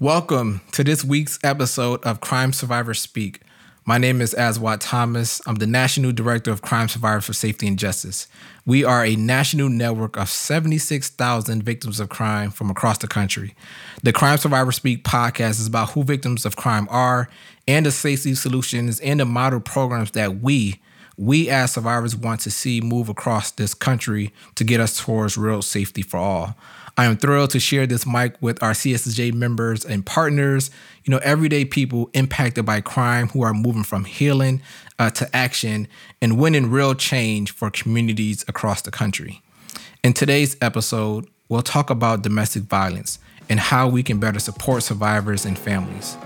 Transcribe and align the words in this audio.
Welcome 0.00 0.60
to 0.70 0.84
this 0.84 1.04
week's 1.04 1.40
episode 1.42 2.04
of 2.04 2.20
Crime 2.20 2.52
Survivors 2.52 3.00
Speak. 3.00 3.40
My 3.84 3.98
name 3.98 4.20
is 4.20 4.32
Aswad 4.32 4.80
Thomas. 4.80 5.42
I'm 5.44 5.56
the 5.56 5.66
National 5.66 6.12
Director 6.12 6.52
of 6.52 6.62
Crime 6.62 6.86
Survivors 6.86 7.24
for 7.24 7.32
Safety 7.32 7.66
and 7.66 7.76
Justice. 7.76 8.28
We 8.64 8.84
are 8.84 9.04
a 9.04 9.16
national 9.16 9.70
network 9.70 10.16
of 10.16 10.28
76,000 10.28 11.64
victims 11.64 11.98
of 11.98 12.10
crime 12.10 12.52
from 12.52 12.70
across 12.70 12.98
the 12.98 13.08
country. 13.08 13.56
The 14.04 14.12
Crime 14.12 14.38
Survivors 14.38 14.76
Speak 14.76 15.02
podcast 15.02 15.58
is 15.58 15.66
about 15.66 15.90
who 15.90 16.04
victims 16.04 16.46
of 16.46 16.54
crime 16.54 16.86
are 16.92 17.28
and 17.66 17.84
the 17.84 17.90
safety 17.90 18.36
solutions 18.36 19.00
and 19.00 19.18
the 19.18 19.24
model 19.24 19.58
programs 19.58 20.12
that 20.12 20.40
we, 20.40 20.80
we 21.16 21.50
as 21.50 21.72
survivors 21.72 22.14
want 22.14 22.38
to 22.42 22.52
see 22.52 22.80
move 22.80 23.08
across 23.08 23.50
this 23.50 23.74
country 23.74 24.32
to 24.54 24.62
get 24.62 24.78
us 24.78 24.96
towards 25.00 25.36
real 25.36 25.60
safety 25.60 26.02
for 26.02 26.18
all. 26.18 26.56
I 26.98 27.04
am 27.04 27.16
thrilled 27.16 27.50
to 27.50 27.60
share 27.60 27.86
this 27.86 28.04
mic 28.04 28.34
with 28.40 28.60
our 28.60 28.72
CSJ 28.72 29.32
members 29.32 29.84
and 29.84 30.04
partners, 30.04 30.68
you 31.04 31.12
know, 31.12 31.20
everyday 31.22 31.64
people 31.64 32.10
impacted 32.12 32.66
by 32.66 32.80
crime 32.80 33.28
who 33.28 33.42
are 33.42 33.54
moving 33.54 33.84
from 33.84 34.04
healing 34.04 34.60
uh, 34.98 35.08
to 35.10 35.30
action 35.34 35.86
and 36.20 36.40
winning 36.40 36.72
real 36.72 36.96
change 36.96 37.52
for 37.52 37.70
communities 37.70 38.44
across 38.48 38.82
the 38.82 38.90
country. 38.90 39.42
In 40.02 40.12
today's 40.12 40.56
episode, 40.60 41.28
we'll 41.48 41.62
talk 41.62 41.88
about 41.88 42.22
domestic 42.22 42.64
violence 42.64 43.20
and 43.48 43.60
how 43.60 43.86
we 43.88 44.02
can 44.02 44.18
better 44.18 44.40
support 44.40 44.82
survivors 44.82 45.44
and 45.46 45.56
families. 45.56 46.16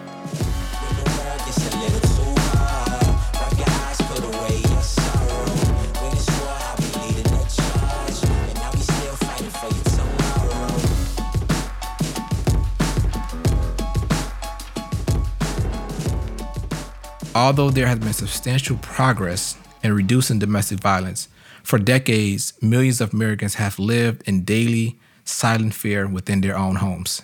Although 17.34 17.70
there 17.70 17.86
has 17.86 17.98
been 17.98 18.12
substantial 18.12 18.76
progress 18.76 19.56
in 19.82 19.94
reducing 19.94 20.38
domestic 20.38 20.80
violence, 20.80 21.28
for 21.62 21.78
decades, 21.78 22.52
millions 22.60 23.00
of 23.00 23.14
Americans 23.14 23.54
have 23.54 23.78
lived 23.78 24.28
in 24.28 24.44
daily, 24.44 24.98
silent 25.24 25.72
fear 25.72 26.06
within 26.06 26.42
their 26.42 26.58
own 26.58 26.76
homes. 26.76 27.22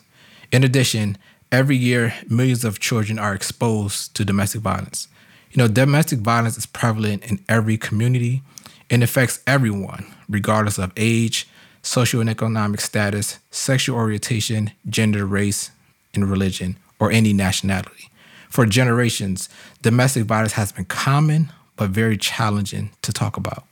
In 0.51 0.65
addition, 0.65 1.19
every 1.53 1.77
year, 1.77 2.15
millions 2.29 2.65
of 2.65 2.81
children 2.81 3.19
are 3.19 3.35
exposed 3.35 4.15
to 4.17 4.25
domestic 4.25 4.63
violence. 4.63 5.09
You 5.51 5.59
know, 5.59 5.69
domestic 5.69 6.21
violence 6.21 6.57
is 6.57 6.65
prevalent 6.65 7.25
in 7.25 7.45
every 7.47 7.77
community 7.77 8.43
and 8.89 9.03
affects 9.03 9.41
everyone, 9.47 10.07
regardless 10.27 10.79
of 10.79 10.93
age, 10.97 11.47
social 11.83 12.21
and 12.23 12.31
economic 12.31 12.81
status, 12.81 13.39
sexual 13.51 13.97
orientation, 13.97 14.73
gender, 14.89 15.27
race, 15.27 15.71
and 16.15 16.31
religion, 16.31 16.77
or 16.99 17.11
any 17.11 17.35
nationality. 17.35 18.08
For 18.49 18.67
generations, 18.67 19.49
domestic 19.83 20.25
violence 20.25 20.53
has 20.53 20.73
been 20.73 20.87
common 20.87 21.53
but 21.77 21.91
very 21.91 22.17
challenging 22.17 22.91
to 23.03 23.13
talk 23.13 23.37
about. 23.37 23.65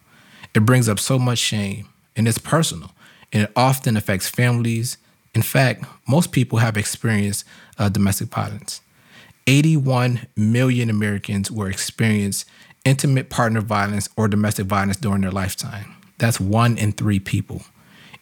It 0.55 0.61
brings 0.61 0.89
up 0.89 0.99
so 0.99 1.19
much 1.19 1.39
shame 1.39 1.89
and 2.15 2.27
it's 2.27 2.39
personal, 2.39 2.93
and 3.33 3.43
it 3.43 3.53
often 3.55 3.97
affects 3.97 4.29
families. 4.29 4.97
In 5.35 5.43
fact, 5.43 5.85
most 6.09 6.33
people 6.33 6.59
have 6.59 6.77
experienced 6.77 7.45
uh, 7.79 7.89
domestic 7.91 8.29
violence. 8.29 8.81
81 9.47 10.27
million 10.35 10.89
Americans 10.91 11.51
will 11.51 11.67
experience 11.67 12.47
intimate 12.85 13.29
partner 13.29 13.61
violence 13.61 14.09
or 14.17 14.29
domestic 14.29 14.67
violence 14.67 14.97
during 14.97 15.21
their 15.21 15.31
lifetime. 15.31 15.95
That's 16.19 16.41
one 16.41 16.79
in 16.79 16.93
three 16.93 17.21
people. 17.21 17.63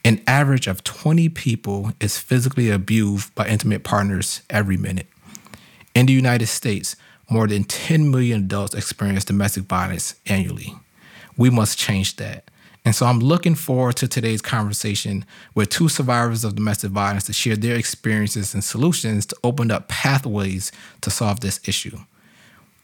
An 0.04 0.20
average 0.26 0.66
of 0.66 0.84
20 0.84 1.28
people 1.30 1.92
is 2.00 2.18
physically 2.18 2.68
abused 2.70 3.34
by 3.34 3.46
intimate 3.46 3.84
partners 3.84 4.42
every 4.50 4.76
minute. 4.76 5.06
In 5.94 6.06
the 6.06 6.12
United 6.12 6.46
States, 6.46 6.96
more 7.30 7.46
than 7.46 7.64
10 7.64 8.10
million 8.10 8.42
adults 8.44 8.74
experience 8.74 9.24
domestic 9.24 9.64
violence 9.64 10.16
annually. 10.26 10.74
We 11.36 11.50
must 11.50 11.78
change 11.78 12.16
that. 12.16 12.50
And 12.84 12.94
so 12.94 13.06
I'm 13.06 13.20
looking 13.20 13.54
forward 13.54 13.96
to 13.96 14.08
today's 14.08 14.42
conversation 14.42 15.24
with 15.54 15.70
two 15.70 15.88
survivors 15.88 16.44
of 16.44 16.54
domestic 16.54 16.90
violence 16.90 17.24
to 17.24 17.32
share 17.32 17.56
their 17.56 17.76
experiences 17.76 18.52
and 18.52 18.62
solutions 18.62 19.24
to 19.26 19.36
open 19.42 19.70
up 19.70 19.88
pathways 19.88 20.70
to 21.00 21.10
solve 21.10 21.40
this 21.40 21.60
issue. 21.66 21.98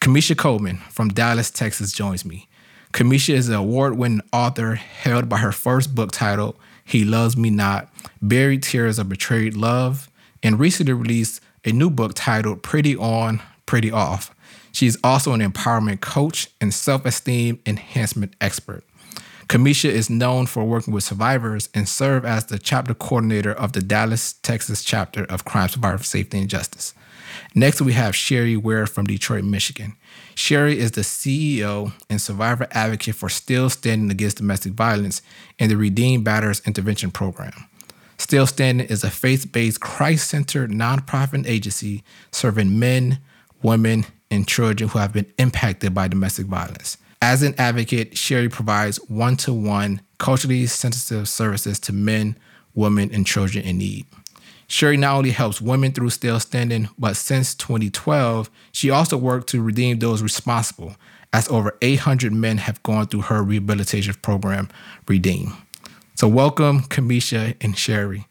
Kamisha 0.01 0.37
Coleman 0.37 0.79
from 0.89 1.11
Dallas, 1.11 1.51
Texas 1.51 1.93
joins 1.93 2.25
me. 2.25 2.49
Kamisha 2.95 3.35
is 3.35 3.49
an 3.49 3.55
award 3.55 3.99
winning 3.99 4.23
author 4.33 4.77
held 4.77 5.29
by 5.29 5.37
her 5.39 5.53
first 5.53 5.95
book 5.95 6.13
titled 6.13 6.57
He 6.85 7.05
Loves 7.05 7.37
Me 7.37 7.51
Not 7.51 7.93
Buried 8.23 8.63
Tears 8.63 8.99
of 8.99 9.11
Betrayed 9.11 9.55
Love, 9.55 10.09
and 10.43 10.59
recently 10.59 10.95
released 10.95 11.43
a 11.65 11.73
new 11.73 11.91
book 11.91 12.13
titled 12.15 12.63
Pretty 12.63 12.97
On, 12.97 13.41
Pretty 13.67 13.91
Off. 13.91 14.35
She's 14.73 14.97
also 15.03 15.33
an 15.33 15.41
empowerment 15.41 16.01
coach 16.01 16.49
and 16.61 16.73
self 16.73 17.05
esteem 17.05 17.61
enhancement 17.67 18.35
expert. 18.41 18.85
Kamisha 19.49 19.91
is 19.91 20.09
known 20.09 20.47
for 20.47 20.65
working 20.65 20.95
with 20.95 21.03
survivors 21.03 21.69
and 21.75 21.89
serve 21.89 22.25
as 22.25 22.47
the 22.47 22.59
chapter 22.59 22.95
coordinator 22.95 23.53
of 23.53 23.73
the 23.73 23.81
Dallas, 23.81 24.35
Texas 24.35 24.85
chapter 24.85 25.25
of 25.25 25.45
Crime 25.45 25.69
Survivor 25.69 26.05
Safety 26.05 26.39
and 26.39 26.49
Justice. 26.49 26.95
Next, 27.55 27.83
we 27.83 27.93
have 27.95 28.15
Sherry 28.15 28.57
Ware 28.57 28.87
from 28.87 29.07
Detroit, 29.07 29.43
Michigan. 29.43 29.97
Sherry 30.37 30.79
is 30.79 30.93
the 30.93 31.01
CEO 31.01 31.93
and 32.09 32.21
survivor 32.21 32.69
advocate 32.71 33.17
for 33.17 33.29
Still 33.29 33.69
Standing 33.69 34.11
Against 34.11 34.37
Domestic 34.37 34.73
Violence 34.75 35.21
and 35.59 35.69
the 35.71 35.77
Redeem 35.77 36.25
Batterers 36.25 36.65
Intervention 36.65 37.11
Program. 37.11 37.69
Still 38.21 38.47
Standing 38.47 38.87
is 38.87 39.03
a 39.03 39.11
faith 39.11 39.51
based, 39.51 39.81
Christ 39.81 40.29
centered 40.29 40.71
nonprofit 40.71 41.49
agency 41.49 42.05
serving 42.31 42.79
men, 42.79 43.19
women, 43.63 44.05
and 44.31 44.47
children 44.47 44.91
who 44.91 44.99
have 44.99 45.15
been 45.15 45.33
impacted 45.39 45.95
by 45.95 46.07
domestic 46.07 46.47
violence. 46.47 46.99
As 47.23 47.43
an 47.43 47.55
advocate, 47.57 48.19
Sherry 48.19 48.51
provides 48.51 48.99
one 49.09 49.37
to 49.39 49.55
one 49.55 50.03
culturally 50.19 50.67
sensitive 50.67 51.31
services 51.31 51.81
to 51.81 51.95
men, 51.95 52.37
women, 52.75 53.11
and 53.11 53.27
children 53.27 53.65
in 53.65 53.79
need. 53.79 54.05
Sherry 54.69 54.99
not 54.99 55.17
only 55.17 55.31
helps 55.31 55.63
women 55.63 55.91
through 55.93 56.11
Still 56.11 56.39
Standing, 56.41 56.91
but 56.99 57.17
since 57.17 57.55
2012, 57.55 58.51
she 58.71 58.91
also 58.91 59.17
worked 59.17 59.49
to 59.49 59.63
redeem 59.63 59.99
those 59.99 60.23
responsible, 60.23 60.95
as 61.33 61.49
over 61.49 61.75
800 61.81 62.35
men 62.35 62.59
have 62.59 62.83
gone 62.83 63.07
through 63.07 63.23
her 63.23 63.43
rehabilitation 63.43 64.15
program, 64.21 64.69
Redeem. 65.09 65.55
So, 66.21 66.29
welcome, 66.29 66.83
Kamisha 66.83 67.57
and 67.63 67.79
Sherry. 67.79 68.27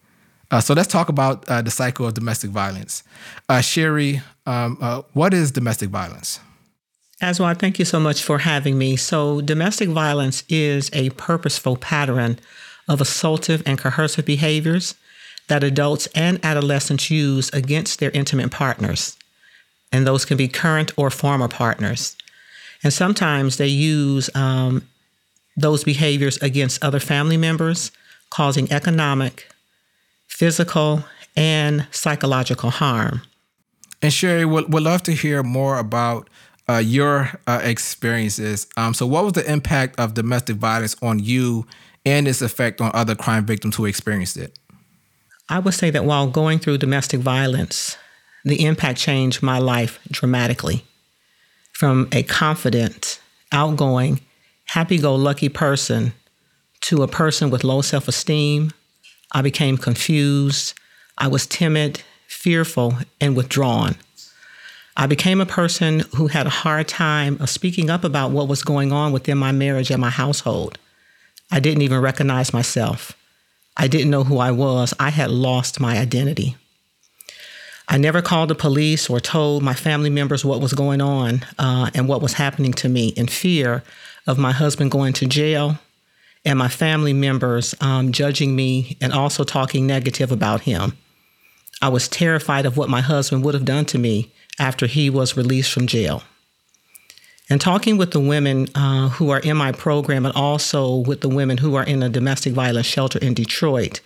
Uh, 0.51 0.61
so, 0.61 0.75
let's 0.75 0.87
talk 0.87 1.09
about 1.09 1.43
uh, 1.49 1.63
the 1.63 1.71
cycle 1.71 2.05
of 2.05 2.13
domestic 2.13 2.51
violence. 2.51 3.01
Uh, 3.49 3.61
Sherry, 3.61 4.21
um, 4.45 4.77
uh, 4.79 5.01
what 5.13 5.33
is 5.33 5.51
domestic 5.51 5.89
violence? 5.89 6.39
Aswad, 7.19 7.57
thank 7.57 7.79
you 7.79 7.85
so 7.85 7.99
much 7.99 8.21
for 8.21 8.37
having 8.37 8.77
me. 8.77 8.95
So, 8.95 9.41
domestic 9.41 9.89
violence 9.89 10.43
is 10.49 10.91
a 10.93 11.09
purposeful 11.09 11.77
pattern 11.77 12.37
of 12.87 12.99
assaultive 12.99 13.63
and 13.65 13.79
coercive 13.79 14.23
behaviors 14.23 14.93
that 15.47 15.63
adults 15.63 16.07
and 16.13 16.39
adolescents 16.45 17.09
use 17.09 17.49
against 17.53 17.99
their 17.99 18.11
intimate 18.11 18.51
partners. 18.51 19.17
And 19.91 20.05
those 20.05 20.25
can 20.25 20.37
be 20.37 20.47
current 20.47 20.91
or 20.95 21.09
former 21.09 21.47
partners. 21.47 22.15
And 22.83 22.93
sometimes 22.93 23.57
they 23.57 23.67
use 23.67 24.29
um, 24.35 24.87
those 25.61 25.83
behaviors 25.83 26.37
against 26.37 26.83
other 26.83 26.99
family 26.99 27.37
members, 27.37 27.91
causing 28.29 28.71
economic, 28.71 29.49
physical, 30.27 31.03
and 31.35 31.87
psychological 31.91 32.69
harm. 32.69 33.21
And 34.01 34.13
Sherry, 34.13 34.45
would 34.45 34.71
would 34.73 34.83
love 34.83 35.03
to 35.03 35.13
hear 35.13 35.43
more 35.43 35.77
about 35.77 36.29
uh, 36.69 36.77
your 36.77 37.31
uh, 37.47 37.59
experiences. 37.63 38.67
Um, 38.77 38.93
so, 38.93 39.05
what 39.05 39.23
was 39.23 39.33
the 39.33 39.51
impact 39.51 39.99
of 39.99 40.13
domestic 40.13 40.55
violence 40.55 40.95
on 41.01 41.19
you 41.19 41.65
and 42.05 42.27
its 42.27 42.41
effect 42.41 42.79
on 42.79 42.91
other 42.93 43.15
crime 43.15 43.45
victims 43.45 43.75
who 43.75 43.85
experienced 43.85 44.37
it? 44.37 44.57
I 45.49 45.59
would 45.59 45.73
say 45.73 45.89
that 45.89 46.05
while 46.05 46.27
going 46.27 46.59
through 46.59 46.77
domestic 46.77 47.19
violence, 47.19 47.97
the 48.45 48.65
impact 48.65 48.99
changed 48.99 49.41
my 49.41 49.57
life 49.57 49.99
dramatically. 50.11 50.85
From 51.73 52.07
a 52.11 52.23
confident, 52.23 53.19
outgoing, 53.51 54.21
happy 54.69 54.99
go 54.99 55.15
lucky 55.15 55.49
person 55.49 56.13
to 56.81 57.01
a 57.01 57.07
person 57.07 57.49
with 57.49 57.63
low 57.63 57.81
self 57.81 58.07
esteem. 58.07 58.71
I 59.31 59.41
became 59.41 59.77
confused. 59.77 60.73
I 61.17 61.27
was 61.27 61.47
timid, 61.47 62.03
fearful, 62.27 62.93
and 63.19 63.35
withdrawn. 63.35 63.95
I 64.95 65.07
became 65.07 65.41
a 65.41 65.45
person 65.45 66.01
who 66.15 66.27
had 66.27 66.45
a 66.45 66.51
hard 66.51 66.87
time 66.87 67.37
of 67.39 67.49
speaking 67.49 67.89
up 67.89 68.03
about 68.03 68.31
what 68.31 68.47
was 68.47 68.63
going 68.63 68.91
on 68.91 69.11
within 69.11 69.37
my 69.37 69.51
marriage 69.51 69.91
and 69.91 70.01
my 70.01 70.09
household. 70.09 70.77
I 71.51 71.59
didn't 71.59 71.81
even 71.81 72.01
recognize 72.01 72.53
myself. 72.53 73.13
I 73.75 73.87
didn't 73.87 74.11
know 74.11 74.23
who 74.23 74.39
I 74.39 74.51
was. 74.51 74.93
I 74.99 75.09
had 75.09 75.31
lost 75.31 75.79
my 75.79 75.97
identity. 75.97 76.57
I 77.91 77.97
never 77.97 78.21
called 78.21 78.51
the 78.51 78.55
police 78.55 79.09
or 79.09 79.19
told 79.19 79.63
my 79.63 79.73
family 79.73 80.11
members 80.11 80.45
what 80.45 80.61
was 80.61 80.73
going 80.73 81.01
on 81.01 81.43
uh, 81.57 81.89
and 81.95 82.07
what 82.07 82.21
was 82.21 82.33
happening 82.33 82.71
to 82.73 82.87
me 82.87 83.07
in 83.09 83.27
fear 83.27 83.83
of 84.27 84.37
my 84.37 84.51
husband 84.51 84.91
going 84.91 85.13
to 85.13 85.25
jail 85.25 85.79
and 86.45 86.59
my 86.59 86.67
family 86.67 87.13
members 87.13 87.73
um, 87.81 88.11
judging 88.11 88.55
me 88.55 88.95
and 89.01 89.11
also 89.11 89.43
talking 89.43 89.87
negative 89.87 90.31
about 90.31 90.61
him. 90.61 90.95
I 91.81 91.89
was 91.89 92.07
terrified 92.07 92.67
of 92.67 92.77
what 92.77 92.89
my 92.89 93.01
husband 93.01 93.43
would 93.43 93.55
have 93.55 93.65
done 93.65 93.85
to 93.85 93.97
me 93.97 94.31
after 94.59 94.85
he 94.85 95.09
was 95.09 95.35
released 95.35 95.71
from 95.71 95.87
jail. 95.87 96.21
And 97.49 97.59
talking 97.59 97.97
with 97.97 98.11
the 98.11 98.19
women 98.19 98.67
uh, 98.75 99.09
who 99.09 99.31
are 99.31 99.39
in 99.39 99.57
my 99.57 99.71
program 99.71 100.27
and 100.27 100.35
also 100.35 100.97
with 100.97 101.21
the 101.21 101.29
women 101.29 101.57
who 101.57 101.73
are 101.73 101.83
in 101.83 102.03
a 102.03 102.09
domestic 102.09 102.53
violence 102.53 102.85
shelter 102.85 103.17
in 103.17 103.33
Detroit, 103.33 104.01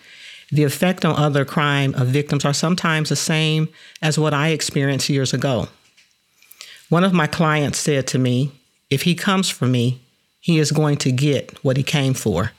the 0.54 0.64
effect 0.64 1.04
on 1.04 1.16
other 1.16 1.46
crime 1.46 1.94
victims 1.94 2.46
are 2.46 2.54
sometimes 2.54 3.10
the 3.10 3.16
same 3.16 3.70
as 4.04 4.20
what 4.20 4.36
I 4.36 4.50
experienced 4.50 5.10
years 5.10 5.34
ago. 5.34 5.68
One 6.90 7.04
of 7.04 7.12
my 7.12 7.26
clients 7.26 7.80
said 7.80 8.06
to 8.08 8.20
me, 8.20 8.52
If 8.92 9.02
he 9.02 9.16
comes 9.16 9.50
for 9.50 9.66
me, 9.66 10.00
he 10.40 10.60
is 10.60 10.72
going 10.72 10.98
to 10.98 11.12
get 11.12 11.58
what 11.64 11.76
he 11.76 11.82
came 11.82 12.14
for. 12.14 12.52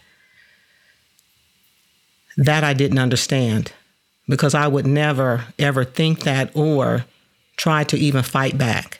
That 2.37 2.65
I 2.65 2.73
didn't 2.73 2.99
understand 2.99 3.73
because 4.29 4.57
I 4.57 4.67
would 4.67 4.89
never, 4.89 5.45
ever 5.57 5.85
think 5.85 6.25
that 6.25 6.51
or 6.57 7.05
try 7.57 7.85
to 7.85 7.97
even 7.97 8.25
fight 8.25 8.59
back. 8.59 8.99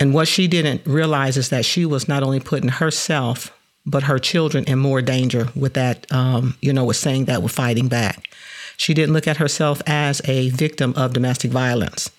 And 0.00 0.12
what 0.12 0.26
she 0.26 0.48
didn't 0.48 0.84
realize 0.84 1.36
is 1.36 1.50
that 1.50 1.64
she 1.64 1.86
was 1.86 2.08
not 2.08 2.24
only 2.24 2.40
putting 2.40 2.70
herself, 2.70 3.52
but 3.88 4.02
her 4.04 4.18
children 4.18 4.64
in 4.64 4.78
more 4.78 5.00
danger 5.00 5.48
with 5.56 5.74
that, 5.74 6.10
um, 6.12 6.54
you 6.60 6.72
know, 6.72 6.84
with 6.84 6.96
saying 6.96 7.24
that, 7.24 7.42
with 7.42 7.52
fighting 7.52 7.88
back. 7.88 8.28
She 8.76 8.92
didn't 8.94 9.14
look 9.14 9.26
at 9.26 9.38
herself 9.38 9.80
as 9.86 10.20
a 10.26 10.50
victim 10.50 10.92
of 10.94 11.14
domestic 11.14 11.50
violence. 11.50 12.10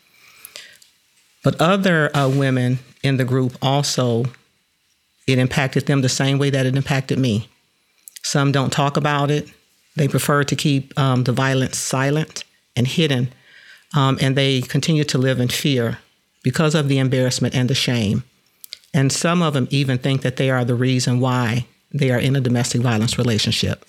But 1.44 1.62
other 1.62 2.16
uh, 2.18 2.27
women 2.27 2.80
in 3.04 3.18
the 3.18 3.24
group 3.24 3.56
also, 3.62 4.25
it 5.27 5.38
impacted 5.38 5.86
them 5.86 6.01
the 6.01 6.10
same 6.10 6.39
way 6.39 6.50
that 6.50 6.66
it 6.66 6.75
impacted 6.75 7.19
me. 7.19 7.48
Some 8.24 8.51
don't 8.51 8.74
talk 8.74 8.98
about 8.98 9.31
it. 9.31 9.48
They 9.95 10.07
prefer 10.07 10.44
to 10.44 10.56
keep 10.56 10.98
um, 11.00 11.24
the 11.24 11.31
violence 11.31 11.77
silent 11.77 12.44
and 12.75 12.88
hidden, 12.88 13.31
um, 13.95 14.18
and 14.21 14.36
they 14.36 14.62
continue 14.62 15.04
to 15.06 15.18
live 15.18 15.39
in 15.39 15.50
fear 15.50 16.00
because 16.44 16.74
of 16.74 16.88
the 16.88 16.98
embarrassment 16.98 17.56
and 17.56 17.69
the 17.69 17.75
shame. 17.75 18.24
And 18.94 19.12
some 19.12 19.42
of 19.42 19.54
them 19.54 19.68
even 19.70 19.98
think 19.98 20.22
that 20.22 20.38
they 20.38 20.50
are 20.50 20.66
the 20.66 20.76
reason 20.76 21.20
why 21.20 21.68
they 21.92 22.12
are 22.12 22.20
in 22.20 22.36
a 22.36 22.42
domestic 22.42 22.82
violence 22.82 23.18
relationship. 23.18 23.86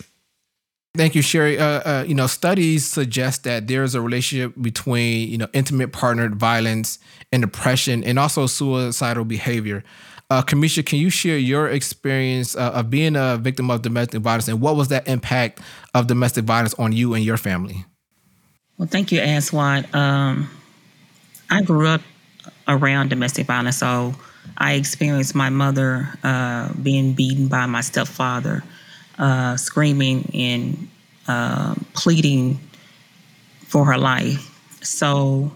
Thank 0.96 1.14
you, 1.14 1.22
Sherry. 1.22 1.58
Uh, 1.58 1.64
uh, 1.64 2.04
you 2.06 2.14
know, 2.14 2.26
studies 2.26 2.84
suggest 2.84 3.44
that 3.44 3.68
there 3.68 3.84
is 3.84 3.94
a 3.94 4.00
relationship 4.00 4.54
between 4.60 5.28
you 5.28 5.38
know 5.38 5.46
intimate 5.52 5.92
partnered 5.92 6.34
violence 6.34 6.98
and 7.30 7.42
depression, 7.42 8.02
and 8.02 8.18
also 8.18 8.46
suicidal 8.46 9.24
behavior. 9.24 9.84
Uh, 10.30 10.42
Kamisha, 10.42 10.84
can 10.84 10.98
you 10.98 11.10
share 11.10 11.38
your 11.38 11.68
experience 11.68 12.56
uh, 12.56 12.72
of 12.72 12.90
being 12.90 13.16
a 13.16 13.36
victim 13.36 13.70
of 13.70 13.82
domestic 13.82 14.20
violence, 14.20 14.48
and 14.48 14.60
what 14.60 14.74
was 14.74 14.88
that 14.88 15.06
impact 15.06 15.60
of 15.94 16.08
domestic 16.08 16.44
violence 16.44 16.74
on 16.74 16.92
you 16.92 17.14
and 17.14 17.24
your 17.24 17.36
family? 17.36 17.84
Well, 18.76 18.88
thank 18.88 19.12
you, 19.12 19.20
Aswad. 19.20 19.92
Um, 19.94 20.50
I 21.50 21.62
grew 21.62 21.86
up 21.86 22.00
around 22.66 23.10
domestic 23.10 23.46
violence. 23.46 23.76
So 23.76 24.14
I 24.56 24.74
experienced 24.74 25.34
my 25.34 25.50
mother 25.50 26.08
uh, 26.22 26.72
being 26.74 27.14
beaten 27.14 27.48
by 27.48 27.66
my 27.66 27.80
stepfather, 27.80 28.62
uh, 29.18 29.56
screaming 29.56 30.30
and 30.34 30.88
uh, 31.28 31.74
pleading 31.94 32.60
for 33.66 33.84
her 33.84 33.98
life. 33.98 34.46
So 34.82 35.52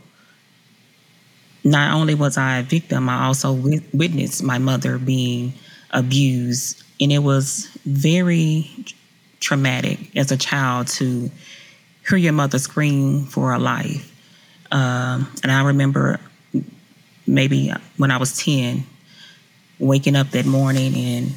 not 1.64 1.94
only 1.94 2.14
was 2.14 2.37
I 2.37 2.58
a 2.58 2.62
victim, 2.62 3.08
I 3.08 3.25
also 3.25 3.52
witnessed 3.52 4.43
my 4.43 4.58
mother 4.58 4.99
being 4.99 5.55
abused. 5.91 6.82
And 7.00 7.11
it 7.11 7.20
was 7.20 7.69
very 7.85 8.70
traumatic 9.41 10.17
as 10.17 10.31
a 10.31 10.37
child 10.37 10.88
to 10.88 11.31
hear 12.08 12.19
your 12.19 12.32
mother 12.32 12.58
scream 12.58 13.25
for 13.26 13.50
her 13.52 13.58
life. 13.58 14.11
Um, 14.70 15.29
and 15.43 15.50
I 15.50 15.64
remember 15.64 16.20
maybe 17.26 17.72
when 17.96 18.10
I 18.10 18.16
was 18.16 18.36
10, 18.38 18.84
waking 19.78 20.16
up 20.16 20.30
that 20.30 20.46
morning 20.46 20.94
and 20.94 21.32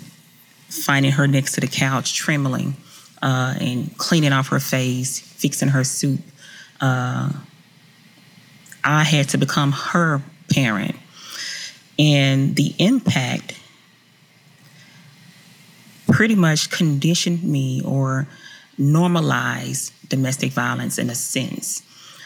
finding 0.69 1.11
her 1.13 1.27
next 1.27 1.53
to 1.53 1.61
the 1.61 1.67
couch, 1.67 2.13
trembling 2.13 2.75
uh, 3.21 3.55
and 3.59 3.97
cleaning 3.97 4.33
off 4.33 4.49
her 4.49 4.59
face, 4.59 5.19
fixing 5.19 5.69
her 5.69 5.83
soup. 5.83 6.19
Uh, 6.79 7.31
I 8.83 9.03
had 9.03 9.29
to 9.29 9.37
become 9.37 9.71
her 9.71 10.21
parent. 10.51 10.95
And 11.99 12.55
the 12.55 12.73
impact 12.77 13.59
pretty 16.07 16.35
much 16.35 16.69
conditioned 16.69 17.43
me 17.43 17.81
or 17.83 18.27
normalized 18.77 19.91
domestic 20.09 20.51
violence 20.51 20.97
in 20.97 21.09
a 21.09 21.15
sense. 21.15 21.81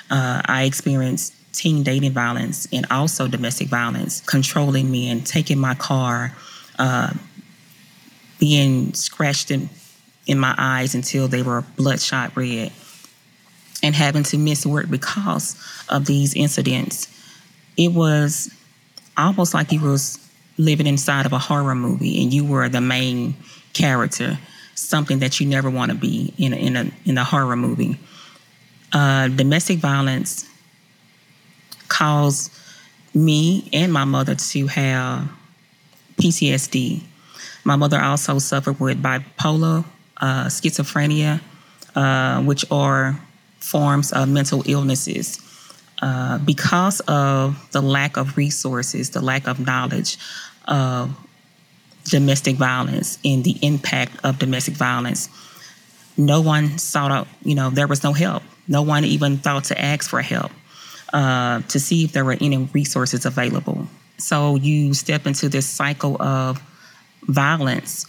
Uh, 0.09 0.41
I 0.45 0.63
experienced 0.63 1.33
teen 1.53 1.83
dating 1.83 2.12
violence 2.12 2.68
and 2.71 2.86
also 2.89 3.27
domestic 3.27 3.68
violence 3.68 4.21
controlling 4.21 4.89
me 4.89 5.09
and 5.09 5.25
taking 5.25 5.59
my 5.59 5.75
car, 5.75 6.36
uh, 6.80 7.13
being 8.39 8.94
scratched 8.94 9.51
in, 9.51 9.69
in 10.27 10.39
my 10.39 10.56
eyes 10.57 10.95
until 10.95 11.27
they 11.27 11.42
were 11.42 11.63
bloodshot 11.75 12.36
red, 12.36 12.71
and 13.83 13.95
having 13.95 14.24
to 14.24 14.38
miss 14.38 14.65
work 14.65 14.89
because 14.89 15.56
of 15.89 16.06
these 16.06 16.33
incidents. 16.36 17.07
It 17.77 17.92
was 17.92 18.54
almost 19.18 19.54
like 19.54 19.71
you 19.71 19.81
was 19.81 20.18
living 20.57 20.88
inside 20.88 21.25
of 21.25 21.33
a 21.33 21.39
horror 21.39 21.75
movie 21.75 22.21
and 22.21 22.33
you 22.33 22.45
were 22.45 22.69
the 22.69 22.81
main 22.81 23.36
character, 23.74 24.38
something 24.75 25.19
that 25.19 25.39
you 25.39 25.47
never 25.47 25.69
want 25.69 25.92
to 25.92 25.97
be 25.97 26.33
in 26.38 26.54
a, 26.54 26.56
in 26.56 26.75
a 26.75 26.92
in 27.06 27.18
a 27.18 27.24
horror 27.24 27.56
movie. 27.56 27.97
Uh, 28.94 29.27
domestic 29.30 29.80
violence 29.80 30.47
caused 32.01 32.51
me 33.13 33.69
and 33.74 33.94
my 33.94 34.06
mother 34.06 34.33
to 34.33 34.65
have 34.65 35.30
PTSD. 36.18 37.03
My 37.63 37.75
mother 37.75 38.00
also 38.01 38.39
suffered 38.39 38.80
with 38.80 39.03
bipolar, 39.03 39.86
uh, 40.18 40.45
schizophrenia, 40.45 41.42
uh, 41.95 42.42
which 42.42 42.65
are 42.71 43.19
forms 43.59 44.12
of 44.13 44.30
mental 44.30 44.63
illnesses. 44.65 45.39
Uh, 46.01 46.39
because 46.39 47.01
of 47.01 47.56
the 47.71 47.81
lack 47.81 48.18
of 48.18 48.36
resources, 48.36 49.12
the 49.12 49.21
lack 49.21 49.47
of 49.47 49.59
knowledge 49.59 50.18
of 50.65 51.15
domestic 52.06 52.56
violence 52.56 53.19
and 53.24 53.44
the 53.44 53.56
impact 53.62 54.13
of 54.24 54.39
domestic 54.39 54.74
violence, 54.74 55.30
no 56.18 56.42
one 56.42 56.80
sought 56.80 57.12
out, 57.12 57.27
you 57.44 57.54
know, 57.54 57.69
there 57.69 57.86
was 57.86 58.04
no 58.04 58.12
help. 58.12 58.42
No 58.68 58.81
one 58.81 59.06
even 59.06 59.38
thought 59.38 59.65
to 59.65 59.80
ask 59.80 60.09
for 60.09 60.24
help 60.24 60.51
uh, 61.13 61.61
to 61.61 61.79
see 61.79 62.03
if 62.03 62.13
there 62.13 62.25
were 62.25 62.37
any 62.39 62.57
resources 62.73 63.25
available. 63.25 63.87
So 64.18 64.56
you 64.56 64.94
step 64.94 65.25
into 65.25 65.49
this 65.49 65.68
cycle 65.68 66.21
of 66.21 66.61
violence 67.23 68.06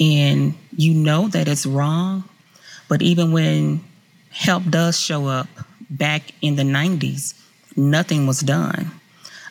and 0.00 0.54
you 0.76 0.94
know 0.94 1.28
that 1.28 1.48
it's 1.48 1.66
wrong, 1.66 2.24
but 2.88 3.02
even 3.02 3.32
when 3.32 3.80
help 4.30 4.64
does 4.64 4.98
show 4.98 5.26
up 5.26 5.48
back 5.90 6.22
in 6.40 6.56
the 6.56 6.62
90s, 6.62 7.34
nothing 7.76 8.26
was 8.26 8.40
done. 8.40 8.90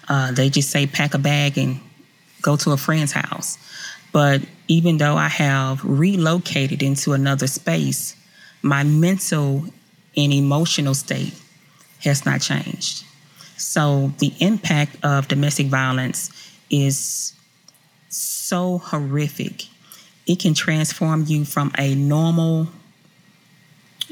Uh, 0.07 0.31
they 0.31 0.49
just 0.49 0.69
say 0.69 0.87
pack 0.87 1.13
a 1.13 1.17
bag 1.17 1.57
and 1.57 1.79
go 2.41 2.55
to 2.55 2.71
a 2.71 2.77
friend's 2.77 3.11
house. 3.11 3.57
But 4.13 4.41
even 4.67 4.97
though 4.97 5.15
I 5.15 5.27
have 5.27 5.83
relocated 5.83 6.81
into 6.81 7.13
another 7.13 7.47
space, 7.47 8.15
my 8.61 8.83
mental 8.83 9.65
and 10.15 10.33
emotional 10.33 10.95
state 10.95 11.33
has 12.03 12.25
not 12.25 12.41
changed. 12.41 13.03
So 13.57 14.13
the 14.19 14.33
impact 14.39 14.97
of 15.03 15.27
domestic 15.27 15.67
violence 15.67 16.29
is 16.69 17.33
so 18.09 18.77
horrific. 18.77 19.65
It 20.25 20.39
can 20.39 20.53
transform 20.53 21.25
you 21.27 21.45
from 21.45 21.71
a 21.77 21.95
normal 21.95 22.67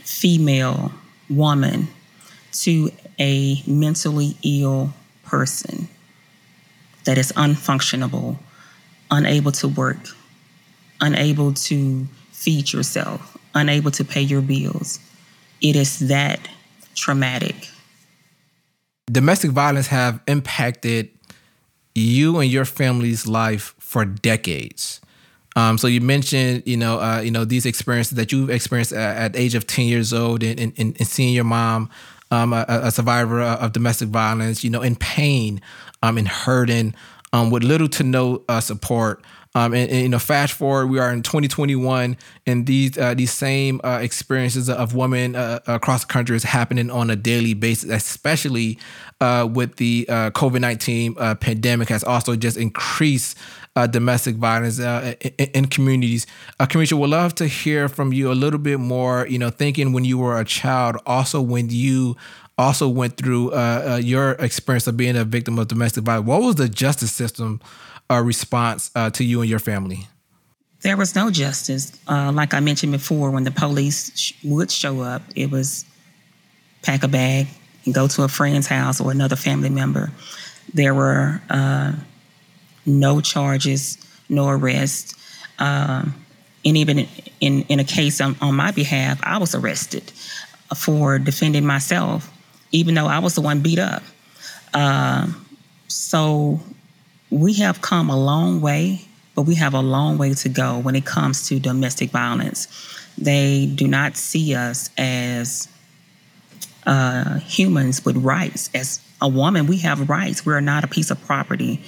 female 0.03 0.91
woman 1.29 1.87
to 2.51 2.91
a 3.19 3.61
mentally 3.67 4.35
ill 4.43 4.93
person 5.23 5.87
that 7.03 7.17
is 7.17 7.31
unfunctionable, 7.33 8.37
unable 9.11 9.51
to 9.51 9.67
work, 9.67 10.09
unable 11.01 11.53
to 11.53 12.07
feed 12.31 12.73
yourself, 12.73 13.37
unable 13.53 13.91
to 13.91 14.03
pay 14.03 14.21
your 14.21 14.41
bills. 14.41 14.99
It 15.61 15.75
is 15.75 15.99
that 15.99 16.47
traumatic 16.95 17.69
domestic 19.11 19.51
violence 19.51 19.87
have 19.87 20.19
impacted 20.27 21.09
you 21.93 22.39
and 22.39 22.49
your 22.49 22.65
family's 22.65 23.27
life 23.27 23.73
for 23.79 24.05
decades. 24.05 24.99
Um, 25.55 25.77
so 25.77 25.87
you 25.87 26.01
mentioned, 26.01 26.63
you 26.65 26.75
know, 26.75 26.99
uh, 26.99 27.21
you 27.21 27.31
know 27.31 27.45
these 27.45 27.65
experiences 27.65 28.17
that 28.17 28.31
you've 28.31 28.49
experienced 28.49 28.91
at, 28.91 29.17
at 29.17 29.33
the 29.33 29.39
age 29.39 29.55
of 29.55 29.65
ten 29.65 29.85
years 29.85 30.11
old, 30.11 30.43
and, 30.43 30.59
and, 30.59 30.73
and 30.77 31.07
seeing 31.07 31.33
your 31.33 31.45
mom, 31.45 31.89
um, 32.29 32.51
a, 32.51 32.65
a, 32.67 32.91
survivor 32.91 33.41
of 33.41 33.71
domestic 33.71 34.09
violence, 34.09 34.65
you 34.65 34.69
know, 34.69 34.81
in 34.81 34.97
pain, 34.97 35.61
um, 36.03 36.17
in 36.17 36.25
hurting, 36.25 36.93
um, 37.31 37.51
with 37.51 37.63
little 37.63 37.87
to 37.87 38.03
no 38.03 38.43
uh, 38.49 38.59
support. 38.59 39.23
Um, 39.55 39.73
and, 39.73 39.89
and, 39.89 40.01
you 40.01 40.09
know, 40.09 40.19
fast 40.19 40.53
forward, 40.53 40.87
we 40.87 40.99
are 40.99 41.11
in 41.11 41.21
2021, 41.21 42.17
and 42.45 42.67
these 42.67 42.97
uh, 42.97 43.13
these 43.13 43.31
same 43.31 43.79
uh, 43.85 43.99
experiences 44.01 44.69
of 44.69 44.93
women 44.93 45.37
uh, 45.37 45.59
across 45.65 46.01
the 46.01 46.11
country 46.11 46.35
is 46.35 46.43
happening 46.43 46.91
on 46.91 47.09
a 47.09 47.15
daily 47.15 47.53
basis, 47.53 47.89
especially 47.89 48.77
uh, 49.21 49.47
with 49.51 49.77
the 49.77 50.05
uh, 50.09 50.31
COVID 50.31 50.59
19 50.59 51.15
uh, 51.17 51.35
pandemic, 51.35 51.87
has 51.87 52.03
also 52.03 52.35
just 52.35 52.57
increased 52.57 53.37
domestic 53.91 54.35
violence 54.35 54.79
in, 54.79 55.47
in, 55.53 55.65
communities. 55.65 56.25
Uh, 56.61 56.65
Kamisha, 56.65 56.97
would 56.97 57.09
love 57.09 57.35
to 57.35 57.45
hear 57.45 57.89
from 57.89 58.13
you 58.13 58.31
a 58.31 58.33
little 58.33 58.59
bit 58.59 58.79
more. 58.79 59.27
You 59.27 59.39
know, 59.39 59.49
thinking 59.49 59.91
when 59.91 60.05
you 60.05 60.17
were 60.17 60.39
a 60.39 60.45
child, 60.45 60.97
also 61.05 61.41
when 61.41 61.69
you 61.69 62.15
also 62.57 62.87
went 62.87 63.17
through 63.17 63.53
your 63.99 64.31
experience 64.33 64.87
of 64.87 64.97
being 64.97 65.15
a 65.15 65.23
victim 65.23 65.59
of 65.59 65.69
domestic 65.69 66.03
violence. 66.03 66.27
What 66.27 66.41
was 66.41 66.55
the 66.55 66.69
justice 66.69 67.11
system 67.11 67.61
uh, 68.09 68.21
response 68.21 68.91
uh, 68.95 69.09
to 69.11 69.23
you 69.23 69.41
and 69.41 69.49
your 69.49 69.59
family? 69.59 70.07
There 70.81 70.97
was 70.97 71.15
no 71.15 71.31
justice. 71.31 71.91
Uh, 72.07 72.31
like 72.31 72.53
I 72.53 72.59
mentioned 72.59 72.91
before, 72.91 73.31
when 73.31 73.43
the 73.43 73.51
police 73.51 74.15
sh- 74.15 74.33
would 74.43 74.69
show 74.69 75.01
up, 75.01 75.23
it 75.35 75.49
was 75.49 75.85
pack 76.83 77.03
a 77.03 77.07
bag 77.07 77.47
and 77.85 77.93
go 77.93 78.07
to 78.07 78.23
a 78.23 78.27
friend's 78.27 78.67
house 78.67 79.01
or 79.01 79.11
another 79.11 79.35
family 79.35 79.69
member. 79.69 80.11
There 80.73 80.93
were 80.93 81.41
uh, 81.49 81.93
no 82.85 83.21
charges, 83.21 83.97
no 84.29 84.49
arrest. 84.49 85.15
and 85.57 86.13
even 86.63 87.07
in, 87.39 87.61
in 87.63 87.79
a 87.79 87.83
case 87.83 88.21
on, 88.21 88.35
on 88.41 88.55
my 88.55 88.71
behalf, 88.71 89.19
I 89.23 89.37
was 89.37 89.55
arrested 89.55 90.11
for 90.75 91.17
defending 91.17 91.65
myself 91.65 92.31
even 92.75 92.93
though 92.93 93.07
I 93.07 93.19
was 93.19 93.35
the 93.35 93.41
one 93.41 93.61
beat 93.61 93.79
up. 93.79 94.03
Uh, 94.73 95.27
so 95.87 96.59
we 97.29 97.53
have 97.53 97.81
come 97.81 98.09
a 98.09 98.17
long 98.17 98.61
way, 98.61 99.01
but 99.33 99.43
we 99.43 99.55
have 99.55 99.73
a 99.73 99.81
long 99.81 100.17
way 100.17 100.33
to 100.33 100.49
go 100.49 100.79
when 100.79 100.95
it 100.95 101.05
comes 101.05 101.47
to 101.49 101.59
domestic 101.59 102.11
violence. 102.11 102.67
They 103.17 103.65
do 103.65 103.87
not 103.87 104.17
see 104.17 104.55
us 104.55 104.89
as 104.97 105.67
uh, 106.85 107.39
humans 107.39 108.05
with 108.05 108.17
rights. 108.17 108.69
As 108.73 108.99
a 109.21 109.27
woman, 109.27 109.67
we 109.67 109.77
have 109.77 110.09
rights. 110.09 110.45
We 110.45 110.53
are 110.53 110.61
not 110.61 110.83
a 110.83 110.87
piece 110.87 111.09
of 111.09 111.21
property. 111.25 111.81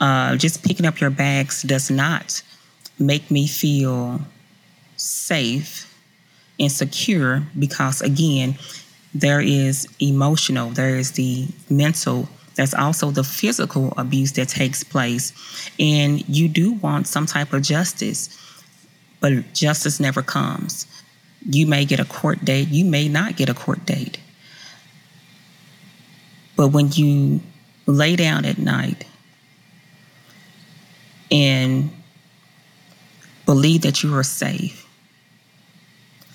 Uh, 0.00 0.36
just 0.36 0.64
picking 0.64 0.86
up 0.86 1.00
your 1.00 1.10
bags 1.10 1.62
does 1.62 1.90
not 1.90 2.42
make 2.98 3.30
me 3.30 3.46
feel 3.46 4.20
safe 4.96 5.90
and 6.58 6.70
secure 6.70 7.42
because, 7.58 8.00
again, 8.00 8.56
there 9.14 9.40
is 9.40 9.88
emotional, 10.00 10.70
there 10.70 10.96
is 10.96 11.12
the 11.12 11.46
mental, 11.70 12.28
there's 12.54 12.74
also 12.74 13.10
the 13.10 13.24
physical 13.24 13.92
abuse 13.96 14.32
that 14.32 14.48
takes 14.48 14.84
place. 14.84 15.32
And 15.78 16.26
you 16.28 16.48
do 16.48 16.72
want 16.72 17.06
some 17.06 17.26
type 17.26 17.52
of 17.52 17.62
justice, 17.62 18.28
but 19.20 19.52
justice 19.52 19.98
never 19.98 20.22
comes. 20.22 20.86
You 21.48 21.66
may 21.66 21.84
get 21.84 22.00
a 22.00 22.04
court 22.04 22.44
date, 22.44 22.68
you 22.68 22.84
may 22.84 23.08
not 23.08 23.36
get 23.36 23.48
a 23.48 23.54
court 23.54 23.84
date. 23.84 24.18
But 26.56 26.68
when 26.68 26.92
you 26.92 27.40
lay 27.86 28.16
down 28.16 28.44
at 28.44 28.58
night 28.58 29.04
and 31.30 31.90
believe 33.44 33.82
that 33.82 34.02
you 34.02 34.14
are 34.14 34.22
safe, 34.22 34.86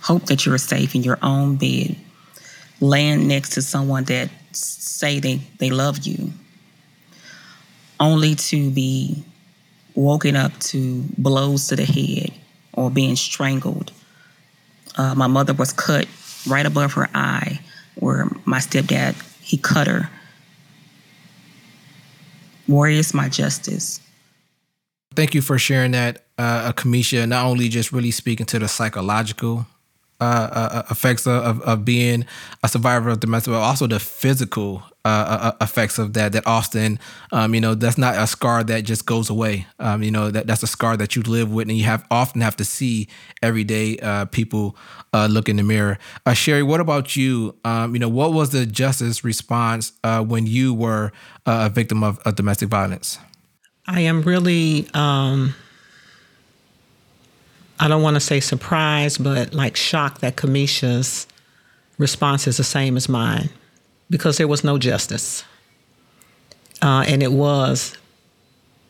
hope 0.02 0.26
that 0.26 0.46
you 0.46 0.54
are 0.54 0.60
safe 0.60 0.94
in 0.94 1.04
your 1.04 1.18
own 1.22 1.56
bed, 1.56 1.96
laying 2.82 3.28
next 3.28 3.52
to 3.52 3.62
someone 3.62 4.04
that 4.06 4.30
say 4.52 5.20
they, 5.20 5.42
they 5.58 5.70
love 5.70 6.00
you, 6.06 6.32
only 8.00 8.36
to 8.36 8.70
be 8.72 9.24
woken 9.96 10.36
up 10.36 10.58
to 10.60 11.04
blows 11.18 11.68
to 11.68 11.76
the 11.76 11.86
head 11.86 12.32
or 12.74 12.90
being 12.90 13.16
strangled. 13.16 13.92
Uh, 14.98 15.16
my 15.16 15.28
mother 15.28 15.54
was 15.54 15.74
cut 15.74 16.08
right 16.48 16.66
above 16.66 16.94
her 16.94 17.10
eye, 17.14 17.60
where 17.96 18.28
my 18.46 18.60
stepdad 18.60 19.16
he 19.42 19.58
cut 19.58 19.88
her. 19.88 20.10
Where 22.68 22.90
is 22.90 23.14
my 23.14 23.30
justice? 23.30 24.00
Thank 25.16 25.34
you 25.34 25.42
for 25.42 25.58
sharing 25.58 25.92
that, 25.92 26.26
uh, 26.38 26.72
Kamisha. 26.74 27.28
Not 27.28 27.46
only 27.46 27.68
just 27.68 27.92
really 27.92 28.12
speaking 28.12 28.46
to 28.48 28.60
the 28.60 28.68
psychological 28.68 29.66
uh, 30.22 30.50
uh, 30.52 30.84
effects 30.92 31.26
of, 31.26 31.62
of 31.62 31.86
being 31.86 32.26
a 32.62 32.68
survivor 32.68 33.10
of 33.10 33.20
domestic, 33.22 33.54
but 33.54 33.60
also 33.60 33.88
the 33.88 34.00
physical 34.00 34.84
uh, 35.06 35.54
uh, 35.54 35.64
effects 35.64 35.98
of 35.98 36.14
that. 36.14 36.34
That 36.34 36.46
often, 36.46 37.00
um, 37.32 37.54
you 37.54 37.62
know, 37.62 37.74
that's 37.74 37.98
not 37.98 38.16
a 38.16 38.28
scar 38.28 38.64
that 38.66 38.84
just 38.84 39.06
goes 39.06 39.30
away. 39.30 39.66
Um, 39.80 40.04
you 40.04 40.12
know, 40.12 40.30
that 40.30 40.46
that's 40.46 40.62
a 40.62 40.68
scar 40.68 40.98
that 40.98 41.16
you 41.16 41.22
live 41.22 41.52
with, 41.52 41.70
and 41.70 41.78
you 41.78 41.86
have 41.86 42.06
often 42.12 42.42
have 42.42 42.58
to 42.58 42.66
see 42.66 43.08
every 43.42 43.64
day. 43.64 43.98
Uh, 44.00 44.26
people 44.26 44.76
uh, 45.14 45.28
look 45.32 45.48
in 45.48 45.56
the 45.56 45.64
mirror. 45.64 45.98
Sherry, 46.34 46.64
what 46.64 46.82
about 46.82 47.16
you? 47.16 47.56
Um, 47.64 47.94
you 47.94 48.00
know, 48.00 48.10
what 48.10 48.34
was 48.34 48.50
the 48.50 48.66
justice 48.66 49.24
response 49.24 49.94
when 50.04 50.48
you 50.48 50.74
were 50.74 51.12
a 51.46 51.70
victim 51.70 52.04
of, 52.04 52.20
of, 52.20 52.36
domestic 52.36 52.68
violence? 52.68 53.20
I 53.88 54.02
am 54.02 54.22
really. 54.24 54.88
Um 54.94 55.56
I 57.80 57.88
don't 57.88 58.02
want 58.02 58.16
to 58.16 58.20
say 58.20 58.40
surprised, 58.40 59.24
but 59.24 59.54
like 59.54 59.78
shocked 59.78 60.22
that 60.22 60.36
Kamisha's 60.36 61.28
response 61.98 62.48
is 62.48 62.58
the 62.58 62.64
same 62.64 62.98
as 62.98 63.08
mine 63.08 63.50
because 64.10 64.38
there 64.38 64.48
was 64.48 64.64
no 64.64 64.78
justice. 64.78 65.44
Uh, 66.82 67.04
and 67.08 67.24
it 67.24 67.32
was, 67.32 67.98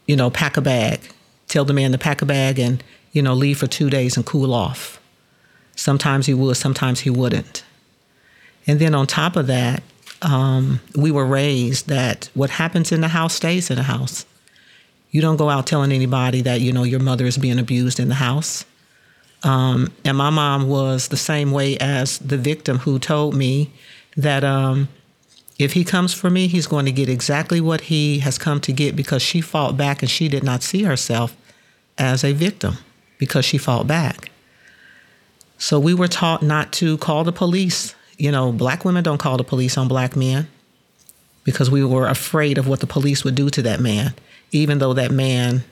you 0.07 0.15
know, 0.15 0.29
pack 0.29 0.57
a 0.57 0.61
bag, 0.61 0.99
tell 1.47 1.65
the 1.65 1.73
man 1.73 1.91
to 1.91 1.97
pack 1.97 2.21
a 2.21 2.25
bag 2.25 2.59
and, 2.59 2.83
you 3.11 3.21
know, 3.21 3.33
leave 3.33 3.57
for 3.57 3.67
two 3.67 3.89
days 3.89 4.15
and 4.15 4.25
cool 4.25 4.53
off. 4.53 4.99
Sometimes 5.75 6.25
he 6.25 6.33
would, 6.33 6.57
sometimes 6.57 7.01
he 7.01 7.09
wouldn't. 7.09 7.63
And 8.67 8.79
then 8.79 8.93
on 8.93 9.07
top 9.07 9.35
of 9.35 9.47
that, 9.47 9.81
um, 10.21 10.81
we 10.95 11.11
were 11.11 11.25
raised 11.25 11.87
that 11.87 12.29
what 12.33 12.49
happens 12.49 12.91
in 12.91 13.01
the 13.01 13.07
house 13.07 13.35
stays 13.35 13.69
in 13.69 13.77
the 13.77 13.83
house. 13.83 14.25
You 15.11 15.21
don't 15.21 15.37
go 15.37 15.49
out 15.49 15.65
telling 15.65 15.91
anybody 15.91 16.41
that, 16.41 16.61
you 16.61 16.71
know, 16.71 16.83
your 16.83 16.99
mother 16.99 17.25
is 17.25 17.37
being 17.37 17.57
abused 17.57 17.99
in 17.99 18.09
the 18.09 18.15
house. 18.15 18.65
Um, 19.43 19.91
and 20.03 20.17
my 20.17 20.29
mom 20.29 20.67
was 20.67 21.07
the 21.07 21.17
same 21.17 21.51
way 21.51 21.77
as 21.77 22.19
the 22.19 22.37
victim 22.37 22.79
who 22.79 22.99
told 22.99 23.35
me 23.35 23.71
that 24.17 24.43
um, 24.43 24.89
if 25.57 25.73
he 25.73 25.83
comes 25.83 26.13
for 26.13 26.29
me, 26.29 26.47
he's 26.47 26.67
going 26.67 26.85
to 26.85 26.91
get 26.91 27.09
exactly 27.09 27.61
what 27.61 27.81
he 27.81 28.19
has 28.19 28.37
come 28.37 28.59
to 28.61 28.73
get 28.73 28.95
because 28.95 29.21
she 29.21 29.41
fought 29.41 29.77
back 29.77 30.01
and 30.01 30.09
she 30.09 30.27
did 30.27 30.43
not 30.43 30.63
see 30.63 30.83
herself 30.83 31.35
as 31.97 32.23
a 32.23 32.33
victim 32.33 32.75
because 33.17 33.45
she 33.45 33.57
fought 33.57 33.87
back. 33.87 34.31
So 35.57 35.79
we 35.79 35.93
were 35.93 36.07
taught 36.07 36.41
not 36.41 36.71
to 36.73 36.97
call 36.97 37.23
the 37.23 37.33
police. 37.33 37.93
You 38.17 38.31
know, 38.31 38.51
black 38.51 38.85
women 38.85 39.03
don't 39.03 39.17
call 39.17 39.37
the 39.37 39.43
police 39.43 39.77
on 39.77 39.87
black 39.87 40.15
men 40.15 40.47
because 41.43 41.69
we 41.69 41.83
were 41.83 42.07
afraid 42.07 42.57
of 42.57 42.67
what 42.67 42.79
the 42.79 42.87
police 42.87 43.23
would 43.23 43.35
do 43.35 43.49
to 43.49 43.61
that 43.63 43.79
man, 43.79 44.13
even 44.51 44.79
though 44.79 44.93
that 44.93 45.11
man 45.11 45.63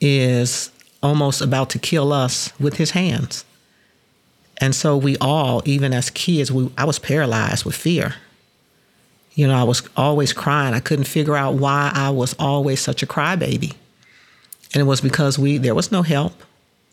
is 0.00 0.70
almost 1.02 1.40
about 1.40 1.70
to 1.70 1.78
kill 1.78 2.12
us 2.12 2.52
with 2.58 2.76
his 2.76 2.92
hands. 2.92 3.44
And 4.60 4.74
so 4.74 4.96
we 4.96 5.16
all, 5.18 5.62
even 5.64 5.92
as 5.92 6.10
kids, 6.10 6.50
we, 6.50 6.70
I 6.76 6.84
was 6.84 6.98
paralyzed 6.98 7.64
with 7.64 7.76
fear. 7.76 8.16
You 9.34 9.46
know, 9.46 9.54
I 9.54 9.62
was 9.62 9.88
always 9.96 10.32
crying. 10.32 10.74
I 10.74 10.80
couldn't 10.80 11.04
figure 11.04 11.36
out 11.36 11.54
why 11.54 11.92
I 11.94 12.10
was 12.10 12.34
always 12.38 12.80
such 12.80 13.02
a 13.02 13.06
crybaby. 13.06 13.74
And 14.74 14.80
it 14.80 14.84
was 14.84 15.00
because 15.00 15.38
we 15.38 15.58
there 15.58 15.74
was 15.74 15.92
no 15.92 16.02
help. 16.02 16.42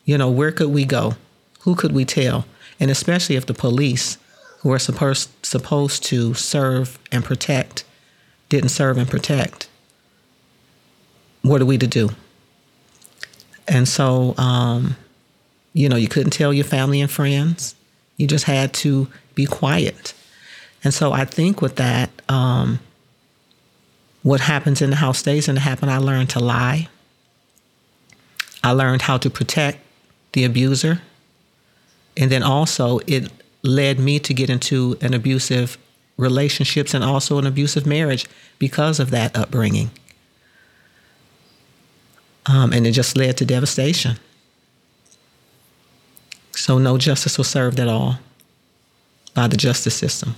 You 0.06 0.18
know, 0.18 0.30
where 0.30 0.52
could 0.52 0.70
we 0.70 0.86
go? 0.86 1.16
Who 1.62 1.76
could 1.76 1.92
we 1.92 2.06
tell? 2.06 2.46
And 2.80 2.92
especially 2.92 3.36
if 3.36 3.48
the 3.48 3.56
police, 3.56 4.20
who 4.60 4.72
are 4.72 4.80
supposed 4.80 5.30
supposed 5.44 6.04
to 6.06 6.36
serve 6.36 7.00
and 7.12 7.26
protect, 7.26 7.84
didn't 8.50 8.70
serve 8.70 8.98
and 8.98 9.10
protect. 9.10 9.68
What 11.42 11.62
are 11.62 11.66
we 11.66 11.80
to 11.80 11.88
do? 11.88 12.12
And 13.68 13.88
so, 13.88 14.36
um, 14.38 14.96
you 15.74 15.90
know, 15.90 15.96
you 15.96 16.08
couldn't 16.08 16.32
tell 16.32 16.54
your 16.54 16.66
family 16.66 17.02
and 17.02 17.10
friends. 17.10 17.76
You 18.18 18.28
just 18.28 18.46
had 18.46 18.74
to 18.76 19.08
be 19.34 19.46
quiet. 19.46 20.14
And 20.84 20.94
so 20.94 21.12
I 21.12 21.26
think 21.26 21.62
with 21.62 21.76
that, 21.78 22.10
um, 22.30 22.80
what 24.24 24.42
happens 24.42 24.82
in 24.82 24.90
the 24.90 24.96
house 24.96 25.20
stays 25.20 25.48
in 25.48 25.56
the 25.56 25.62
house. 25.62 25.84
I 25.84 25.98
learned 25.98 26.32
to 26.32 26.40
lie. 26.40 26.88
I 28.64 28.72
learned 28.72 29.04
how 29.04 29.18
to 29.18 29.30
protect 29.30 29.78
the 30.34 30.44
abuser. 30.44 31.02
And 32.18 32.32
then 32.32 32.42
also, 32.42 33.00
it 33.06 33.32
led 33.62 34.00
me 34.00 34.20
to 34.20 34.34
get 34.34 34.50
into 34.50 34.98
an 35.02 35.14
abusive 35.14 35.78
relationships 36.18 36.94
and 36.94 37.04
also 37.04 37.38
an 37.38 37.46
abusive 37.46 37.86
marriage 37.86 38.26
because 38.58 39.00
of 39.00 39.12
that 39.12 39.38
upbringing. 39.38 39.92
Um, 42.48 42.74
and 42.74 42.86
it 42.86 42.92
just 42.92 43.18
led 43.18 43.38
to 43.38 43.46
devastation. 43.46 44.18
So 46.52 46.78
no 46.78 46.98
justice 46.98 47.38
was 47.38 47.48
served 47.48 47.80
at 47.80 47.88
all 47.88 48.20
by 49.34 49.48
the 49.48 49.58
justice 49.58 49.96
system. 49.96 50.36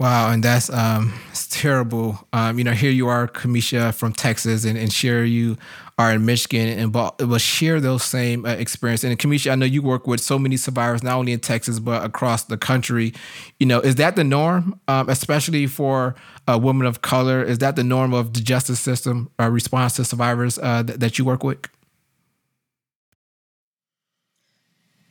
Wow, 0.00 0.32
and 0.32 0.42
that's 0.42 0.70
um, 0.70 1.14
it's 1.30 1.46
terrible. 1.46 2.26
Um, 2.32 2.58
you 2.58 2.64
know, 2.64 2.72
here 2.72 2.90
you 2.90 3.06
are, 3.06 3.28
Kamisha 3.28 3.94
from 3.94 4.12
Texas, 4.12 4.64
and, 4.64 4.76
and 4.76 5.02
you 5.02 5.56
are 5.96 6.12
in 6.12 6.24
Michigan, 6.24 6.68
and 6.68 6.92
but 6.92 7.16
will 7.24 7.38
share 7.38 7.80
those 7.80 8.02
same 8.02 8.44
uh, 8.44 8.50
experience. 8.50 9.04
And 9.04 9.16
Kamisha, 9.16 9.52
I 9.52 9.54
know 9.54 9.66
you 9.66 9.82
work 9.82 10.08
with 10.08 10.18
so 10.20 10.36
many 10.36 10.56
survivors, 10.56 11.04
not 11.04 11.16
only 11.16 11.30
in 11.30 11.38
Texas 11.38 11.78
but 11.78 12.04
across 12.04 12.42
the 12.42 12.56
country. 12.56 13.14
You 13.60 13.66
know, 13.66 13.78
is 13.78 13.94
that 13.94 14.16
the 14.16 14.24
norm, 14.24 14.80
um, 14.88 15.08
especially 15.08 15.68
for 15.68 16.16
uh, 16.48 16.58
women 16.60 16.88
of 16.88 17.00
color? 17.02 17.44
Is 17.44 17.58
that 17.58 17.76
the 17.76 17.84
norm 17.84 18.12
of 18.12 18.32
the 18.32 18.40
justice 18.40 18.80
system 18.80 19.30
uh, 19.38 19.48
response 19.48 19.94
to 19.96 20.04
survivors 20.04 20.58
uh, 20.58 20.82
th- 20.82 20.98
that 20.98 21.18
you 21.20 21.24
work 21.24 21.44
with? 21.44 21.68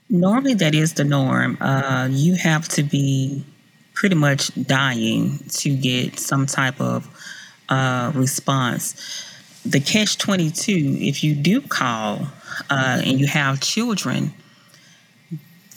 Normally, 0.10 0.56
that 0.56 0.76
is 0.76 0.94
the 0.94 1.06
norm. 1.06 1.58
Uh, 1.62 2.10
you 2.12 2.36
have 2.36 2.68
to 2.70 2.84
be 2.84 3.46
pretty 3.94 4.16
much 4.16 4.52
dying 4.64 5.40
to 5.50 5.76
get 5.76 6.20
some 6.20 6.46
type 6.46 6.80
of 6.82 7.08
uh, 7.70 8.12
response. 8.16 9.30
The 9.66 9.80
catch 9.80 10.18
22, 10.18 10.98
if 11.00 11.24
you 11.24 11.36
do 11.36 11.62
call 11.62 12.28
uh, 12.70 13.02
and 13.04 13.20
you 13.20 13.28
have 13.28 13.62
children, 13.62 14.34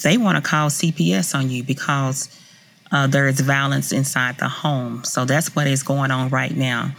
they 0.03 0.17
want 0.17 0.37
to 0.37 0.49
call 0.49 0.69
CPS 0.69 1.35
on 1.35 1.51
you 1.51 1.63
because 1.63 2.29
uh, 2.93 3.07
there 3.07 3.27
is 3.29 3.41
violence 3.41 3.93
inside 3.93 4.39
the 4.39 4.49
home. 4.49 5.05
So 5.05 5.25
that's 5.25 5.55
what 5.55 5.67
is 5.67 5.83
going 5.83 6.11
on 6.11 6.29
right 6.31 6.55
now. 6.55 6.93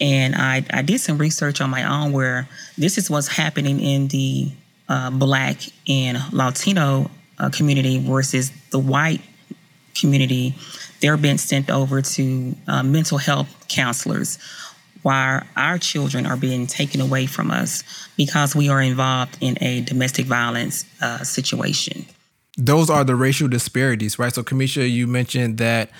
And 0.00 0.34
I, 0.34 0.64
I 0.70 0.82
did 0.82 1.00
some 1.00 1.18
research 1.18 1.60
on 1.60 1.70
my 1.70 1.84
own 1.84 2.12
where 2.12 2.48
this 2.78 2.98
is 2.98 3.10
what's 3.10 3.28
happening 3.28 3.80
in 3.80 4.08
the 4.08 4.52
uh, 4.88 5.10
Black 5.10 5.56
and 5.88 6.18
Latino 6.32 7.10
uh, 7.38 7.50
community 7.50 7.98
versus 7.98 8.52
the 8.70 8.78
white 8.78 9.20
community, 9.94 10.54
they're 11.00 11.16
being 11.16 11.38
sent 11.38 11.70
over 11.70 12.02
to 12.02 12.54
uh, 12.66 12.82
mental 12.82 13.18
health 13.18 13.48
counselors 13.68 14.38
while 15.02 15.42
our 15.56 15.78
children 15.78 16.24
are 16.24 16.36
being 16.36 16.66
taken 16.66 17.00
away 17.00 17.26
from 17.26 17.50
us 17.50 17.84
because 18.16 18.56
we 18.56 18.68
are 18.68 18.80
involved 18.80 19.36
in 19.40 19.58
a 19.60 19.82
domestic 19.82 20.26
violence 20.26 20.86
uh, 21.02 21.22
situation. 21.22 22.06
Those 22.56 22.88
are 22.88 23.04
the 23.04 23.14
racial 23.14 23.48
disparities, 23.48 24.18
right? 24.18 24.32
So, 24.32 24.42
Kamisha, 24.42 24.90
you 24.90 25.06
mentioned 25.06 25.58
that. 25.58 25.90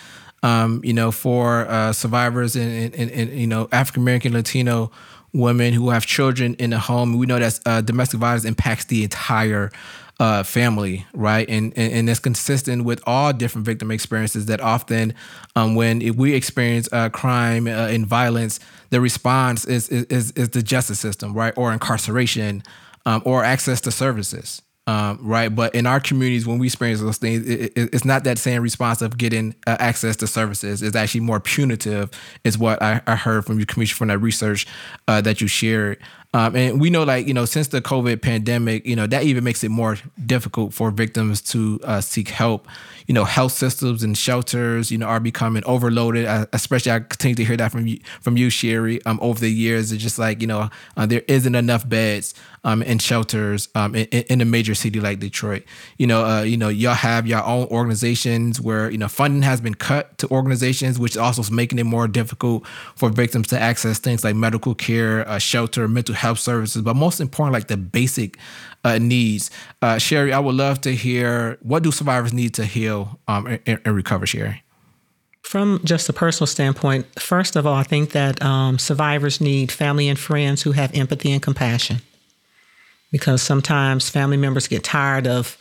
Um, 0.42 0.82
you 0.84 0.92
know, 0.92 1.10
for 1.10 1.66
uh, 1.70 1.94
survivors 1.94 2.54
and, 2.54 2.94
you 2.94 3.46
know 3.46 3.66
African 3.72 4.02
American, 4.02 4.34
Latino 4.34 4.92
women 5.34 5.72
who 5.74 5.90
have 5.90 6.06
children 6.06 6.54
in 6.54 6.70
the 6.70 6.78
home, 6.78 7.18
we 7.18 7.26
know 7.26 7.38
that 7.38 7.58
uh, 7.66 7.80
domestic 7.80 8.20
violence 8.20 8.44
impacts 8.44 8.86
the 8.86 9.02
entire 9.02 9.70
uh, 10.20 10.42
family, 10.42 11.06
right? 11.12 11.48
And, 11.48 11.72
and, 11.76 11.92
and 11.92 12.10
it's 12.10 12.20
consistent 12.20 12.84
with 12.84 13.02
all 13.06 13.32
different 13.32 13.66
victim 13.66 13.90
experiences 13.90 14.46
that 14.46 14.60
often, 14.60 15.14
um, 15.56 15.74
when 15.74 16.16
we 16.16 16.34
experience 16.34 16.88
uh, 16.92 17.08
crime 17.08 17.66
uh, 17.66 17.88
and 17.88 18.06
violence, 18.06 18.60
the 18.90 19.00
response 19.00 19.64
is, 19.64 19.88
is 19.88 20.30
is 20.32 20.50
the 20.50 20.62
justice 20.62 21.00
system, 21.00 21.34
right, 21.34 21.52
or 21.56 21.72
incarceration, 21.72 22.62
um, 23.06 23.22
or 23.24 23.42
access 23.42 23.80
to 23.80 23.90
services, 23.90 24.62
um, 24.86 25.18
right? 25.20 25.48
But 25.48 25.74
in 25.74 25.84
our 25.86 25.98
communities, 25.98 26.46
when 26.46 26.58
we 26.58 26.68
experience 26.68 27.00
those 27.00 27.18
things, 27.18 27.44
it, 27.48 27.72
it, 27.76 27.90
it's 27.92 28.04
not 28.04 28.22
that 28.24 28.38
same 28.38 28.62
response 28.62 29.02
of 29.02 29.18
getting 29.18 29.54
uh, 29.66 29.76
access 29.80 30.14
to 30.16 30.28
services. 30.28 30.80
It's 30.80 30.94
actually 30.94 31.22
more 31.22 31.40
punitive, 31.40 32.10
is 32.44 32.56
what 32.56 32.80
I, 32.80 33.00
I 33.06 33.16
heard 33.16 33.46
from 33.46 33.58
your 33.58 33.66
commission 33.66 33.96
from 33.96 34.08
that 34.08 34.18
research 34.18 34.66
uh, 35.08 35.20
that 35.22 35.40
you 35.40 35.48
shared. 35.48 35.98
Um, 36.34 36.56
and 36.56 36.80
we 36.80 36.90
know, 36.90 37.04
like, 37.04 37.28
you 37.28 37.32
know, 37.32 37.44
since 37.44 37.68
the 37.68 37.80
COVID 37.80 38.20
pandemic, 38.20 38.84
you 38.84 38.96
know, 38.96 39.06
that 39.06 39.22
even 39.22 39.44
makes 39.44 39.62
it 39.62 39.68
more 39.68 39.96
difficult 40.26 40.74
for 40.74 40.90
victims 40.90 41.40
to 41.42 41.78
uh, 41.84 42.00
seek 42.00 42.28
help. 42.28 42.66
You 43.06 43.14
know, 43.14 43.24
health 43.24 43.52
systems 43.52 44.02
and 44.02 44.18
shelters, 44.18 44.90
you 44.90 44.98
know, 44.98 45.06
are 45.06 45.20
becoming 45.20 45.62
overloaded. 45.64 46.26
Especially, 46.52 46.90
I 46.90 47.00
continue 47.00 47.36
to 47.36 47.44
hear 47.44 47.56
that 47.58 47.70
from 47.70 47.86
you, 47.86 48.00
from 48.20 48.36
you, 48.36 48.50
Sherry. 48.50 49.04
Um, 49.06 49.20
over 49.22 49.38
the 49.38 49.50
years, 49.50 49.92
it's 49.92 50.02
just 50.02 50.18
like 50.18 50.40
you 50.40 50.48
know, 50.48 50.70
uh, 50.96 51.06
there 51.06 51.22
isn't 51.28 51.54
enough 51.54 51.88
beds 51.88 52.34
um, 52.64 52.82
in 52.82 52.98
shelters 52.98 53.68
um, 53.74 53.94
in, 53.94 54.06
in, 54.06 54.40
a 54.40 54.46
major 54.46 54.74
city 54.74 55.00
like 55.00 55.20
Detroit. 55.20 55.64
You 55.98 56.06
know, 56.06 56.24
uh, 56.24 56.42
you 56.42 56.56
know, 56.56 56.70
y'all 56.70 56.94
have 56.94 57.26
your 57.26 57.44
own 57.44 57.66
organizations 57.66 58.58
where 58.58 58.90
you 58.90 58.96
know 58.96 59.08
funding 59.08 59.42
has 59.42 59.60
been 59.60 59.74
cut 59.74 60.16
to 60.18 60.28
organizations, 60.30 60.98
which 60.98 61.16
also 61.16 61.42
is 61.42 61.50
making 61.50 61.78
it 61.78 61.84
more 61.84 62.08
difficult 62.08 62.66
for 62.96 63.10
victims 63.10 63.48
to 63.48 63.60
access 63.60 63.98
things 63.98 64.24
like 64.24 64.34
medical 64.34 64.74
care, 64.74 65.28
uh, 65.28 65.38
shelter, 65.38 65.86
mental 65.86 66.14
health 66.14 66.23
services, 66.32 66.82
but 66.82 66.96
most 66.96 67.20
important, 67.20 67.52
like 67.52 67.68
the 67.68 67.76
basic 67.76 68.38
uh, 68.84 68.98
needs. 68.98 69.50
Uh, 69.82 69.98
Sherry, 69.98 70.32
I 70.32 70.38
would 70.38 70.54
love 70.54 70.80
to 70.82 70.94
hear 70.94 71.58
what 71.62 71.82
do 71.82 71.92
survivors 71.92 72.32
need 72.32 72.54
to 72.54 72.64
heal 72.64 73.18
um, 73.28 73.46
and, 73.66 73.80
and 73.84 73.94
recover, 73.94 74.26
Sherry. 74.26 74.62
From 75.42 75.80
just 75.84 76.08
a 76.08 76.12
personal 76.12 76.46
standpoint, 76.46 77.06
first 77.20 77.54
of 77.54 77.66
all, 77.66 77.74
I 77.74 77.82
think 77.82 78.12
that 78.12 78.42
um, 78.42 78.78
survivors 78.78 79.40
need 79.40 79.70
family 79.70 80.08
and 80.08 80.18
friends 80.18 80.62
who 80.62 80.72
have 80.72 80.94
empathy 80.94 81.32
and 81.32 81.42
compassion 81.42 82.00
because 83.14 83.42
sometimes 83.42 84.08
family 84.08 84.36
members 84.36 84.66
get 84.66 84.82
tired 84.82 85.26
of 85.26 85.56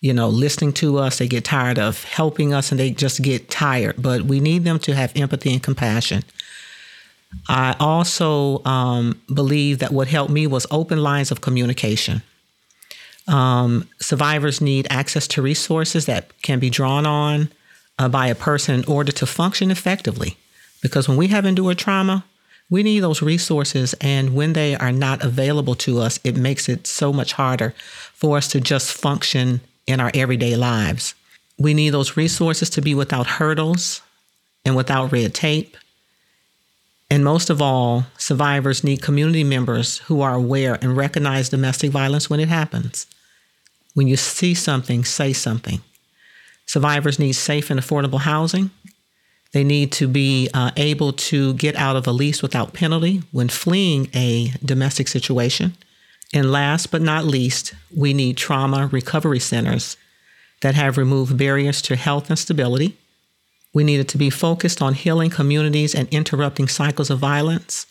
you 0.00 0.12
know 0.12 0.28
listening 0.28 0.72
to 0.72 0.98
us 0.98 1.18
they 1.18 1.28
get 1.28 1.44
tired 1.44 1.78
of 1.78 2.02
helping 2.02 2.52
us 2.52 2.72
and 2.72 2.80
they 2.80 2.90
just 2.90 3.22
get 3.22 3.48
tired 3.48 3.94
but 3.96 4.22
we 4.22 4.40
need 4.40 4.64
them 4.64 4.78
to 4.78 4.92
have 4.92 5.12
empathy 5.14 5.52
and 5.52 5.62
compassion 5.62 6.24
i 7.48 7.74
also 7.80 8.64
um, 8.64 9.20
believe 9.32 9.78
that 9.78 9.92
what 9.92 10.08
helped 10.08 10.32
me 10.32 10.46
was 10.46 10.66
open 10.70 11.02
lines 11.02 11.30
of 11.30 11.40
communication 11.40 12.22
um, 13.28 13.88
survivors 14.00 14.60
need 14.60 14.86
access 14.88 15.26
to 15.26 15.42
resources 15.42 16.06
that 16.06 16.30
can 16.42 16.60
be 16.60 16.70
drawn 16.70 17.06
on 17.06 17.48
uh, 17.98 18.08
by 18.08 18.28
a 18.28 18.34
person 18.34 18.74
in 18.74 18.84
order 18.84 19.10
to 19.10 19.26
function 19.26 19.70
effectively 19.70 20.36
because 20.80 21.08
when 21.08 21.16
we 21.16 21.26
have 21.28 21.44
endured 21.44 21.78
trauma 21.78 22.24
we 22.68 22.82
need 22.82 23.00
those 23.00 23.22
resources. 23.22 23.94
And 24.00 24.34
when 24.34 24.52
they 24.52 24.74
are 24.76 24.92
not 24.92 25.22
available 25.24 25.74
to 25.76 26.00
us, 26.00 26.18
it 26.24 26.36
makes 26.36 26.68
it 26.68 26.86
so 26.86 27.12
much 27.12 27.32
harder 27.32 27.74
for 28.14 28.36
us 28.36 28.48
to 28.48 28.60
just 28.60 28.92
function 28.92 29.60
in 29.86 30.00
our 30.00 30.10
everyday 30.14 30.56
lives. 30.56 31.14
We 31.58 31.74
need 31.74 31.90
those 31.90 32.16
resources 32.16 32.68
to 32.70 32.82
be 32.82 32.94
without 32.94 33.26
hurdles 33.26 34.02
and 34.64 34.76
without 34.76 35.12
red 35.12 35.32
tape. 35.32 35.76
And 37.08 37.24
most 37.24 37.50
of 37.50 37.62
all, 37.62 38.06
survivors 38.18 38.82
need 38.82 39.02
community 39.02 39.44
members 39.44 39.98
who 39.98 40.20
are 40.22 40.34
aware 40.34 40.78
and 40.82 40.96
recognize 40.96 41.48
domestic 41.48 41.90
violence 41.90 42.28
when 42.28 42.40
it 42.40 42.48
happens. 42.48 43.06
When 43.94 44.08
you 44.08 44.16
see 44.16 44.54
something, 44.54 45.04
say 45.04 45.32
something. 45.32 45.80
Survivors 46.66 47.18
need 47.18 47.34
safe 47.34 47.70
and 47.70 47.78
affordable 47.78 48.20
housing 48.20 48.70
they 49.56 49.64
need 49.64 49.90
to 49.92 50.06
be 50.06 50.50
uh, 50.52 50.70
able 50.76 51.14
to 51.14 51.54
get 51.54 51.76
out 51.76 51.96
of 51.96 52.06
a 52.06 52.12
lease 52.12 52.42
without 52.42 52.74
penalty 52.74 53.22
when 53.32 53.48
fleeing 53.48 54.08
a 54.14 54.52
domestic 54.62 55.08
situation. 55.08 55.74
And 56.34 56.52
last 56.52 56.90
but 56.90 57.00
not 57.00 57.24
least, 57.24 57.72
we 57.94 58.12
need 58.12 58.36
trauma 58.36 58.88
recovery 58.88 59.40
centers 59.40 59.96
that 60.60 60.74
have 60.74 60.98
removed 60.98 61.38
barriers 61.38 61.80
to 61.82 61.96
health 61.96 62.28
and 62.28 62.38
stability. 62.38 62.98
We 63.76 63.84
needed 63.84 64.08
to 64.08 64.16
be 64.16 64.30
focused 64.30 64.80
on 64.80 64.94
healing 64.94 65.28
communities 65.28 65.94
and 65.94 66.08
interrupting 66.08 66.66
cycles 66.66 67.10
of 67.10 67.18
violence. 67.18 67.86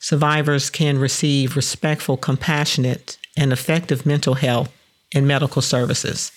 Survivors 0.00 0.68
can 0.68 0.98
receive 0.98 1.54
respectful, 1.54 2.16
compassionate, 2.16 3.18
and 3.36 3.52
effective 3.52 4.04
mental 4.04 4.34
health 4.34 4.76
and 5.14 5.28
medical 5.28 5.62
services. 5.62 6.32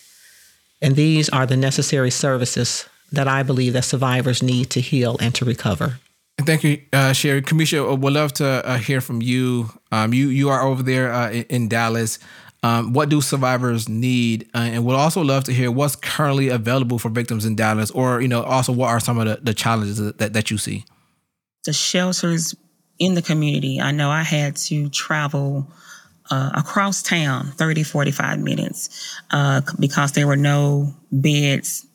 And 0.83 0.95
these 0.95 1.29
are 1.29 1.47
the 1.47 1.57
necessary 1.57 2.11
services 2.11 2.87
that 3.11 3.27
I 3.27 3.41
believe 3.41 3.73
that 3.73 3.85
survivors 3.85 4.43
need 4.43 4.69
to 4.69 4.81
heal 4.81 5.17
and 5.19 5.33
to 5.33 5.45
recover. 5.45 5.99
Thank 6.41 6.63
you, 6.63 6.81
uh, 6.93 7.13
Sherry. 7.13 7.41
Kamisha, 7.41 7.97
would 7.97 8.13
love 8.13 8.33
to 8.33 8.45
uh, 8.45 8.77
hear 8.77 9.01
from 9.01 9.19
you. 9.19 9.71
Um, 9.91 10.13
you 10.13 10.27
you 10.27 10.49
are 10.49 10.61
over 10.61 10.83
there 10.83 11.11
uh, 11.11 11.31
in, 11.31 11.69
Dallas. 11.69 12.19
Um, 12.65 12.93
what 12.93 13.09
do 13.09 13.21
survivors 13.21 13.87
need? 13.87 14.49
Uh, 14.55 14.57
and 14.57 14.85
we'd 14.85 14.95
also 14.95 15.23
love 15.23 15.43
to 15.43 15.53
hear 15.53 15.69
what's 15.69 15.95
currently 15.95 16.49
available 16.49 16.97
for 16.97 17.09
victims 17.09 17.45
in 17.45 17.55
Dallas, 17.55 17.91
or 17.91 18.21
you 18.21 18.27
know, 18.27 18.41
also 18.41 18.73
what 18.73 18.87
are 18.87 18.99
some 18.99 19.19
of 19.19 19.27
the, 19.27 19.39
the 19.39 19.53
challenges 19.53 19.99
that, 19.99 20.33
that 20.33 20.49
you 20.49 20.57
see? 20.57 20.83
The 21.65 21.73
shelters 21.73 22.55
in 22.97 23.13
the 23.13 23.21
community. 23.21 23.79
I 23.79 23.91
know 23.91 24.09
I 24.09 24.23
had 24.23 24.55
to 24.55 24.89
travel 24.89 25.71
uh, 26.31 26.53
across 26.55 27.03
town 27.03 27.51
30, 27.51 27.83
45 27.83 28.39
minutes 28.39 29.15
uh, 29.29 29.61
because 29.79 30.13
there 30.13 30.25
were 30.25 30.35
no 30.35 30.91
beds 31.11 31.85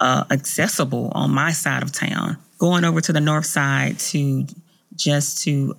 uh, 0.00 0.24
accessible 0.30 1.12
on 1.14 1.32
my 1.32 1.52
side 1.52 1.82
of 1.82 1.92
town. 1.92 2.38
Going 2.56 2.84
over 2.84 3.02
to 3.02 3.12
the 3.12 3.20
north 3.20 3.44
side 3.44 3.98
to 3.98 4.46
just 4.94 5.44
to 5.44 5.76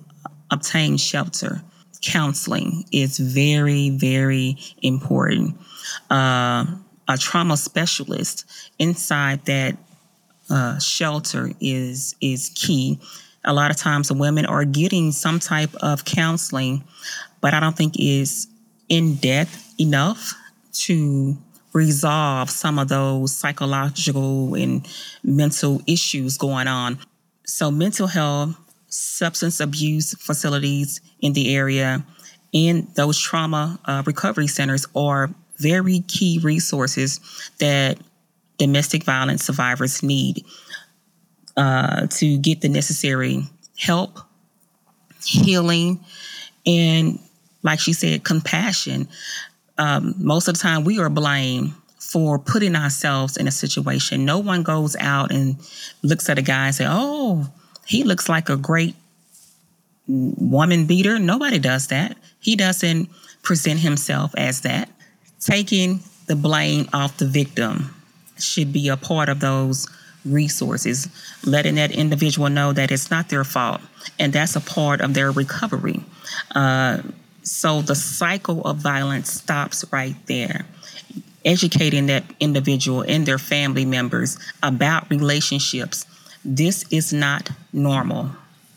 obtain 0.52 0.98
shelter, 0.98 1.62
counseling 2.02 2.84
is 2.92 3.18
very, 3.18 3.90
very 3.90 4.56
important. 4.82 5.56
Uh, 6.10 6.66
a 7.08 7.16
trauma 7.18 7.56
specialist 7.56 8.44
inside 8.78 9.44
that 9.46 9.76
uh, 10.50 10.78
shelter 10.78 11.50
is 11.60 12.14
is 12.20 12.50
key. 12.54 12.98
A 13.44 13.52
lot 13.52 13.70
of 13.70 13.76
times, 13.76 14.12
women 14.12 14.46
are 14.46 14.64
getting 14.64 15.12
some 15.12 15.38
type 15.38 15.74
of 15.76 16.04
counseling, 16.04 16.84
but 17.40 17.54
I 17.54 17.60
don't 17.60 17.76
think 17.76 17.94
is 17.98 18.48
in 18.88 19.16
depth 19.16 19.74
enough 19.80 20.34
to 20.72 21.36
resolve 21.72 22.50
some 22.50 22.78
of 22.78 22.88
those 22.88 23.34
psychological 23.34 24.54
and 24.54 24.86
mental 25.22 25.80
issues 25.86 26.36
going 26.36 26.66
on. 26.66 26.98
So, 27.44 27.70
mental 27.70 28.06
health, 28.06 28.56
substance 28.88 29.60
abuse 29.60 30.14
facilities 30.14 31.00
in 31.20 31.32
the 31.32 31.54
area, 31.54 32.04
and 32.54 32.88
those 32.94 33.18
trauma 33.18 33.78
uh, 33.84 34.02
recovery 34.06 34.46
centers 34.46 34.86
are 34.94 35.30
very 35.56 36.00
key 36.00 36.40
resources 36.42 37.20
that 37.58 37.98
domestic 38.58 39.04
violence 39.04 39.44
survivors 39.44 40.02
need 40.02 40.44
uh, 41.56 42.06
to 42.06 42.38
get 42.38 42.60
the 42.60 42.68
necessary 42.68 43.42
help, 43.76 44.18
healing, 45.24 46.04
and 46.64 47.18
like 47.62 47.80
she 47.80 47.92
said, 47.92 48.24
compassion. 48.24 49.08
Um, 49.76 50.14
most 50.18 50.48
of 50.48 50.54
the 50.54 50.60
time, 50.60 50.84
we 50.84 50.98
are 50.98 51.10
blamed 51.10 51.72
for 51.98 52.38
putting 52.38 52.74
ourselves 52.74 53.36
in 53.36 53.46
a 53.46 53.50
situation. 53.50 54.24
No 54.24 54.38
one 54.38 54.62
goes 54.62 54.96
out 54.96 55.30
and 55.32 55.56
looks 56.02 56.28
at 56.28 56.38
a 56.38 56.42
guy 56.42 56.66
and 56.66 56.74
say, 56.74 56.86
"Oh, 56.88 57.46
he 57.88 58.04
looks 58.04 58.28
like 58.28 58.48
a 58.48 58.56
great 58.56 58.94
woman 60.06 60.86
beater." 60.86 61.18
Nobody 61.18 61.58
does 61.58 61.88
that. 61.88 62.16
He 62.40 62.54
doesn't 62.54 63.08
present 63.42 63.80
himself 63.80 64.34
as 64.36 64.60
that. 64.62 64.88
Taking 65.40 66.00
the 66.26 66.36
blame 66.36 66.88
off 66.92 67.16
the 67.16 67.26
victim 67.26 67.94
should 68.38 68.72
be 68.72 68.88
a 68.88 68.96
part 68.96 69.28
of 69.28 69.40
those 69.40 69.88
resources, 70.24 71.08
letting 71.44 71.76
that 71.76 71.90
individual 71.90 72.48
know 72.48 72.72
that 72.72 72.90
it's 72.90 73.10
not 73.10 73.28
their 73.28 73.44
fault 73.44 73.80
and 74.18 74.32
that's 74.32 74.56
a 74.56 74.60
part 74.60 75.00
of 75.00 75.14
their 75.14 75.30
recovery. 75.30 76.02
Uh, 76.54 76.98
so 77.42 77.80
the 77.82 77.94
cycle 77.94 78.62
of 78.62 78.76
violence 78.76 79.32
stops 79.32 79.84
right 79.90 80.16
there. 80.26 80.66
Educating 81.44 82.06
that 82.06 82.24
individual 82.40 83.02
and 83.02 83.24
their 83.24 83.38
family 83.38 83.84
members 83.84 84.38
about 84.62 85.08
relationships. 85.08 86.04
This 86.48 86.86
is 86.90 87.12
not 87.12 87.50
normal. 87.74 88.30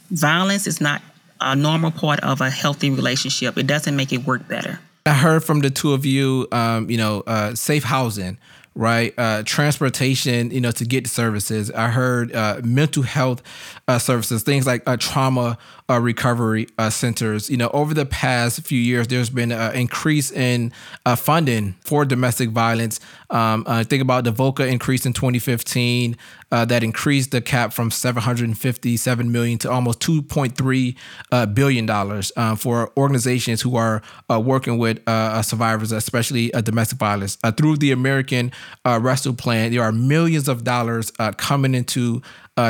Violence 0.10 0.68
is 0.68 0.82
not 0.82 1.02
a 1.40 1.56
normal 1.56 1.92
part 1.92 2.20
of 2.20 2.42
a 2.42 2.50
healthy 2.50 2.90
relationship. 2.90 3.58
It 3.58 3.66
doesn't 3.66 3.96
make 3.96 4.12
it 4.12 4.26
work 4.26 4.46
better. 4.50 4.80
I 5.06 5.14
heard 5.14 5.44
from 5.44 5.62
the 5.62 5.70
two 5.70 5.94
of 5.94 6.06
you, 6.06 6.50
um, 6.52 6.90
you 6.90 6.98
know, 6.98 7.24
uh, 7.26 7.56
safe 7.56 7.86
housing 7.86 8.38
right? 8.76 9.14
Uh, 9.18 9.44
transportation, 9.46 10.52
you 10.52 10.62
know, 10.62 10.72
to 10.72 10.86
get 10.86 11.08
services. 11.08 11.70
I 11.72 11.90
heard 11.90 12.34
uh, 12.34 12.62
mental 12.64 13.04
health 13.04 13.42
uh, 13.88 14.00
services, 14.00 14.44
things 14.44 14.66
like 14.66 14.84
uh, 14.88 14.98
trauma 14.98 15.58
uh, 15.92 16.00
recovery 16.00 16.68
uh, 16.78 16.90
centers. 16.90 17.50
You 17.50 17.58
know, 17.58 17.70
over 17.74 17.94
the 17.94 18.06
past 18.06 18.66
few 18.66 18.80
years, 18.80 19.08
there's 19.08 19.30
been 19.30 19.52
an 19.52 19.76
increase 19.76 20.32
in 20.32 20.72
uh, 21.06 21.18
funding 21.18 21.76
for 21.82 22.06
domestic 22.06 22.50
violence. 22.52 23.02
Um, 23.30 23.66
uh, 23.68 23.84
think 23.84 24.02
about 24.02 24.24
the 24.24 24.32
VOCA 24.32 24.72
increase 24.72 25.06
in 25.06 25.12
2015 25.12 26.16
that 26.50 26.84
increased 26.84 27.32
the 27.32 27.42
cap 27.42 27.72
from 27.72 27.92
757 27.92 29.32
million 29.32 29.58
to 29.60 29.72
almost 29.72 30.02
2.3 30.02 31.54
billion 31.54 31.86
dollars 31.86 32.32
for 32.58 32.92
organizations 32.98 33.62
who 33.62 33.78
are 33.78 34.02
working 34.30 34.78
with 34.78 35.00
survivors, 35.46 35.94
especially 35.94 36.50
domestic 36.64 37.00
violence. 37.00 37.38
through 37.56 37.78
the 37.78 37.94
American 37.94 38.52
Rescue 38.86 39.32
Plan, 39.32 39.72
there 39.72 39.82
are 39.82 39.94
millions 39.94 40.50
of 40.50 40.66
dollars 40.66 41.12
coming 41.38 41.74
into 41.74 42.22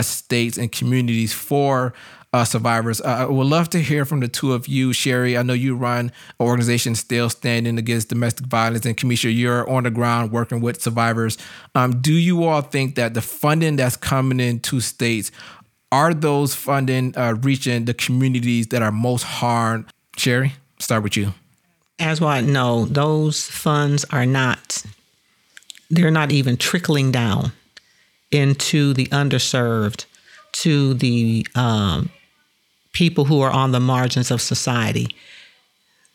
states 0.02 0.60
and 0.60 0.72
communities 0.72 1.34
for 1.34 1.94
uh, 2.34 2.46
survivors. 2.46 3.02
Uh, 3.02 3.18
I 3.20 3.26
would 3.26 3.48
love 3.48 3.70
to 3.72 3.80
hear 3.80 4.06
from 4.06 4.22
the 4.22 4.28
two 4.28 4.54
of 4.54 4.68
you, 4.68 4.94
Sherry. 4.94 5.38
I 5.38 5.44
know 5.44 5.54
you 5.54 5.76
run 5.76 6.06
an 6.06 6.12
organization 6.46 6.96
still 6.96 7.30
standing 7.30 7.78
against 7.78 8.10
domestic 8.10 8.46
violence, 8.46 8.86
and 8.86 8.96
Kamisha, 8.96 9.36
you're 9.36 9.70
on 9.70 9.84
the 9.84 9.92
ground 9.92 10.32
working 10.32 10.62
with 10.62 10.82
survivors. 10.82 11.38
Um, 11.76 12.02
do 12.02 12.14
you 12.14 12.46
all 12.46 12.62
think 12.62 12.96
that 12.96 13.14
the 13.14 13.22
funding 13.22 13.76
that's 13.76 13.98
coming 13.98 14.40
into 14.40 14.80
states 14.80 15.32
are 15.92 16.14
those 16.14 16.56
funding 16.56 17.18
uh, 17.18 17.36
reaching 17.42 17.86
the 17.86 17.94
communities 17.94 18.68
that 18.68 18.82
are 18.82 18.92
most 18.92 19.24
harmed? 19.24 19.86
Sherry, 20.18 20.54
start 20.80 21.04
with 21.04 21.18
you. 21.18 21.34
Aswad? 22.00 22.46
No, 22.46 22.86
those 22.86 23.48
funds 23.48 24.06
are 24.10 24.26
not. 24.26 24.84
They're 25.90 26.12
not 26.12 26.32
even 26.32 26.56
trickling 26.56 27.12
down 27.12 27.52
into 28.32 28.94
the 28.94 29.08
underserved, 29.08 30.06
to 30.54 30.94
the 30.94 31.46
um, 31.56 32.10
people 32.94 33.26
who 33.26 33.42
are 33.42 33.52
on 33.52 33.72
the 33.72 33.80
margins 33.80 34.32
of 34.32 34.42
society. 34.42 35.16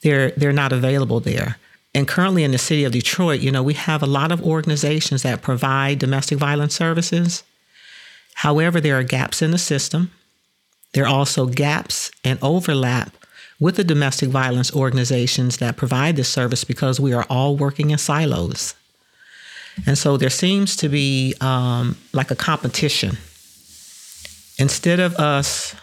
They're 0.02 0.30
they're 0.32 0.52
not 0.52 0.72
available 0.72 1.20
there. 1.20 1.56
And 1.94 2.06
currently 2.06 2.44
in 2.44 2.50
the 2.50 2.58
city 2.58 2.84
of 2.84 2.92
Detroit, 2.92 3.40
you 3.40 3.50
know, 3.50 3.62
we 3.62 3.72
have 3.72 4.02
a 4.02 4.06
lot 4.06 4.30
of 4.30 4.42
organizations 4.42 5.22
that 5.22 5.40
provide 5.40 5.98
domestic 5.98 6.36
violence 6.38 6.74
services. 6.74 7.42
However, 8.34 8.82
there 8.82 8.98
are 8.98 9.02
gaps 9.02 9.40
in 9.40 9.50
the 9.50 9.58
system. 9.58 10.10
There 10.92 11.04
are 11.04 11.08
also 11.08 11.46
gaps 11.46 12.10
and 12.22 12.38
overlap 12.42 13.16
with 13.58 13.76
the 13.76 13.84
domestic 13.84 14.28
violence 14.28 14.70
organizations 14.74 15.56
that 15.56 15.78
provide 15.78 16.16
this 16.16 16.28
service 16.28 16.64
because 16.64 17.00
we 17.00 17.14
are 17.14 17.26
all 17.30 17.56
working 17.56 17.90
in 17.90 17.98
silos. 17.98 18.74
And 19.86 19.96
so 19.96 20.16
there 20.16 20.30
seems 20.30 20.76
to 20.76 20.88
be 20.88 21.34
um, 21.40 21.96
like 22.12 22.30
a 22.30 22.36
competition. 22.36 23.16
Instead 24.58 25.00
of 25.00 25.14
us 25.16 25.74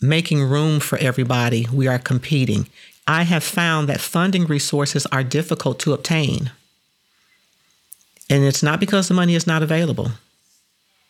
making 0.00 0.42
room 0.42 0.80
for 0.80 0.98
everybody, 0.98 1.66
we 1.72 1.86
are 1.86 1.98
competing. 1.98 2.66
I 3.06 3.24
have 3.24 3.44
found 3.44 3.88
that 3.88 4.00
funding 4.00 4.46
resources 4.46 5.06
are 5.06 5.24
difficult 5.24 5.78
to 5.80 5.92
obtain. 5.92 6.52
And 8.28 8.44
it's 8.44 8.62
not 8.62 8.80
because 8.80 9.08
the 9.08 9.14
money 9.14 9.34
is 9.34 9.46
not 9.46 9.62
available. 9.62 10.12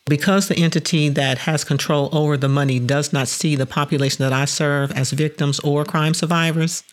Because 0.05 0.47
the 0.47 0.57
entity 0.57 1.09
that 1.09 1.39
has 1.39 1.63
control 1.63 2.09
over 2.11 2.35
the 2.35 2.49
money 2.49 2.79
does 2.79 3.13
not 3.13 3.27
see 3.27 3.55
the 3.55 3.67
population 3.67 4.23
that 4.23 4.33
I 4.33 4.45
serve 4.45 4.91
as 4.91 5.11
victims 5.11 5.59
or 5.59 5.85
crime 5.85 6.15
survivors, 6.15 6.83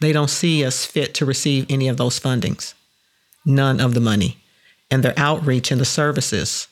they 0.00 0.12
don't 0.12 0.30
see 0.30 0.64
us 0.64 0.84
fit 0.84 1.14
to 1.14 1.26
receive 1.26 1.66
any 1.68 1.86
of 1.88 1.96
those 1.96 2.18
fundings, 2.18 2.74
none 3.44 3.80
of 3.80 3.94
the 3.94 4.00
money. 4.00 4.38
And 4.90 5.02
their 5.02 5.14
outreach 5.18 5.70
and 5.70 5.80
the 5.80 5.84
services, 5.84 6.66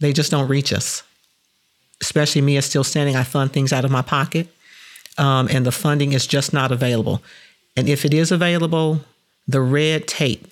they 0.00 0.12
just 0.12 0.30
don't 0.30 0.48
reach 0.48 0.72
us 0.72 1.02
especially 2.00 2.42
me 2.42 2.56
as 2.56 2.66
still 2.66 2.84
standing, 2.84 3.16
I 3.16 3.22
fund 3.22 3.52
things 3.52 3.72
out 3.72 3.84
of 3.84 3.90
my 3.90 4.02
pocket, 4.02 4.48
um, 5.18 5.48
and 5.50 5.64
the 5.64 5.72
funding 5.72 6.12
is 6.12 6.26
just 6.26 6.52
not 6.52 6.72
available. 6.72 7.22
And 7.76 7.88
if 7.88 8.04
it 8.04 8.14
is 8.14 8.32
available, 8.32 9.00
the 9.46 9.60
red 9.60 10.08
tape 10.08 10.46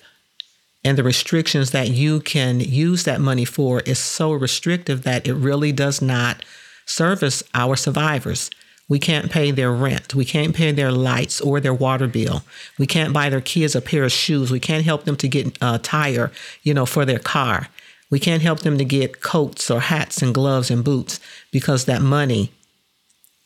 and 0.83 0.97
the 0.97 1.03
restrictions 1.03 1.71
that 1.71 1.89
you 1.89 2.19
can 2.19 2.59
use 2.59 3.03
that 3.03 3.19
money 3.19 3.45
for 3.45 3.81
is 3.81 3.97
so 3.97 4.31
restrictive 4.31 5.03
that 5.03 5.27
it 5.27 5.33
really 5.33 5.71
does 5.71 6.01
not 6.01 6.45
service 6.85 7.43
our 7.55 7.75
survivors. 7.75 8.51
We 8.87 8.99
can't 8.99 9.31
pay 9.31 9.49
their 9.49 9.71
rent. 9.71 10.13
We 10.13 10.25
can't 10.25 10.55
pay 10.55 10.71
their 10.71 10.91
lights 10.91 11.41
or 11.41 11.59
their 11.59 11.73
water 11.73 12.07
bill. 12.07 12.43
We 12.77 12.85
can't 12.85 13.13
buy 13.13 13.29
their 13.29 13.41
kids 13.41 13.75
a 13.75 13.81
pair 13.81 14.03
of 14.03 14.11
shoes. 14.11 14.51
We 14.51 14.59
can't 14.59 14.85
help 14.85 15.05
them 15.05 15.15
to 15.17 15.27
get 15.27 15.57
a 15.59 15.79
tire, 15.79 16.31
you 16.61 16.75
know, 16.75 16.85
for 16.85 17.03
their 17.03 17.17
car. 17.17 17.67
We 18.09 18.19
can't 18.19 18.43
help 18.43 18.59
them 18.59 18.77
to 18.77 18.85
get 18.85 19.21
coats 19.21 19.69
or 19.71 19.79
hats 19.79 20.21
and 20.21 20.33
gloves 20.33 20.69
and 20.69 20.83
boots 20.83 21.19
because 21.51 21.85
that 21.85 22.01
money 22.01 22.51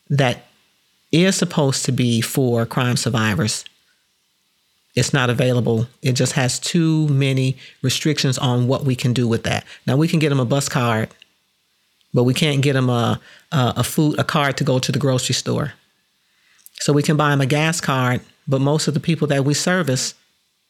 that 0.08 0.44
is 1.10 1.36
supposed 1.36 1.84
to 1.86 1.92
be 1.92 2.20
for 2.20 2.66
crime 2.66 2.96
survivors 2.96 3.64
it's 4.94 5.12
not 5.12 5.30
available. 5.30 5.86
It 6.02 6.12
just 6.12 6.32
has 6.32 6.58
too 6.58 7.08
many 7.08 7.56
restrictions 7.82 8.38
on 8.38 8.66
what 8.66 8.84
we 8.84 8.96
can 8.96 9.12
do 9.12 9.28
with 9.28 9.44
that. 9.44 9.64
Now 9.86 9.96
we 9.96 10.08
can 10.08 10.18
get 10.18 10.30
them 10.30 10.40
a 10.40 10.44
bus 10.44 10.68
card, 10.68 11.10
but 12.12 12.24
we 12.24 12.34
can't 12.34 12.62
get 12.62 12.72
them 12.72 12.90
a, 12.90 13.20
a, 13.52 13.74
a 13.78 13.84
food 13.84 14.18
a 14.18 14.24
card 14.24 14.56
to 14.56 14.64
go 14.64 14.78
to 14.78 14.90
the 14.90 14.98
grocery 14.98 15.34
store. 15.34 15.74
So 16.80 16.92
we 16.92 17.02
can 17.02 17.16
buy 17.16 17.30
them 17.30 17.40
a 17.40 17.46
gas 17.46 17.80
card, 17.80 18.20
but 18.48 18.60
most 18.60 18.88
of 18.88 18.94
the 18.94 19.00
people 19.00 19.28
that 19.28 19.44
we 19.44 19.54
service, 19.54 20.14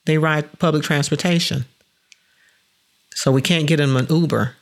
they 0.04 0.18
ride 0.18 0.58
public 0.58 0.82
transportation. 0.82 1.64
So 3.14 3.32
we 3.32 3.42
can't 3.42 3.66
get 3.66 3.76
them 3.76 3.96
an 3.96 4.06
Uber, 4.08 4.56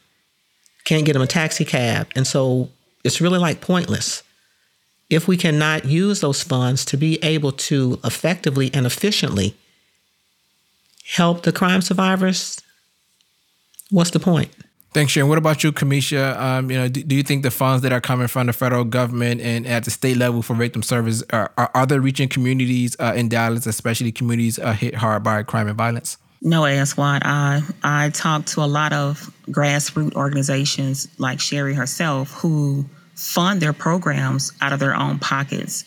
can't 0.85 1.05
get 1.05 1.13
them 1.13 1.23
a 1.23 1.27
taxi 1.27 1.65
cab. 1.65 2.09
And 2.15 2.27
so 2.27 2.71
it's 3.05 3.21
really 3.21 3.39
like 3.39 3.61
pointless. 3.61 4.23
If 5.11 5.27
we 5.27 5.37
cannot 5.37 5.85
use 5.85 6.21
those 6.21 6.43
funds 6.43 6.85
to 6.87 6.97
be 6.97 7.23
able 7.25 7.53
to 7.53 7.99
effectively 8.05 8.71
and 8.75 8.85
efficiently 8.85 9.55
help 11.15 11.43
the 11.43 11.53
crime 11.53 11.81
survivors, 11.81 12.61
what's 13.91 14.11
the 14.11 14.21
point? 14.21 14.51
Thanks, 14.93 15.13
Sharon. 15.13 15.29
What 15.29 15.39
about 15.39 15.63
you, 15.63 15.71
Kamisha? 15.71 16.37
Um, 16.39 16.71
you 16.71 16.79
know, 16.79 16.89
do, 16.89 17.03
do, 17.03 17.15
you 17.15 17.23
think 17.23 17.43
the 17.43 17.51
funds 17.51 17.83
that 17.83 17.93
are 17.93 18.01
coming 18.01 18.27
from 18.27 18.47
the 18.47 18.53
federal 18.55 18.85
government 18.85 19.41
and 19.43 19.67
at 19.67 19.85
the 19.85 19.91
state 19.91 20.17
level 20.17 20.41
for 20.41 20.55
victim 20.55 20.83
service 20.83 21.23
are, 21.31 21.53
are, 21.59 21.71
are 21.75 21.87
they 21.87 21.99
reaching 21.99 22.29
communities 22.29 22.97
uh, 22.99 23.13
in 23.15 23.29
Dallas, 23.29 23.67
especially 23.67 24.13
communities 24.13 24.59
uh, 24.59 24.73
hit 24.73 24.95
hard 24.95 25.23
by 25.23 25.43
crime 25.43 25.69
and 25.69 25.77
violence? 25.77 26.17
No, 26.41 26.65
Aswad. 26.65 27.23
I 27.25 27.63
I 27.83 28.11
talk 28.11 28.47
to 28.47 28.61
a 28.61 28.67
lot 28.67 28.93
of 28.93 29.33
grassroots 29.49 30.15
organizations 30.15 31.09
like 31.19 31.41
Sherry 31.41 31.75
herself 31.75 32.31
who 32.31 32.85
fund 33.15 33.61
their 33.61 33.73
programs 33.73 34.53
out 34.61 34.73
of 34.73 34.79
their 34.79 34.95
own 34.95 35.19
pockets 35.19 35.85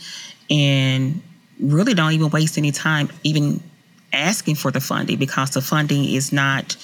and 0.50 1.22
really 1.60 1.94
don't 1.94 2.12
even 2.12 2.30
waste 2.30 2.58
any 2.58 2.72
time 2.72 3.10
even 3.24 3.64
asking 4.12 4.56
for 4.56 4.72
the 4.72 4.82
funding 4.82 5.18
because 5.18 5.52
the 5.52 5.62
funding 5.62 6.04
is 6.04 6.34
not 6.34 6.76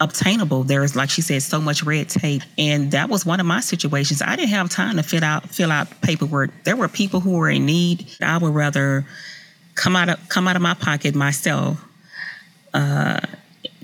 obtainable. 0.00 0.64
There's, 0.64 0.96
like 0.96 1.10
she 1.10 1.20
said, 1.20 1.42
so 1.42 1.60
much 1.60 1.82
red 1.82 2.08
tape, 2.08 2.42
and 2.56 2.90
that 2.92 3.10
was 3.10 3.26
one 3.26 3.38
of 3.38 3.46
my 3.46 3.60
situations. 3.60 4.22
I 4.22 4.34
didn't 4.36 4.48
have 4.48 4.70
time 4.70 4.96
to 4.96 5.02
fill 5.02 5.22
out 5.24 5.48
fill 5.50 5.70
out 5.70 5.88
paperwork. 6.00 6.50
There 6.64 6.76
were 6.76 6.88
people 6.88 7.20
who 7.20 7.32
were 7.32 7.50
in 7.50 7.66
need. 7.66 8.06
I 8.22 8.38
would 8.38 8.54
rather 8.54 9.04
come 9.74 9.94
out 9.94 10.08
of 10.08 10.28
come 10.30 10.48
out 10.48 10.56
of 10.56 10.62
my 10.62 10.74
pocket 10.74 11.14
myself 11.14 11.84
uh, 12.74 13.20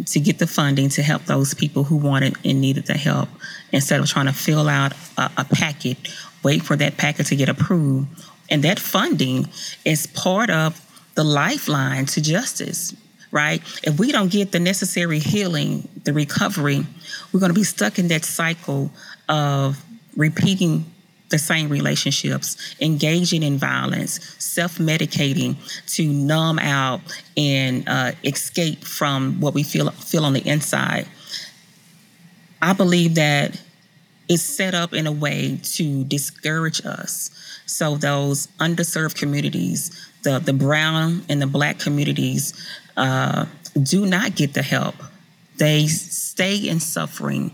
to 0.06 0.20
get 0.20 0.38
the 0.38 0.46
funding 0.46 0.88
to 0.90 1.02
help 1.02 1.24
those 1.24 1.54
people 1.54 1.84
who 1.84 1.96
wanted 1.96 2.36
and 2.44 2.60
needed 2.60 2.86
the 2.86 2.94
help 2.94 3.28
instead 3.72 4.00
of 4.00 4.08
trying 4.08 4.26
to 4.26 4.32
fill 4.32 4.68
out 4.68 4.92
a, 5.16 5.30
a 5.38 5.44
packet, 5.44 5.96
wait 6.42 6.62
for 6.62 6.76
that 6.76 6.96
packet 6.96 7.26
to 7.26 7.36
get 7.36 7.48
approved, 7.48 8.08
and 8.50 8.62
that 8.64 8.78
funding 8.78 9.48
is 9.84 10.06
part 10.06 10.50
of 10.50 10.84
the 11.14 11.24
lifeline 11.24 12.06
to 12.06 12.20
justice 12.20 12.94
right? 13.30 13.60
If 13.82 13.98
we 13.98 14.12
don't 14.12 14.30
get 14.30 14.52
the 14.52 14.58
necessary 14.60 15.18
healing, 15.18 15.88
the 16.04 16.12
recovery, 16.12 16.86
we're 17.32 17.40
going 17.40 17.50
to 17.50 17.54
be 17.54 17.64
stuck 17.64 17.98
in 17.98 18.08
that 18.08 18.24
cycle 18.24 18.90
of 19.28 19.82
repeating 20.16 20.90
the 21.28 21.38
same 21.38 21.68
relationships, 21.68 22.56
engaging 22.80 23.42
in 23.42 23.58
violence, 23.58 24.20
self 24.42 24.78
medicating 24.78 25.56
to 25.94 26.06
numb 26.06 26.58
out 26.58 27.00
and 27.36 27.88
uh, 27.88 28.12
escape 28.24 28.84
from 28.84 29.40
what 29.40 29.54
we 29.54 29.62
feel 29.62 29.90
feel 29.90 30.24
on 30.24 30.32
the 30.32 30.46
inside. 30.46 31.06
I 32.60 32.72
believe 32.72 33.14
that 33.16 33.60
it's 34.28 34.42
set 34.42 34.74
up 34.74 34.92
in 34.92 35.06
a 35.06 35.12
way 35.12 35.58
to 35.62 36.04
discourage 36.04 36.84
us. 36.84 37.30
So 37.66 37.96
those 37.96 38.48
underserved 38.58 39.16
communities, 39.16 39.90
the 40.22 40.38
the 40.38 40.52
brown 40.52 41.24
and 41.28 41.40
the 41.40 41.46
black 41.46 41.78
communities, 41.78 42.54
uh, 42.96 43.46
do 43.82 44.06
not 44.06 44.34
get 44.34 44.54
the 44.54 44.62
help. 44.62 44.94
They 45.58 45.86
stay 45.86 46.56
in 46.56 46.80
suffering. 46.80 47.52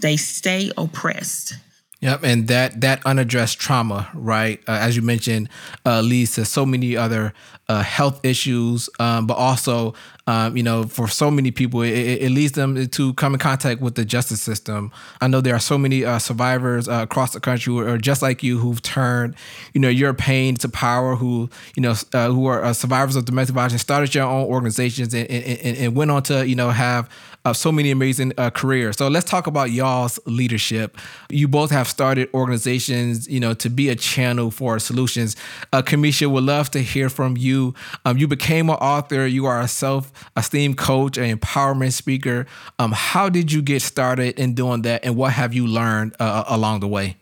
They 0.00 0.16
stay 0.16 0.70
oppressed. 0.76 1.54
Yep, 2.00 2.20
and 2.22 2.46
that 2.46 2.80
that 2.80 3.04
unaddressed 3.04 3.58
trauma, 3.58 4.08
right, 4.14 4.60
uh, 4.68 4.78
as 4.80 4.94
you 4.94 5.02
mentioned, 5.02 5.48
uh, 5.84 6.00
leads 6.00 6.36
to 6.36 6.44
so 6.44 6.64
many 6.64 6.96
other 6.96 7.34
uh, 7.68 7.82
health 7.82 8.24
issues, 8.24 8.88
um, 9.00 9.26
but 9.26 9.34
also, 9.34 9.94
um, 10.28 10.56
you 10.56 10.62
know, 10.62 10.84
for 10.84 11.08
so 11.08 11.28
many 11.28 11.50
people, 11.50 11.82
it, 11.82 11.90
it, 11.90 12.30
leads 12.30 12.52
them 12.52 12.86
to 12.86 13.12
come 13.14 13.34
in 13.34 13.40
contact 13.40 13.80
with 13.82 13.94
the 13.94 14.04
justice 14.04 14.40
system. 14.40 14.90
I 15.20 15.28
know 15.28 15.40
there 15.40 15.54
are 15.54 15.60
so 15.60 15.76
many 15.76 16.04
uh, 16.04 16.18
survivors 16.18 16.88
uh, 16.88 17.00
across 17.02 17.34
the 17.34 17.40
country 17.40 17.74
who 17.74 17.80
are 17.80 17.98
just 17.98 18.22
like 18.22 18.42
you, 18.42 18.58
who've 18.58 18.80
turned, 18.80 19.34
you 19.74 19.80
know, 19.80 19.90
your 19.90 20.14
pain 20.14 20.54
to 20.56 20.68
power, 20.68 21.16
who, 21.16 21.50
you 21.76 21.82
know, 21.82 21.94
uh, 22.14 22.30
who 22.30 22.46
are 22.46 22.72
survivors 22.72 23.16
of 23.16 23.26
domestic 23.26 23.54
violence, 23.54 23.82
started 23.82 24.14
your 24.14 24.24
own 24.24 24.46
organizations, 24.46 25.12
and, 25.12 25.28
and, 25.28 25.76
and 25.76 25.96
went 25.96 26.10
on 26.10 26.22
to, 26.22 26.48
you 26.48 26.54
know, 26.54 26.70
have 26.70 27.10
so 27.52 27.72
many 27.72 27.90
amazing 27.90 28.32
uh, 28.38 28.50
careers. 28.50 28.96
So 28.96 29.08
let's 29.08 29.28
talk 29.28 29.46
about 29.46 29.70
y'all's 29.70 30.18
leadership. 30.26 30.96
You 31.30 31.48
both 31.48 31.70
have 31.70 31.88
started 31.88 32.28
organizations, 32.34 33.28
you 33.28 33.40
know, 33.40 33.54
to 33.54 33.68
be 33.68 33.88
a 33.88 33.96
channel 33.96 34.50
for 34.50 34.78
solutions. 34.78 35.36
Uh, 35.72 35.82
Kamisha, 35.82 36.30
would 36.30 36.44
love 36.44 36.70
to 36.70 36.80
hear 36.80 37.08
from 37.08 37.36
you. 37.36 37.74
Um, 38.04 38.18
you 38.18 38.28
became 38.28 38.70
an 38.70 38.76
author. 38.76 39.26
You 39.26 39.46
are 39.46 39.60
a 39.60 39.68
self-esteem 39.68 40.74
coach, 40.74 41.16
an 41.18 41.36
empowerment 41.36 41.92
speaker. 41.92 42.46
Um, 42.78 42.92
how 42.92 43.28
did 43.28 43.52
you 43.52 43.62
get 43.62 43.82
started 43.82 44.38
in 44.38 44.54
doing 44.54 44.82
that, 44.82 45.04
and 45.04 45.16
what 45.16 45.32
have 45.32 45.54
you 45.54 45.66
learned 45.66 46.14
uh, 46.18 46.44
along 46.48 46.80
the 46.80 46.88
way? 46.88 47.16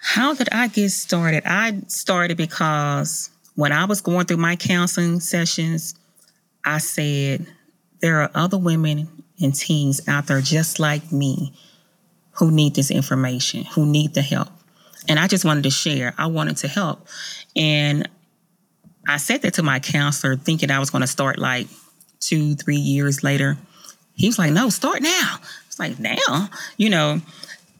How 0.00 0.34
did 0.34 0.48
I 0.52 0.68
get 0.68 0.90
started? 0.90 1.42
I 1.44 1.80
started 1.88 2.36
because 2.36 3.30
when 3.56 3.72
I 3.72 3.86
was 3.86 4.00
going 4.00 4.26
through 4.26 4.36
my 4.36 4.54
counseling 4.54 5.18
sessions, 5.18 5.94
I 6.64 6.78
said, 6.78 7.46
there 8.06 8.22
are 8.22 8.30
other 8.36 8.56
women 8.56 9.08
and 9.42 9.52
teens 9.52 10.00
out 10.06 10.28
there 10.28 10.40
just 10.40 10.78
like 10.78 11.10
me 11.10 11.52
who 12.34 12.52
need 12.52 12.76
this 12.76 12.88
information, 12.88 13.64
who 13.64 13.84
need 13.84 14.14
the 14.14 14.22
help. 14.22 14.48
And 15.08 15.18
I 15.18 15.26
just 15.26 15.44
wanted 15.44 15.64
to 15.64 15.70
share. 15.70 16.14
I 16.16 16.26
wanted 16.26 16.58
to 16.58 16.68
help. 16.68 17.08
And 17.56 18.08
I 19.08 19.16
said 19.16 19.42
that 19.42 19.54
to 19.54 19.64
my 19.64 19.80
counselor, 19.80 20.36
thinking 20.36 20.70
I 20.70 20.78
was 20.78 20.90
going 20.90 21.00
to 21.00 21.08
start 21.08 21.40
like 21.40 21.66
two, 22.20 22.54
three 22.54 22.76
years 22.76 23.24
later. 23.24 23.56
He 24.14 24.28
was 24.28 24.38
like, 24.38 24.52
no, 24.52 24.68
start 24.68 25.02
now. 25.02 25.38
It's 25.66 25.80
like, 25.80 25.98
now, 25.98 26.48
you 26.76 26.88
know. 26.88 27.20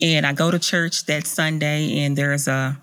And 0.02 0.26
I 0.26 0.32
go 0.32 0.50
to 0.50 0.58
church 0.58 1.06
that 1.06 1.24
Sunday, 1.28 2.00
and 2.00 2.18
there's 2.18 2.48
a 2.48 2.76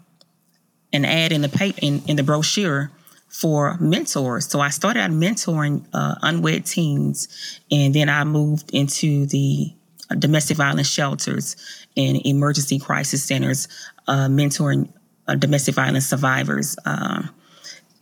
an 0.94 1.04
ad 1.04 1.34
in 1.34 1.42
the 1.42 1.50
paper 1.50 1.80
in, 1.82 2.04
in 2.08 2.16
the 2.16 2.24
brochure 2.24 2.90
for 3.34 3.76
mentors. 3.80 4.48
So 4.48 4.60
I 4.60 4.70
started 4.70 5.00
out 5.02 5.10
mentoring 5.10 5.84
uh, 5.92 6.16
unwed 6.22 6.66
teens, 6.68 7.28
and 7.72 7.94
then 7.94 8.08
I 8.08 8.24
moved 8.24 8.70
into 8.72 9.26
the 9.26 9.74
domestic 10.20 10.58
violence 10.58 10.88
shelters 10.88 11.56
and 11.98 12.24
emergency 12.26 12.78
crisis 12.78 13.24
centers, 13.24 13.68
uh, 14.08 14.28
mentoring 14.28 14.88
uh, 15.28 15.36
domestic 15.36 15.74
violence 15.74 16.06
survivors. 16.06 16.78
Um, 16.86 17.32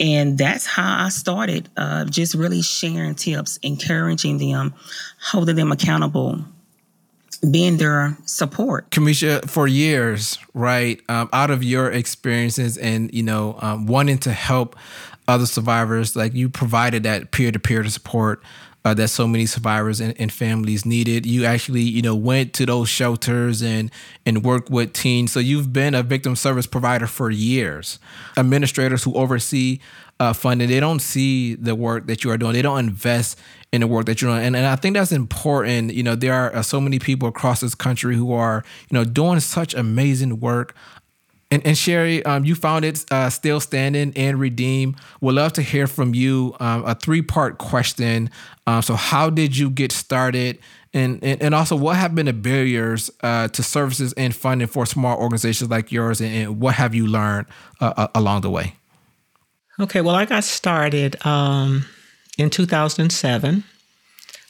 and 0.01 0.37
that's 0.37 0.65
how 0.65 1.05
I 1.05 1.09
started, 1.09 1.69
uh, 1.77 2.05
just 2.05 2.33
really 2.33 2.61
sharing 2.61 3.15
tips, 3.15 3.57
encouraging 3.63 4.37
them, 4.37 4.73
holding 5.21 5.55
them 5.55 5.71
accountable, 5.71 6.43
being 7.49 7.77
their 7.77 8.17
support. 8.25 8.89
Kamisha, 8.89 9.49
for 9.49 9.67
years, 9.67 10.39
right, 10.53 10.99
um, 11.07 11.29
out 11.31 11.51
of 11.51 11.63
your 11.63 11.89
experiences 11.89 12.77
and, 12.77 13.13
you 13.13 13.23
know, 13.23 13.57
um, 13.61 13.85
wanting 13.85 14.17
to 14.19 14.31
help 14.31 14.75
other 15.31 15.45
survivors. 15.45 16.15
Like 16.15 16.33
you 16.33 16.49
provided 16.49 17.03
that 17.03 17.31
peer 17.31 17.51
to 17.51 17.59
peer 17.59 17.83
support 17.85 18.43
uh, 18.83 18.93
that 18.95 19.09
so 19.09 19.27
many 19.27 19.45
survivors 19.45 19.99
and, 19.99 20.19
and, 20.19 20.31
families 20.31 20.85
needed. 20.85 21.25
You 21.25 21.45
actually, 21.45 21.83
you 21.83 22.01
know, 22.01 22.15
went 22.15 22.53
to 22.53 22.65
those 22.65 22.89
shelters 22.89 23.61
and 23.61 23.91
and 24.25 24.43
worked 24.43 24.69
with 24.69 24.93
teens. 24.93 25.31
So 25.31 25.39
you've 25.39 25.71
been 25.71 25.93
a 25.93 26.03
victim 26.03 26.35
service 26.35 26.65
provider 26.65 27.07
for 27.07 27.29
years. 27.29 27.99
Administrators 28.37 29.03
who 29.03 29.13
oversee 29.13 29.79
uh, 30.19 30.33
funding, 30.33 30.69
they 30.69 30.79
don't 30.79 30.99
see 30.99 31.55
the 31.55 31.75
work 31.75 32.07
that 32.07 32.23
you 32.23 32.31
are 32.31 32.37
doing. 32.37 32.53
They 32.53 32.61
don't 32.61 32.79
invest 32.79 33.39
in 33.71 33.81
the 33.81 33.87
work 33.87 34.05
that 34.07 34.21
you're 34.21 34.31
doing, 34.31 34.45
and, 34.45 34.55
and 34.55 34.65
I 34.65 34.75
think 34.75 34.95
that's 34.95 35.11
important. 35.11 35.93
You 35.93 36.03
know, 36.03 36.15
there 36.15 36.33
are 36.33 36.55
uh, 36.55 36.61
so 36.61 36.81
many 36.81 36.99
people 36.99 37.29
across 37.29 37.61
this 37.61 37.73
country 37.73 38.15
who 38.15 38.33
are, 38.33 38.63
you 38.89 38.97
know, 38.97 39.05
doing 39.05 39.39
such 39.39 39.73
amazing 39.73 40.39
work 40.39 40.75
and, 41.51 41.65
and 41.67 41.77
Sherry, 41.77 42.23
um, 42.25 42.45
you 42.45 42.55
found 42.55 42.85
it 42.85 43.03
uh, 43.11 43.29
still 43.29 43.59
standing 43.59 44.13
and 44.15 44.39
redeem. 44.39 44.95
Would 45.19 45.35
love 45.35 45.51
to 45.53 45.61
hear 45.61 45.85
from 45.85 46.15
you. 46.15 46.55
Um, 46.61 46.85
a 46.85 46.95
three 46.95 47.21
part 47.21 47.57
question. 47.57 48.29
Um, 48.65 48.81
so, 48.81 48.95
how 48.95 49.29
did 49.29 49.57
you 49.57 49.69
get 49.69 49.91
started? 49.91 50.59
And, 50.93 51.21
and, 51.23 51.41
and 51.41 51.53
also, 51.53 51.75
what 51.75 51.97
have 51.97 52.15
been 52.15 52.27
the 52.27 52.33
barriers 52.33 53.11
uh, 53.21 53.49
to 53.49 53.63
services 53.63 54.13
and 54.13 54.33
funding 54.33 54.67
for 54.67 54.85
small 54.85 55.17
organizations 55.17 55.69
like 55.69 55.91
yours? 55.91 56.21
And, 56.21 56.33
and 56.33 56.59
what 56.61 56.75
have 56.75 56.95
you 56.95 57.05
learned 57.05 57.47
uh, 57.81 57.93
uh 57.97 58.07
along 58.15 58.41
the 58.41 58.49
way? 58.49 58.75
Okay, 59.77 59.99
well, 59.99 60.15
I 60.15 60.25
got 60.25 60.45
started 60.45 61.23
um, 61.25 61.85
in 62.37 62.49
2007. 62.49 63.63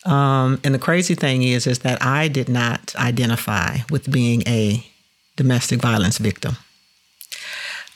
Um, 0.04 0.60
and 0.64 0.74
the 0.74 0.80
crazy 0.80 1.16
thing 1.16 1.44
is, 1.44 1.68
is 1.68 1.80
that 1.80 2.04
I 2.04 2.28
did 2.28 2.50
not 2.50 2.96
identify 2.96 3.78
with 3.90 4.12
being 4.12 4.44
a 4.48 4.86
domestic 5.36 5.80
violence 5.80 6.18
victim. 6.18 6.58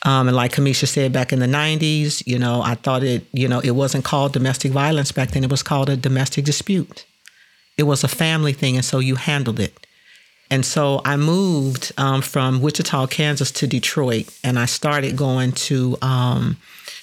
Um, 0.03 0.27
and 0.27 0.37
like 0.37 0.51
Kamisha 0.51 0.87
said 0.87 1.11
back 1.11 1.33
in 1.33 1.39
the 1.39 1.47
90s, 1.47 2.21
you 2.27 2.37
know, 2.37 2.61
I 2.61 2.75
thought 2.75 3.01
it, 3.01 3.25
you 3.33 3.47
know, 3.47 3.59
it 3.59 3.71
wasn't 3.71 4.05
called 4.05 4.33
domestic 4.33 4.71
violence 4.71 5.11
back 5.11 5.31
then. 5.31 5.43
It 5.43 5.49
was 5.49 5.63
called 5.63 5.89
a 5.89 5.97
domestic 5.97 6.45
dispute. 6.45 7.05
It 7.77 7.83
was 7.83 8.03
a 8.03 8.07
family 8.07 8.53
thing, 8.53 8.75
and 8.75 8.85
so 8.85 8.99
you 8.99 9.15
handled 9.15 9.59
it. 9.59 9.85
And 10.51 10.63
so 10.63 11.01
I 11.03 11.17
moved 11.17 11.91
um, 11.97 12.21
from 12.21 12.61
Wichita, 12.61 13.07
Kansas 13.07 13.51
to 13.53 13.67
Detroit, 13.67 14.27
and 14.43 14.59
I 14.59 14.65
started 14.65 15.17
going 15.17 15.53
to 15.53 15.97
um, 16.01 16.57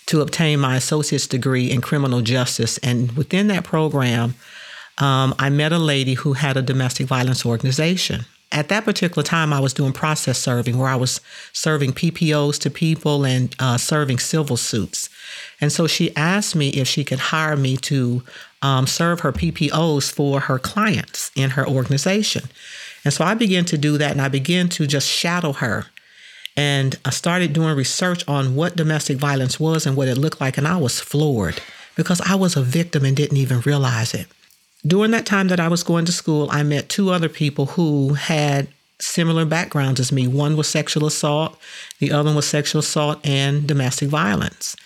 to 0.06 0.20
obtain 0.20 0.60
my 0.60 0.76
associate's 0.76 1.26
degree 1.26 1.70
in 1.70 1.80
criminal 1.80 2.20
justice. 2.22 2.78
And 2.78 3.12
within 3.12 3.48
that 3.48 3.64
program, 3.64 4.34
um, 4.98 5.34
I 5.38 5.50
met 5.50 5.72
a 5.72 5.78
lady 5.78 6.14
who 6.14 6.34
had 6.34 6.56
a 6.56 6.62
domestic 6.62 7.06
violence 7.06 7.44
organization 7.44 8.26
at 8.52 8.68
that 8.68 8.84
particular 8.84 9.22
time, 9.22 9.52
I 9.52 9.60
was 9.60 9.72
doing 9.72 9.92
process 9.92 10.38
serving 10.38 10.78
where 10.78 10.88
I 10.88 10.96
was 10.96 11.20
serving 11.52 11.92
PPOs 11.92 12.58
to 12.60 12.70
people 12.70 13.24
and 13.24 13.54
uh, 13.58 13.78
serving 13.78 14.18
civil 14.18 14.56
suits. 14.56 15.08
And 15.60 15.72
so 15.72 15.86
she 15.86 16.14
asked 16.16 16.54
me 16.54 16.68
if 16.70 16.86
she 16.86 17.02
could 17.02 17.18
hire 17.18 17.56
me 17.56 17.76
to 17.78 18.22
um, 18.60 18.86
serve 18.86 19.20
her 19.20 19.32
PPOs 19.32 20.12
for 20.12 20.40
her 20.40 20.58
clients 20.58 21.30
in 21.34 21.50
her 21.50 21.66
organization. 21.66 22.44
And 23.04 23.12
so 23.12 23.24
I 23.24 23.34
began 23.34 23.64
to 23.66 23.78
do 23.78 23.98
that 23.98 24.12
and 24.12 24.20
I 24.20 24.28
began 24.28 24.68
to 24.70 24.86
just 24.86 25.08
shadow 25.08 25.52
her. 25.54 25.86
And 26.56 26.98
I 27.04 27.10
started 27.10 27.54
doing 27.54 27.74
research 27.74 28.26
on 28.28 28.54
what 28.54 28.76
domestic 28.76 29.16
violence 29.16 29.58
was 29.58 29.86
and 29.86 29.96
what 29.96 30.08
it 30.08 30.18
looked 30.18 30.40
like. 30.40 30.58
And 30.58 30.68
I 30.68 30.76
was 30.76 31.00
floored 31.00 31.60
because 31.96 32.20
I 32.20 32.34
was 32.34 32.56
a 32.56 32.62
victim 32.62 33.04
and 33.04 33.16
didn't 33.16 33.38
even 33.38 33.60
realize 33.60 34.12
it. 34.12 34.26
During 34.86 35.12
that 35.12 35.26
time 35.26 35.48
that 35.48 35.60
I 35.60 35.68
was 35.68 35.84
going 35.84 36.04
to 36.06 36.12
school, 36.12 36.48
I 36.50 36.62
met 36.62 36.88
two 36.88 37.10
other 37.10 37.28
people 37.28 37.66
who 37.66 38.14
had 38.14 38.68
similar 38.98 39.44
backgrounds 39.44 40.00
as 40.00 40.12
me. 40.12 40.26
One 40.26 40.56
was 40.56 40.68
sexual 40.68 41.06
assault, 41.06 41.58
the 41.98 42.12
other 42.12 42.34
was 42.34 42.46
sexual 42.46 42.80
assault 42.80 43.24
and 43.26 43.66
domestic 43.66 44.08
violence. 44.08 44.76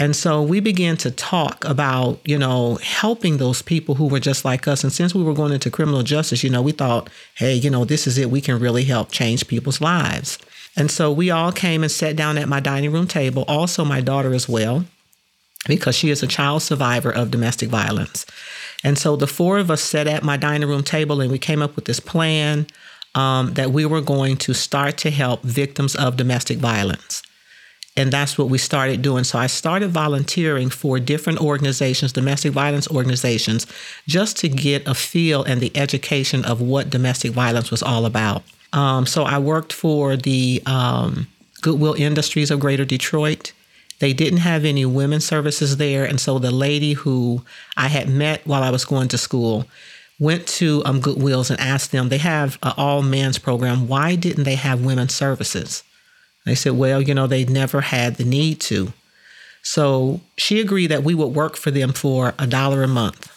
And 0.00 0.14
so 0.14 0.42
we 0.42 0.60
began 0.60 0.96
to 0.98 1.10
talk 1.10 1.64
about, 1.64 2.20
you 2.24 2.38
know, 2.38 2.76
helping 2.76 3.38
those 3.38 3.62
people 3.62 3.96
who 3.96 4.06
were 4.06 4.20
just 4.20 4.44
like 4.44 4.68
us. 4.68 4.84
And 4.84 4.92
since 4.92 5.12
we 5.12 5.24
were 5.24 5.34
going 5.34 5.52
into 5.52 5.72
criminal 5.72 6.04
justice, 6.04 6.44
you 6.44 6.50
know, 6.50 6.62
we 6.62 6.70
thought, 6.70 7.10
hey, 7.34 7.54
you 7.54 7.68
know, 7.68 7.84
this 7.84 8.06
is 8.06 8.16
it. 8.16 8.30
We 8.30 8.40
can 8.40 8.60
really 8.60 8.84
help 8.84 9.10
change 9.10 9.48
people's 9.48 9.80
lives. 9.80 10.38
And 10.76 10.88
so 10.88 11.10
we 11.10 11.32
all 11.32 11.50
came 11.50 11.82
and 11.82 11.90
sat 11.90 12.14
down 12.14 12.38
at 12.38 12.48
my 12.48 12.60
dining 12.60 12.92
room 12.92 13.08
table, 13.08 13.44
also 13.48 13.84
my 13.84 14.00
daughter 14.00 14.32
as 14.32 14.48
well, 14.48 14.84
because 15.66 15.96
she 15.96 16.10
is 16.10 16.22
a 16.22 16.28
child 16.28 16.62
survivor 16.62 17.10
of 17.10 17.32
domestic 17.32 17.68
violence. 17.68 18.24
And 18.84 18.98
so 18.98 19.16
the 19.16 19.26
four 19.26 19.58
of 19.58 19.70
us 19.70 19.82
sat 19.82 20.06
at 20.06 20.22
my 20.22 20.36
dining 20.36 20.68
room 20.68 20.82
table 20.82 21.20
and 21.20 21.30
we 21.30 21.38
came 21.38 21.62
up 21.62 21.74
with 21.74 21.86
this 21.86 22.00
plan 22.00 22.66
um, 23.14 23.54
that 23.54 23.70
we 23.70 23.84
were 23.84 24.00
going 24.00 24.36
to 24.38 24.54
start 24.54 24.96
to 24.98 25.10
help 25.10 25.42
victims 25.42 25.96
of 25.96 26.16
domestic 26.16 26.58
violence. 26.58 27.22
And 27.96 28.12
that's 28.12 28.38
what 28.38 28.48
we 28.48 28.58
started 28.58 29.02
doing. 29.02 29.24
So 29.24 29.40
I 29.40 29.48
started 29.48 29.90
volunteering 29.90 30.70
for 30.70 31.00
different 31.00 31.40
organizations, 31.40 32.12
domestic 32.12 32.52
violence 32.52 32.88
organizations, 32.88 33.66
just 34.06 34.36
to 34.38 34.48
get 34.48 34.86
a 34.86 34.94
feel 34.94 35.42
and 35.42 35.60
the 35.60 35.76
education 35.76 36.44
of 36.44 36.60
what 36.60 36.90
domestic 36.90 37.32
violence 37.32 37.72
was 37.72 37.82
all 37.82 38.06
about. 38.06 38.44
Um, 38.72 39.04
so 39.04 39.24
I 39.24 39.38
worked 39.40 39.72
for 39.72 40.16
the 40.16 40.62
um, 40.64 41.26
Goodwill 41.60 41.94
Industries 41.94 42.52
of 42.52 42.60
Greater 42.60 42.84
Detroit. 42.84 43.52
They 44.00 44.12
didn't 44.12 44.40
have 44.40 44.64
any 44.64 44.84
women's 44.84 45.24
services 45.24 45.76
there. 45.76 46.04
And 46.04 46.20
so 46.20 46.38
the 46.38 46.50
lady 46.50 46.92
who 46.92 47.44
I 47.76 47.88
had 47.88 48.08
met 48.08 48.46
while 48.46 48.62
I 48.62 48.70
was 48.70 48.84
going 48.84 49.08
to 49.08 49.18
school 49.18 49.66
went 50.20 50.46
to 50.46 50.82
um, 50.84 51.00
Goodwill's 51.00 51.50
and 51.50 51.60
asked 51.60 51.92
them, 51.92 52.08
they 52.08 52.18
have 52.18 52.58
an 52.62 52.72
all 52.76 53.02
men's 53.02 53.38
program. 53.38 53.88
Why 53.88 54.14
didn't 54.14 54.44
they 54.44 54.56
have 54.56 54.84
women's 54.84 55.14
services? 55.14 55.82
They 56.44 56.54
said, 56.54 56.72
well, 56.72 57.02
you 57.02 57.14
know, 57.14 57.26
they 57.26 57.44
never 57.44 57.80
had 57.80 58.16
the 58.16 58.24
need 58.24 58.60
to. 58.62 58.92
So 59.62 60.20
she 60.36 60.60
agreed 60.60 60.86
that 60.86 61.04
we 61.04 61.14
would 61.14 61.34
work 61.34 61.56
for 61.56 61.70
them 61.70 61.92
for 61.92 62.34
a 62.38 62.46
dollar 62.46 62.82
a 62.82 62.88
month. 62.88 63.30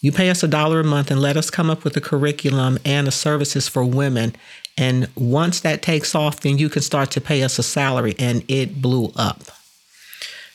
You 0.00 0.12
pay 0.12 0.30
us 0.30 0.42
a 0.42 0.48
dollar 0.48 0.80
a 0.80 0.84
month 0.84 1.10
and 1.10 1.20
let 1.20 1.36
us 1.36 1.50
come 1.50 1.68
up 1.68 1.84
with 1.84 1.94
a 1.96 2.00
curriculum 2.00 2.78
and 2.84 3.06
the 3.06 3.12
services 3.12 3.68
for 3.68 3.84
women. 3.84 4.34
And 4.80 5.08
once 5.14 5.60
that 5.60 5.82
takes 5.82 6.14
off, 6.14 6.40
then 6.40 6.56
you 6.56 6.70
can 6.70 6.80
start 6.80 7.10
to 7.12 7.20
pay 7.20 7.42
us 7.42 7.58
a 7.58 7.62
salary. 7.62 8.14
And 8.18 8.42
it 8.48 8.80
blew 8.80 9.12
up. 9.14 9.42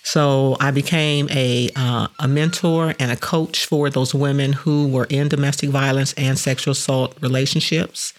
So 0.02 0.58
I 0.60 0.72
became 0.72 1.28
a, 1.30 1.70
uh, 1.76 2.08
a 2.20 2.28
mentor 2.28 2.96
and 3.00 3.12
a 3.12 3.16
coach 3.16 3.66
for 3.66 3.90
those 3.90 4.14
women 4.14 4.54
who 4.54 4.88
were 4.88 5.06
in 5.10 5.30
domestic 5.30 5.70
violence 5.70 6.14
and 6.14 6.38
sexual 6.38 6.74
assault 6.74 7.16
relationships. 7.22 8.14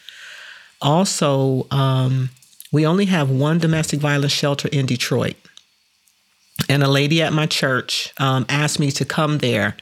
Also, 0.80 1.66
um, 1.70 2.30
we 2.72 2.86
only 2.86 3.06
have 3.06 3.28
one 3.28 3.58
domestic 3.58 4.00
violence 4.00 4.32
shelter 4.32 4.68
in 4.68 4.86
Detroit. 4.86 5.36
And 6.68 6.82
a 6.82 6.88
lady 6.88 7.20
at 7.22 7.32
my 7.32 7.46
church 7.46 8.12
um, 8.18 8.46
asked 8.48 8.78
me 8.78 8.90
to 8.92 9.04
come 9.04 9.38
there 9.38 9.76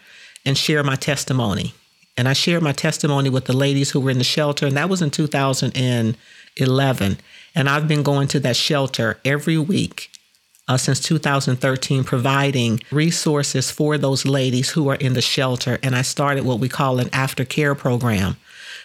and 0.44 0.56
share 0.56 0.82
my 0.82 0.96
testimony. 0.96 1.74
And 2.16 2.28
I 2.28 2.32
shared 2.32 2.62
my 2.62 2.72
testimony 2.72 3.28
with 3.28 3.46
the 3.46 3.56
ladies 3.56 3.90
who 3.90 4.00
were 4.00 4.10
in 4.10 4.18
the 4.18 4.24
shelter, 4.24 4.66
and 4.66 4.76
that 4.76 4.88
was 4.88 5.02
in 5.02 5.10
2011. 5.10 7.18
And 7.56 7.68
I've 7.68 7.88
been 7.88 8.02
going 8.02 8.28
to 8.28 8.40
that 8.40 8.56
shelter 8.56 9.18
every 9.24 9.58
week 9.58 10.10
uh, 10.68 10.76
since 10.76 11.00
2013, 11.00 12.04
providing 12.04 12.80
resources 12.90 13.70
for 13.70 13.98
those 13.98 14.24
ladies 14.24 14.70
who 14.70 14.88
are 14.88 14.96
in 14.96 15.14
the 15.14 15.22
shelter. 15.22 15.78
And 15.82 15.94
I 15.94 16.02
started 16.02 16.44
what 16.44 16.60
we 16.60 16.68
call 16.68 16.98
an 16.98 17.08
aftercare 17.08 17.76
program. 17.76 18.36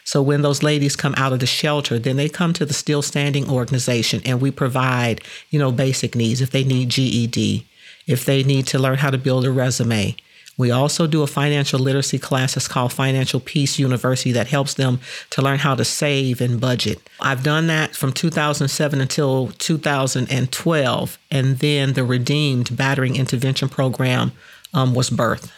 So 0.04 0.22
when 0.22 0.42
those 0.42 0.64
ladies 0.64 0.96
come 0.96 1.14
out 1.18 1.34
of 1.34 1.40
the 1.40 1.46
shelter, 1.46 2.00
then 2.00 2.18
they 2.18 2.30
come 2.30 2.54
to 2.54 2.66
the 2.66 2.74
Still 2.74 3.02
Standing 3.02 3.50
organization 3.50 4.22
and 4.26 4.42
we 4.42 4.50
provide, 4.50 5.22
you 5.52 5.60
know, 5.60 5.72
basic 5.72 6.16
needs 6.16 6.42
if 6.42 6.50
they 6.50 6.64
need 6.64 6.90
GED, 6.90 7.66
if 8.08 8.26
they 8.26 8.44
need 8.44 8.66
to 8.68 8.80
learn 8.80 8.98
how 8.98 9.12
to 9.12 9.18
build 9.18 9.46
a 9.46 9.52
resume. 9.52 10.16
We 10.60 10.72
also 10.72 11.08
do 11.08 11.24
a 11.24 11.28
financial 11.28 11.80
literacy 11.80 12.20
class 12.20 12.56
that's 12.56 12.68
called 12.68 12.92
Financial 12.92 13.40
Peace 13.40 13.80
University 13.80 14.34
that 14.34 14.48
helps 14.48 14.74
them 14.74 15.00
to 15.30 15.42
learn 15.42 15.58
how 15.58 15.74
to 15.74 15.86
save 15.86 16.42
and 16.42 16.60
budget. 16.60 17.00
I've 17.22 17.44
done 17.44 17.68
that 17.68 17.96
from 17.96 18.12
2007 18.12 19.00
until 19.00 19.54
2012. 19.58 21.18
And 21.32 21.60
then 21.60 21.94
the 21.94 22.04
Redeemed 22.04 22.76
Battering 22.76 23.16
Intervention 23.16 23.70
Program 23.70 24.34
um, 24.74 24.94
was 24.94 25.10
birthed. 25.10 25.50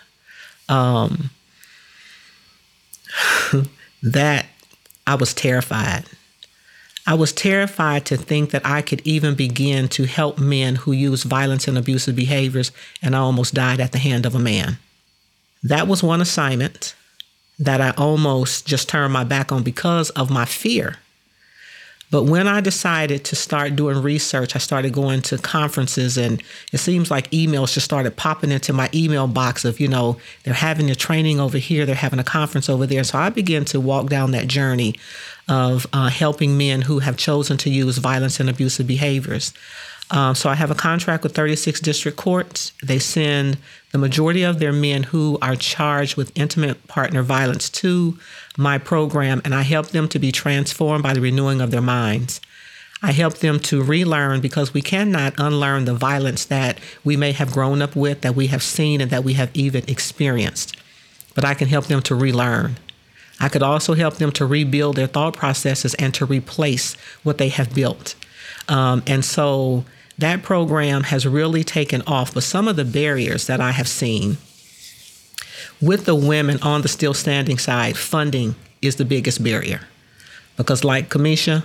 Um, 0.69 1.31
that 4.03 4.45
I 5.07 5.15
was 5.15 5.33
terrified. 5.33 6.05
I 7.07 7.15
was 7.15 7.33
terrified 7.33 8.05
to 8.05 8.17
think 8.17 8.51
that 8.51 8.67
I 8.67 8.83
could 8.83 9.01
even 9.03 9.33
begin 9.33 9.87
to 9.89 10.05
help 10.05 10.37
men 10.37 10.75
who 10.75 10.91
use 10.91 11.23
violence 11.23 11.67
and 11.67 11.75
abusive 11.75 12.15
behaviors, 12.15 12.71
and 13.01 13.15
I 13.15 13.19
almost 13.19 13.55
died 13.55 13.79
at 13.79 13.93
the 13.93 13.97
hand 13.97 14.27
of 14.27 14.35
a 14.35 14.39
man. 14.39 14.77
That 15.63 15.87
was 15.87 16.01
one 16.03 16.21
assignment 16.21 16.95
that 17.59 17.81
I 17.81 17.91
almost 17.91 18.65
just 18.65 18.89
turned 18.89 19.13
my 19.13 19.23
back 19.23 19.51
on 19.51 19.63
because 19.63 20.09
of 20.11 20.31
my 20.31 20.45
fear. 20.45 20.97
But 22.11 22.23
when 22.23 22.45
I 22.45 22.59
decided 22.59 23.23
to 23.25 23.37
start 23.37 23.77
doing 23.77 24.01
research, 24.01 24.53
I 24.53 24.59
started 24.59 24.91
going 24.91 25.21
to 25.23 25.37
conferences, 25.37 26.17
and 26.17 26.43
it 26.73 26.79
seems 26.79 27.09
like 27.09 27.31
emails 27.31 27.73
just 27.73 27.85
started 27.85 28.17
popping 28.17 28.51
into 28.51 28.73
my 28.73 28.89
email 28.93 29.27
box 29.27 29.63
of, 29.63 29.79
you 29.79 29.87
know, 29.87 30.17
they're 30.43 30.53
having 30.53 30.91
a 30.91 30.95
training 30.95 31.39
over 31.39 31.57
here, 31.57 31.85
they're 31.85 31.95
having 31.95 32.19
a 32.19 32.23
conference 32.23 32.67
over 32.67 32.85
there. 32.85 33.05
So 33.05 33.17
I 33.17 33.29
began 33.29 33.63
to 33.65 33.79
walk 33.79 34.09
down 34.09 34.31
that 34.31 34.47
journey 34.47 34.95
of 35.47 35.87
uh, 35.93 36.09
helping 36.09 36.57
men 36.57 36.81
who 36.81 36.99
have 36.99 37.15
chosen 37.15 37.55
to 37.59 37.69
use 37.69 37.97
violence 37.97 38.41
and 38.41 38.49
abusive 38.49 38.87
behaviors. 38.87 39.53
Um, 40.11 40.35
so 40.35 40.49
I 40.49 40.55
have 40.55 40.69
a 40.69 40.75
contract 40.75 41.23
with 41.23 41.33
36 41.33 41.79
district 41.79 42.17
courts. 42.17 42.73
They 42.83 42.99
send 42.99 43.57
the 43.91 43.97
majority 43.97 44.43
of 44.43 44.59
their 44.59 44.71
men 44.71 45.03
who 45.03 45.37
are 45.41 45.55
charged 45.55 46.15
with 46.15 46.31
intimate 46.35 46.87
partner 46.87 47.21
violence 47.21 47.69
to 47.69 48.17
my 48.57 48.77
program, 48.77 49.41
and 49.43 49.53
I 49.53 49.63
help 49.63 49.87
them 49.87 50.07
to 50.09 50.19
be 50.19 50.31
transformed 50.31 51.03
by 51.03 51.13
the 51.13 51.21
renewing 51.21 51.61
of 51.61 51.71
their 51.71 51.81
minds. 51.81 52.39
I 53.03 53.11
help 53.11 53.39
them 53.39 53.59
to 53.61 53.81
relearn 53.81 54.41
because 54.41 54.73
we 54.73 54.81
cannot 54.81 55.33
unlearn 55.37 55.85
the 55.85 55.93
violence 55.93 56.45
that 56.45 56.79
we 57.03 57.17
may 57.17 57.31
have 57.31 57.51
grown 57.51 57.81
up 57.81 57.95
with, 57.95 58.21
that 58.21 58.35
we 58.35 58.47
have 58.47 58.61
seen, 58.61 59.01
and 59.01 59.09
that 59.11 59.23
we 59.23 59.33
have 59.33 59.49
even 59.53 59.83
experienced. 59.87 60.77
But 61.33 61.43
I 61.43 61.53
can 61.55 61.67
help 61.67 61.85
them 61.85 62.01
to 62.03 62.15
relearn. 62.15 62.77
I 63.39 63.49
could 63.49 63.63
also 63.63 63.95
help 63.95 64.15
them 64.15 64.31
to 64.33 64.45
rebuild 64.45 64.97
their 64.97 65.07
thought 65.07 65.35
processes 65.35 65.95
and 65.95 66.13
to 66.13 66.25
replace 66.25 66.93
what 67.23 67.39
they 67.39 67.49
have 67.49 67.73
built. 67.73 68.15
Um, 68.69 69.01
and 69.07 69.25
so 69.25 69.83
that 70.17 70.43
program 70.43 71.03
has 71.03 71.25
really 71.25 71.63
taken 71.63 72.01
off. 72.03 72.33
But 72.33 72.43
some 72.43 72.67
of 72.67 72.75
the 72.75 72.85
barriers 72.85 73.47
that 73.47 73.61
I 73.61 73.71
have 73.71 73.87
seen 73.87 74.37
with 75.81 76.05
the 76.05 76.15
women 76.15 76.61
on 76.61 76.81
the 76.81 76.87
still 76.87 77.13
standing 77.13 77.57
side, 77.57 77.97
funding 77.97 78.55
is 78.81 78.97
the 78.97 79.05
biggest 79.05 79.43
barrier. 79.43 79.81
Because, 80.57 80.83
like 80.83 81.09
Kamisha, 81.09 81.63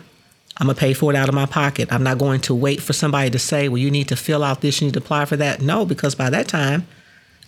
I'm 0.58 0.68
gonna 0.68 0.78
pay 0.78 0.94
for 0.94 1.12
it 1.12 1.16
out 1.16 1.28
of 1.28 1.34
my 1.34 1.46
pocket. 1.46 1.92
I'm 1.92 2.02
not 2.02 2.18
going 2.18 2.40
to 2.42 2.54
wait 2.54 2.80
for 2.80 2.92
somebody 2.92 3.30
to 3.30 3.38
say, 3.38 3.68
well, 3.68 3.78
you 3.78 3.90
need 3.90 4.08
to 4.08 4.16
fill 4.16 4.42
out 4.42 4.62
this, 4.62 4.80
you 4.80 4.86
need 4.86 4.94
to 4.94 5.00
apply 5.00 5.26
for 5.26 5.36
that. 5.36 5.60
No, 5.60 5.84
because 5.84 6.14
by 6.14 6.30
that 6.30 6.48
time, 6.48 6.86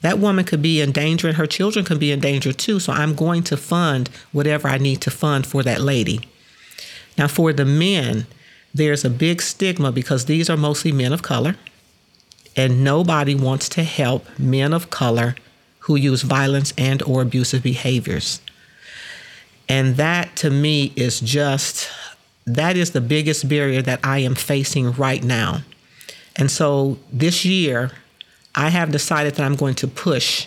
that 0.02 0.18
woman 0.18 0.44
could 0.44 0.62
be 0.62 0.80
in 0.80 0.92
danger 0.92 1.26
and 1.26 1.36
her 1.36 1.46
children 1.46 1.84
could 1.84 1.98
be 1.98 2.12
in 2.12 2.20
danger 2.20 2.52
too. 2.52 2.78
So 2.78 2.92
I'm 2.92 3.14
going 3.14 3.42
to 3.44 3.56
fund 3.56 4.10
whatever 4.32 4.68
I 4.68 4.78
need 4.78 5.00
to 5.02 5.10
fund 5.10 5.46
for 5.46 5.62
that 5.62 5.80
lady. 5.80 6.20
Now, 7.16 7.26
for 7.26 7.52
the 7.52 7.64
men, 7.64 8.26
there's 8.74 9.04
a 9.04 9.10
big 9.10 9.42
stigma 9.42 9.92
because 9.92 10.26
these 10.26 10.50
are 10.50 10.56
mostly 10.56 10.92
men 10.92 11.12
of 11.12 11.22
color, 11.22 11.56
and 12.56 12.84
nobody 12.84 13.34
wants 13.34 13.68
to 13.70 13.82
help 13.82 14.26
men 14.38 14.72
of 14.72 14.90
color 14.90 15.36
who 15.80 15.96
use 15.96 16.22
violence 16.22 16.72
and 16.76 17.02
or 17.02 17.22
abusive 17.22 17.62
behaviors. 17.62 18.40
And 19.68 19.96
that 19.96 20.36
to 20.36 20.50
me 20.50 20.92
is 20.96 21.20
just 21.20 21.90
that 22.46 22.76
is 22.76 22.92
the 22.92 23.00
biggest 23.00 23.48
barrier 23.48 23.82
that 23.82 24.00
I 24.02 24.18
am 24.20 24.34
facing 24.34 24.92
right 24.92 25.22
now. 25.22 25.62
And 26.36 26.50
so 26.50 26.98
this 27.12 27.44
year, 27.44 27.90
I 28.54 28.70
have 28.70 28.90
decided 28.90 29.34
that 29.34 29.44
I'm 29.44 29.56
going 29.56 29.74
to 29.76 29.86
push 29.86 30.46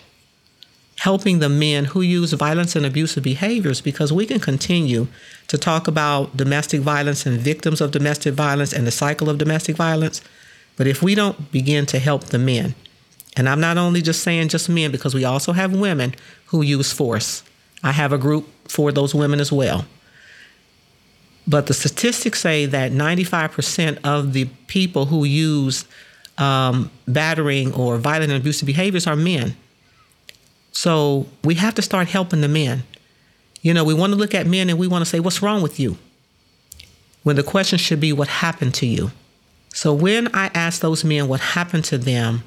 helping 1.01 1.39
the 1.39 1.49
men 1.49 1.85
who 1.85 2.01
use 2.01 2.31
violence 2.33 2.75
and 2.75 2.85
abusive 2.85 3.23
behaviors 3.23 3.81
because 3.81 4.13
we 4.13 4.23
can 4.23 4.39
continue 4.39 5.07
to 5.47 5.57
talk 5.57 5.87
about 5.87 6.37
domestic 6.37 6.79
violence 6.79 7.25
and 7.25 7.39
victims 7.39 7.81
of 7.81 7.89
domestic 7.89 8.35
violence 8.35 8.71
and 8.71 8.85
the 8.85 8.91
cycle 8.91 9.27
of 9.27 9.39
domestic 9.39 9.75
violence. 9.75 10.21
But 10.77 10.85
if 10.85 11.01
we 11.01 11.15
don't 11.15 11.51
begin 11.51 11.87
to 11.87 11.97
help 11.97 12.25
the 12.25 12.37
men, 12.37 12.75
and 13.35 13.49
I'm 13.49 13.59
not 13.59 13.79
only 13.79 14.03
just 14.03 14.21
saying 14.21 14.49
just 14.49 14.69
men, 14.69 14.91
because 14.91 15.15
we 15.15 15.25
also 15.25 15.53
have 15.53 15.75
women 15.75 16.13
who 16.45 16.61
use 16.61 16.93
force. 16.93 17.41
I 17.81 17.93
have 17.93 18.13
a 18.13 18.19
group 18.19 18.47
for 18.69 18.91
those 18.91 19.15
women 19.15 19.39
as 19.39 19.51
well. 19.51 19.85
But 21.47 21.65
the 21.65 21.73
statistics 21.73 22.41
say 22.41 22.67
that 22.67 22.91
95% 22.91 23.97
of 24.03 24.33
the 24.33 24.45
people 24.67 25.07
who 25.07 25.23
use 25.23 25.83
um, 26.37 26.91
battering 27.07 27.73
or 27.73 27.97
violent 27.97 28.31
and 28.31 28.39
abusive 28.39 28.67
behaviors 28.67 29.07
are 29.07 29.15
men. 29.15 29.55
So 30.71 31.27
we 31.43 31.55
have 31.55 31.75
to 31.75 31.81
start 31.81 32.07
helping 32.07 32.41
the 32.41 32.47
men. 32.47 32.83
You 33.61 33.73
know, 33.73 33.83
we 33.83 33.93
want 33.93 34.13
to 34.13 34.17
look 34.17 34.33
at 34.33 34.47
men 34.47 34.69
and 34.69 34.79
we 34.79 34.87
want 34.87 35.03
to 35.03 35.09
say, 35.09 35.19
What's 35.19 35.41
wrong 35.41 35.61
with 35.61 35.79
you? 35.79 35.97
When 37.23 37.35
the 37.35 37.43
question 37.43 37.77
should 37.77 37.99
be, 37.99 38.13
What 38.13 38.27
happened 38.27 38.73
to 38.75 38.85
you? 38.85 39.11
So 39.73 39.93
when 39.93 40.33
I 40.35 40.47
ask 40.53 40.81
those 40.81 41.03
men 41.03 41.27
what 41.27 41.39
happened 41.39 41.85
to 41.85 41.97
them, 41.97 42.43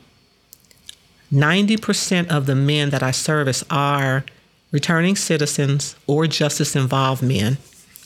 90% 1.33 2.29
of 2.29 2.47
the 2.47 2.55
men 2.55 2.91
that 2.91 3.03
I 3.03 3.11
service 3.11 3.65
are 3.71 4.25
returning 4.71 5.17
citizens 5.17 5.97
or 6.07 6.27
justice 6.27 6.77
involved 6.77 7.23
men, 7.23 7.59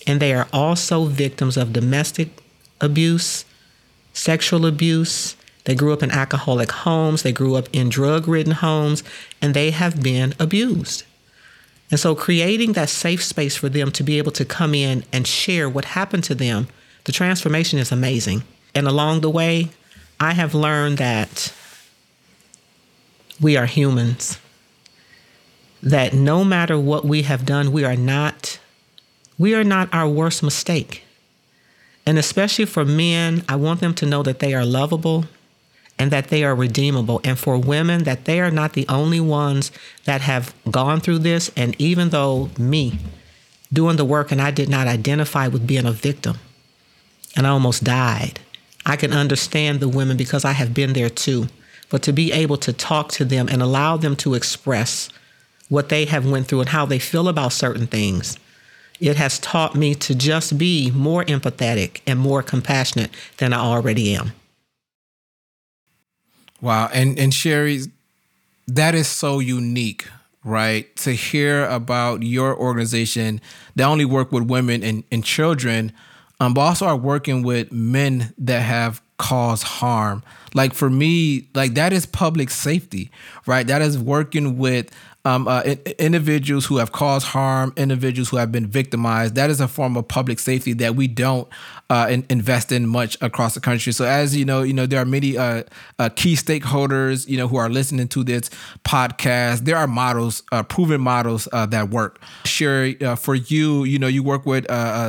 and 0.06 0.20
they 0.20 0.32
are 0.32 0.48
also 0.52 1.04
victims 1.06 1.56
of 1.56 1.72
domestic 1.72 2.28
abuse, 2.80 3.44
sexual 4.12 4.66
abuse. 4.66 5.36
They 5.64 5.74
grew 5.74 5.92
up 5.92 6.02
in 6.02 6.10
alcoholic 6.10 6.70
homes, 6.70 7.22
they 7.22 7.32
grew 7.32 7.54
up 7.56 7.68
in 7.72 7.88
drug 7.88 8.26
ridden 8.26 8.54
homes, 8.54 9.02
and 9.42 9.54
they 9.54 9.70
have 9.70 10.02
been 10.02 10.34
abused. 10.38 11.04
And 11.90 11.98
so, 11.98 12.14
creating 12.14 12.72
that 12.72 12.88
safe 12.88 13.22
space 13.22 13.56
for 13.56 13.68
them 13.68 13.90
to 13.92 14.02
be 14.02 14.18
able 14.18 14.32
to 14.32 14.44
come 14.44 14.74
in 14.74 15.04
and 15.12 15.26
share 15.26 15.68
what 15.68 15.86
happened 15.86 16.24
to 16.24 16.34
them, 16.34 16.68
the 17.04 17.12
transformation 17.12 17.78
is 17.78 17.92
amazing. 17.92 18.44
And 18.74 18.86
along 18.86 19.20
the 19.20 19.30
way, 19.30 19.70
I 20.20 20.34
have 20.34 20.54
learned 20.54 20.98
that 20.98 21.52
we 23.40 23.56
are 23.56 23.66
humans 23.66 24.38
that 25.82 26.12
no 26.12 26.44
matter 26.44 26.78
what 26.78 27.04
we 27.04 27.22
have 27.22 27.46
done, 27.46 27.72
we 27.72 27.84
are 27.84 27.96
not 27.96 28.58
we 29.38 29.54
are 29.54 29.64
not 29.64 29.88
our 29.94 30.08
worst 30.08 30.42
mistake. 30.42 31.04
And 32.04 32.18
especially 32.18 32.64
for 32.64 32.84
men, 32.84 33.44
I 33.48 33.54
want 33.54 33.80
them 33.80 33.94
to 33.94 34.06
know 34.06 34.24
that 34.24 34.40
they 34.40 34.52
are 34.52 34.64
lovable 34.64 35.26
and 35.98 36.10
that 36.10 36.28
they 36.28 36.44
are 36.44 36.54
redeemable. 36.54 37.20
And 37.24 37.38
for 37.38 37.58
women, 37.58 38.04
that 38.04 38.24
they 38.24 38.40
are 38.40 38.50
not 38.50 38.74
the 38.74 38.86
only 38.88 39.20
ones 39.20 39.70
that 40.04 40.20
have 40.20 40.54
gone 40.70 41.00
through 41.00 41.18
this. 41.18 41.50
And 41.56 41.74
even 41.80 42.10
though 42.10 42.50
me 42.58 42.98
doing 43.72 43.96
the 43.96 44.04
work 44.04 44.32
and 44.32 44.40
I 44.40 44.50
did 44.50 44.68
not 44.68 44.86
identify 44.86 45.48
with 45.48 45.66
being 45.66 45.86
a 45.86 45.92
victim 45.92 46.36
and 47.36 47.46
I 47.46 47.50
almost 47.50 47.84
died, 47.84 48.40
I 48.86 48.96
can 48.96 49.12
understand 49.12 49.80
the 49.80 49.88
women 49.88 50.16
because 50.16 50.44
I 50.44 50.52
have 50.52 50.72
been 50.72 50.92
there 50.92 51.10
too. 51.10 51.48
But 51.90 52.02
to 52.02 52.12
be 52.12 52.32
able 52.32 52.58
to 52.58 52.72
talk 52.72 53.10
to 53.12 53.24
them 53.24 53.48
and 53.48 53.62
allow 53.62 53.96
them 53.96 54.14
to 54.16 54.34
express 54.34 55.08
what 55.68 55.88
they 55.88 56.04
have 56.06 56.30
went 56.30 56.46
through 56.48 56.60
and 56.60 56.68
how 56.68 56.86
they 56.86 56.98
feel 56.98 57.28
about 57.28 57.52
certain 57.52 57.86
things 57.86 58.38
it 59.00 59.16
has 59.16 59.38
taught 59.38 59.74
me 59.74 59.94
to 59.94 60.14
just 60.14 60.58
be 60.58 60.90
more 60.90 61.24
empathetic 61.24 62.00
and 62.06 62.18
more 62.18 62.42
compassionate 62.42 63.10
than 63.36 63.52
i 63.52 63.58
already 63.58 64.14
am 64.14 64.32
wow 66.60 66.88
and 66.92 67.18
and 67.18 67.32
sherry 67.32 67.80
that 68.66 68.94
is 68.94 69.08
so 69.08 69.38
unique 69.38 70.06
right? 70.44 70.94
To 70.96 71.12
hear 71.12 71.66
about 71.66 72.22
your 72.22 72.56
organization 72.56 73.40
that 73.76 73.84
only 73.84 74.04
work 74.04 74.32
with 74.32 74.44
women 74.44 74.82
and, 74.82 75.04
and 75.12 75.24
children 75.24 75.92
um, 76.40 76.54
but 76.54 76.60
also 76.62 76.86
are 76.86 76.96
working 76.96 77.42
with 77.42 77.72
men 77.72 78.32
that 78.38 78.60
have 78.60 79.02
caused 79.18 79.64
harm. 79.64 80.22
Like 80.54 80.72
for 80.72 80.88
me 80.88 81.48
like 81.54 81.74
that 81.74 81.92
is 81.92 82.06
public 82.06 82.50
safety 82.50 83.10
right? 83.46 83.66
That 83.66 83.82
is 83.82 83.98
working 83.98 84.56
with 84.58 84.90
um, 85.28 85.46
uh, 85.46 85.60
individuals 85.98 86.64
who 86.64 86.78
have 86.78 86.92
caused 86.92 87.26
harm, 87.26 87.74
individuals 87.76 88.30
who 88.30 88.38
have 88.38 88.50
been 88.50 88.66
victimized. 88.66 89.34
That 89.34 89.50
is 89.50 89.60
a 89.60 89.68
form 89.68 89.94
of 89.98 90.08
public 90.08 90.38
safety 90.38 90.72
that 90.74 90.96
we 90.96 91.06
don't 91.06 91.46
uh, 91.90 92.06
in, 92.08 92.24
invest 92.30 92.72
in 92.72 92.86
much 92.88 93.18
across 93.20 93.52
the 93.52 93.60
country. 93.60 93.92
So, 93.92 94.06
as 94.06 94.34
you 94.34 94.46
know, 94.46 94.62
you 94.62 94.72
know 94.72 94.86
there 94.86 95.02
are 95.02 95.04
many 95.04 95.36
uh, 95.36 95.64
uh 95.98 96.08
key 96.08 96.34
stakeholders, 96.34 97.28
you 97.28 97.36
know, 97.36 97.46
who 97.46 97.58
are 97.58 97.68
listening 97.68 98.08
to 98.08 98.24
this 98.24 98.48
podcast. 98.84 99.66
There 99.66 99.76
are 99.76 99.86
models, 99.86 100.42
uh, 100.50 100.62
proven 100.62 101.02
models 101.02 101.46
uh, 101.52 101.66
that 101.66 101.90
work. 101.90 102.22
Sure, 102.46 102.94
for 103.16 103.34
you, 103.34 103.84
you 103.84 103.98
know, 103.98 104.06
you 104.06 104.22
work 104.22 104.46
with 104.46 104.64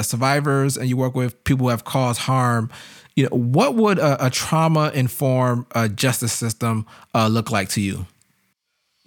survivors 0.05 0.75
and 0.75 0.89
you 0.89 0.97
work 0.97 1.15
with 1.15 1.41
people 1.45 1.67
who 1.67 1.69
have 1.69 1.85
caused 1.85 2.19
harm 2.19 2.69
you 3.15 3.23
know 3.23 3.35
what 3.35 3.75
would 3.75 3.99
a, 3.99 4.27
a 4.27 4.29
trauma 4.29 4.91
informed 4.93 5.65
uh, 5.73 5.87
justice 5.87 6.31
system 6.31 6.85
uh, 7.13 7.27
look 7.27 7.51
like 7.51 7.67
to 7.67 7.81
you 7.81 8.05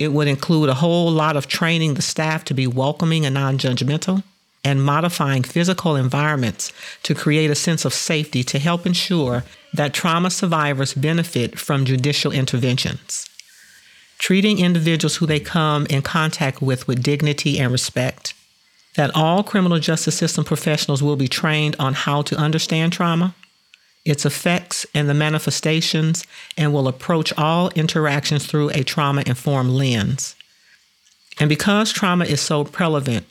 it 0.03 0.13
would 0.13 0.29
include 0.29 0.69
a 0.69 0.75
whole 0.75 1.11
lot 1.11 1.37
of 1.37 1.47
training 1.47 1.95
the 1.95 2.03
staff 2.03 2.45
to 2.45 2.55
be 2.55 2.67
welcoming 2.67 3.25
and 3.25 3.35
non 3.35 3.59
judgmental, 3.59 4.23
and 4.65 4.85
modifying 4.85 5.43
physical 5.43 5.97
environments 5.97 6.73
to 7.03 7.15
create 7.15 7.51
a 7.51 7.55
sense 7.55 7.85
of 7.85 7.95
safety 7.95 8.43
to 8.45 8.59
help 8.59 8.87
ensure 8.87 9.45
that 9.73 9.95
trauma 9.95 10.31
survivors 10.31 10.95
benefit 10.95 11.59
from 11.59 11.85
judicial 11.85 12.33
interventions. 12.33 13.29
Treating 14.19 14.59
individuals 14.59 15.17
who 15.17 15.27
they 15.27 15.41
come 15.41 15.87
in 15.87 16.03
contact 16.03 16.63
with 16.63 16.87
with 16.87 17.03
dignity 17.03 17.59
and 17.59 17.73
respect. 17.73 18.35
That 18.95 19.11
all 19.15 19.43
criminal 19.43 19.79
justice 19.79 20.17
system 20.17 20.45
professionals 20.45 21.03
will 21.03 21.17
be 21.17 21.29
trained 21.29 21.77
on 21.79 21.95
how 21.95 22.23
to 22.23 22.37
understand 22.37 22.93
trauma 22.93 23.35
its 24.05 24.27
effects 24.27 24.85
and 24.95 25.09
the 25.09 25.15
manifestations, 25.15 26.27
and 26.57 26.73
will 26.73 26.89
approach 26.89 27.33
all 27.39 27.71
interactions 27.71 28.47
through 28.47 28.71
a 28.71 28.83
trauma 28.83 29.23
informed 29.27 29.71
lens. 29.71 30.35
And 31.39 31.49
because 31.49 31.93
trauma 31.93 32.25
is 32.25 32.41
so 32.41 32.65
prevalent, 32.65 33.27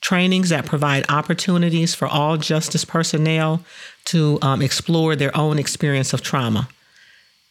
trainings 0.00 0.48
that 0.50 0.66
provide 0.66 1.08
opportunities 1.08 1.94
for 1.94 2.06
all 2.06 2.36
justice 2.36 2.84
personnel 2.84 3.62
to 4.06 4.38
um, 4.42 4.62
explore 4.62 5.16
their 5.16 5.36
own 5.36 5.58
experience 5.58 6.12
of 6.12 6.22
trauma. 6.22 6.68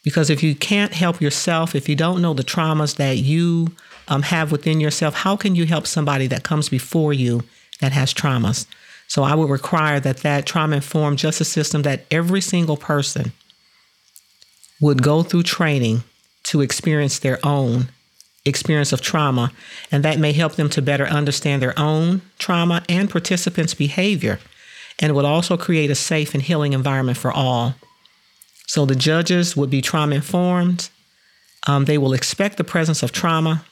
Because 0.03 0.29
if 0.29 0.41
you 0.41 0.55
can't 0.55 0.93
help 0.93 1.19
yourself, 1.19 1.75
if 1.75 1.89
you 1.89 1.95
don't 1.95 2.21
know 2.21 2.33
the 2.33 2.43
traumas 2.43 2.95
that 2.95 3.17
you 3.17 3.67
um, 4.07 4.21
have 4.21 4.51
within 4.51 4.79
yourself, 4.79 5.13
how 5.15 5.35
can 5.35 5.55
you 5.55 5.65
help 5.65 5.85
somebody 5.85 6.27
that 6.27 6.43
comes 6.43 6.69
before 6.69 7.11
you 7.11 7.43
that 7.81 7.91
has 7.91 8.13
traumas? 8.13 8.65
So 9.07 9.23
I 9.23 9.35
would 9.35 9.49
require 9.49 9.99
that 10.01 10.17
that 10.17 10.45
trauma 10.45 10.77
informed 10.77 11.17
justice 11.17 11.49
system 11.49 11.83
that 11.83 12.05
every 12.11 12.41
single 12.41 12.77
person 12.77 13.31
would 14.79 15.01
go 15.01 15.23
through 15.23 15.43
training 15.43 16.03
to 16.43 16.61
experience 16.61 17.19
their 17.19 17.39
own 17.45 17.87
experience 18.45 18.93
of 18.93 19.01
trauma, 19.01 19.51
and 19.91 20.03
that 20.03 20.19
may 20.19 20.31
help 20.31 20.55
them 20.55 20.69
to 20.69 20.81
better 20.81 21.05
understand 21.05 21.61
their 21.61 21.77
own 21.77 22.21
trauma 22.39 22.83
and 22.87 23.09
participants' 23.09 23.73
behavior, 23.73 24.39
and 24.99 25.13
would 25.13 25.25
also 25.25 25.57
create 25.57 25.91
a 25.91 25.95
safe 25.95 26.33
and 26.33 26.43
healing 26.43 26.73
environment 26.73 27.17
for 27.17 27.31
all. 27.31 27.75
So 28.67 28.85
the 28.85 28.95
judges 28.95 29.55
would 29.55 29.69
be 29.69 29.81
trauma 29.81 30.15
informed. 30.15 30.89
Um, 31.67 31.85
they 31.85 31.97
will 31.97 32.13
expect 32.13 32.57
the 32.57 32.63
presence 32.63 33.03
of 33.03 33.11
trauma 33.11 33.65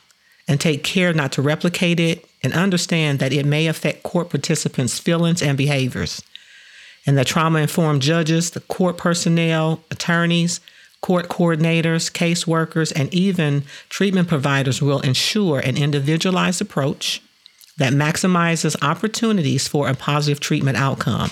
and 0.48 0.60
take 0.60 0.84
care 0.84 1.14
not 1.14 1.32
to 1.34 1.42
replicate 1.42 2.00
it 2.00 2.26
and 2.46 2.54
understand 2.54 3.18
that 3.18 3.34
it 3.34 3.44
may 3.46 3.66
affect 3.66 4.04
court 4.04 4.30
participants' 4.30 5.00
feelings 5.00 5.42
and 5.42 5.58
behaviors. 5.58 6.22
And 7.08 7.18
that 7.18 7.26
trauma 7.26 7.60
informed 7.60 8.04
judges, 8.04 8.52
the 8.52 8.60
court 8.60 8.98
personnel, 8.98 9.84
attorneys, 9.90 10.60
court 11.02 11.28
coordinators, 11.28 12.12
caseworkers, 12.12 12.94
and 12.96 13.12
even 13.12 13.64
treatment 13.90 14.28
providers 14.28 14.80
will 14.80 15.00
ensure 15.02 15.60
an 15.60 15.76
individualized 15.76 16.62
approach 16.62 17.20
that 17.78 17.94
maximizes 17.94 18.76
opportunities 18.84 19.68
for 19.68 19.90
a 19.90 19.96
positive 19.96 20.40
treatment 20.40 20.78
outcome. 20.78 21.32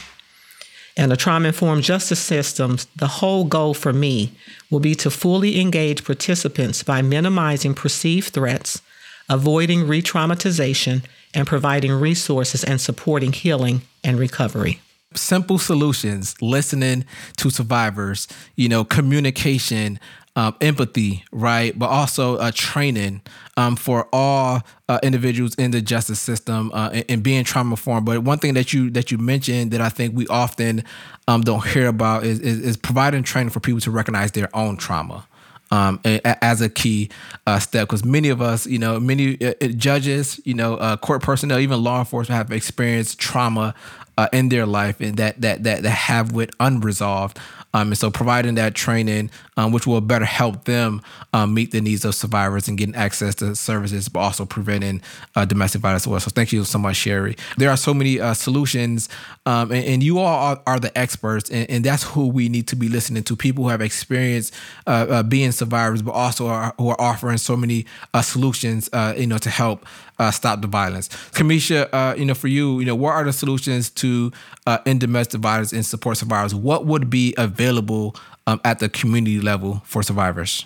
And 0.97 1.11
the 1.11 1.17
trauma 1.17 1.49
informed 1.49 1.83
justice 1.83 2.19
systems, 2.19 2.87
the 2.95 3.07
whole 3.07 3.45
goal 3.45 3.75
for 3.75 3.93
me 3.93 4.33
will 4.71 4.79
be 4.79 4.95
to 4.95 5.11
fully 5.11 5.59
engage 5.61 6.03
participants 6.03 6.81
by 6.81 7.03
minimizing 7.03 7.75
perceived 7.75 8.33
threats 8.33 8.81
avoiding 9.29 9.87
re 9.87 10.01
traumatization, 10.01 11.03
and 11.33 11.47
providing 11.47 11.91
resources 11.91 12.63
and 12.63 12.79
supporting 12.79 13.33
healing 13.33 13.81
and 14.03 14.19
recovery. 14.19 14.79
Simple 15.15 15.59
solutions, 15.59 16.35
listening 16.41 17.05
to 17.37 17.49
survivors, 17.49 18.27
you 18.55 18.67
know, 18.67 18.83
communication, 18.83 19.99
um, 20.35 20.55
empathy, 20.61 21.23
right? 21.31 21.77
But 21.77 21.89
also 21.89 22.37
uh, 22.37 22.51
training 22.53 23.21
um, 23.55 23.75
for 23.75 24.07
all 24.11 24.61
uh, 24.89 24.99
individuals 25.03 25.53
in 25.55 25.69
the 25.69 25.81
justice 25.81 26.19
system 26.19 26.71
uh, 26.73 26.89
and, 26.91 27.05
and, 27.07 27.23
being 27.23 27.43
trauma 27.43 27.73
informed. 27.73 28.07
But 28.07 28.23
one 28.23 28.39
thing 28.39 28.55
that 28.55 28.73
you 28.73 28.89
that 28.91 29.11
you 29.11 29.19
mentioned 29.19 29.71
that 29.71 29.81
I 29.81 29.89
think 29.89 30.15
we 30.15 30.25
often 30.27 30.83
um, 31.27 31.41
don't 31.41 31.65
hear 31.67 31.87
about 31.87 32.23
is, 32.23 32.39
is, 32.39 32.59
is 32.59 32.77
providing 32.77 33.21
training 33.21 33.51
for 33.51 33.59
people 33.59 33.81
to 33.81 33.91
recognize 33.91 34.31
their 34.31 34.49
own 34.55 34.77
trauma 34.77 35.27
um, 35.73 35.99
as 36.05 36.61
a 36.61 36.69
key 36.69 37.09
uh, 37.47 37.57
step. 37.57 37.87
Because 37.87 38.05
many 38.05 38.29
of 38.29 38.41
us, 38.41 38.67
you 38.67 38.77
know, 38.77 38.99
many 38.99 39.43
uh, 39.43 39.53
uh, 39.59 39.67
judges, 39.69 40.39
you 40.45 40.53
know, 40.53 40.75
uh, 40.75 40.97
court 40.97 41.23
personnel, 41.23 41.59
even 41.59 41.83
law 41.83 41.99
enforcement 41.99 42.37
have 42.37 42.51
experienced 42.51 43.19
trauma 43.19 43.73
uh, 44.17 44.27
in 44.31 44.49
their 44.49 44.67
life 44.67 45.01
and 45.01 45.17
that 45.17 45.41
that 45.41 45.63
that 45.63 45.81
that 45.81 45.89
have 45.89 46.31
with 46.31 46.51
unresolved 46.59 47.39
um, 47.73 47.87
and 47.87 47.97
so 47.97 48.11
providing 48.11 48.55
that 48.55 48.75
training, 48.75 49.29
um, 49.57 49.71
which 49.71 49.87
will 49.87 50.01
better 50.01 50.25
help 50.25 50.65
them 50.65 51.01
um, 51.33 51.53
meet 51.53 51.71
the 51.71 51.81
needs 51.81 52.05
of 52.05 52.15
survivors 52.15 52.67
and 52.67 52.77
getting 52.77 52.95
access 52.95 53.35
to 53.35 53.55
services, 53.55 54.09
but 54.09 54.19
also 54.19 54.45
preventing 54.45 55.01
uh, 55.35 55.45
domestic 55.45 55.81
violence 55.81 56.03
as 56.03 56.07
well. 56.07 56.19
So 56.19 56.29
thank 56.29 56.51
you 56.51 56.63
so 56.63 56.77
much, 56.77 56.97
Sherry. 56.97 57.35
There 57.57 57.69
are 57.69 57.77
so 57.77 57.93
many 57.93 58.19
uh, 58.19 58.33
solutions, 58.33 59.09
um, 59.45 59.71
and, 59.71 59.85
and, 59.85 60.03
you 60.03 60.19
all 60.19 60.55
are, 60.55 60.61
are 60.67 60.79
the 60.79 60.95
experts, 60.97 61.49
and, 61.49 61.69
and, 61.69 61.83
that's 61.83 62.03
who 62.03 62.27
we 62.27 62.49
need 62.49 62.67
to 62.67 62.75
be 62.75 62.89
listening 62.89 63.23
to. 63.23 63.35
People 63.35 63.65
who 63.65 63.69
have 63.69 63.81
experienced 63.81 64.53
uh, 64.87 65.05
uh 65.09 65.23
being 65.23 65.51
survivors, 65.51 66.01
but 66.01 66.11
also 66.11 66.47
are, 66.47 66.73
who 66.77 66.89
are 66.89 66.99
offering 66.99 67.37
so 67.37 67.55
many 67.57 67.85
uh, 68.13 68.21
solutions, 68.21 68.89
uh, 68.93 69.13
you 69.17 69.27
know, 69.27 69.37
to 69.37 69.49
help 69.49 69.85
uh, 70.23 70.31
stop 70.31 70.61
the 70.61 70.67
violence. 70.67 71.09
Kamisha, 71.31 71.89
uh, 71.91 72.15
you 72.17 72.25
know, 72.25 72.33
for 72.33 72.47
you, 72.47 72.79
you 72.79 72.85
know, 72.85 72.95
what 72.95 73.11
are 73.11 73.25
the 73.25 73.33
solutions 73.33 73.89
to 73.89 74.31
uh, 74.65 74.77
end 74.85 75.01
domestic 75.01 75.41
violence 75.41 75.73
and 75.73 75.85
support 75.85 76.17
survivors? 76.17 76.55
What 76.55 76.85
would 76.85 77.09
be 77.09 77.33
available 77.37 78.15
um, 78.47 78.61
at 78.63 78.79
the 78.79 78.87
community 78.87 79.41
level 79.41 79.81
for 79.85 80.01
survivors? 80.01 80.65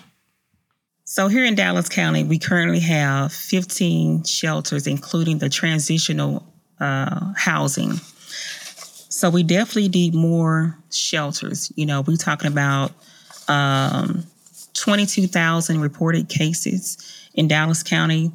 So 1.04 1.26
here 1.26 1.44
in 1.44 1.56
Dallas 1.56 1.88
County, 1.88 2.22
we 2.22 2.38
currently 2.38 2.80
have 2.80 3.32
15 3.32 4.24
shelters, 4.24 4.86
including 4.86 5.38
the 5.38 5.48
transitional 5.48 6.46
uh, 6.78 7.32
housing. 7.34 7.94
So 9.08 9.30
we 9.30 9.42
definitely 9.42 9.88
need 9.88 10.14
more 10.14 10.78
shelters. 10.92 11.72
You 11.74 11.86
know, 11.86 12.02
we're 12.02 12.16
talking 12.16 12.46
about 12.46 12.92
um, 13.48 14.24
22,000 14.74 15.80
reported 15.80 16.28
cases 16.28 17.28
in 17.34 17.48
Dallas 17.48 17.82
County. 17.82 18.30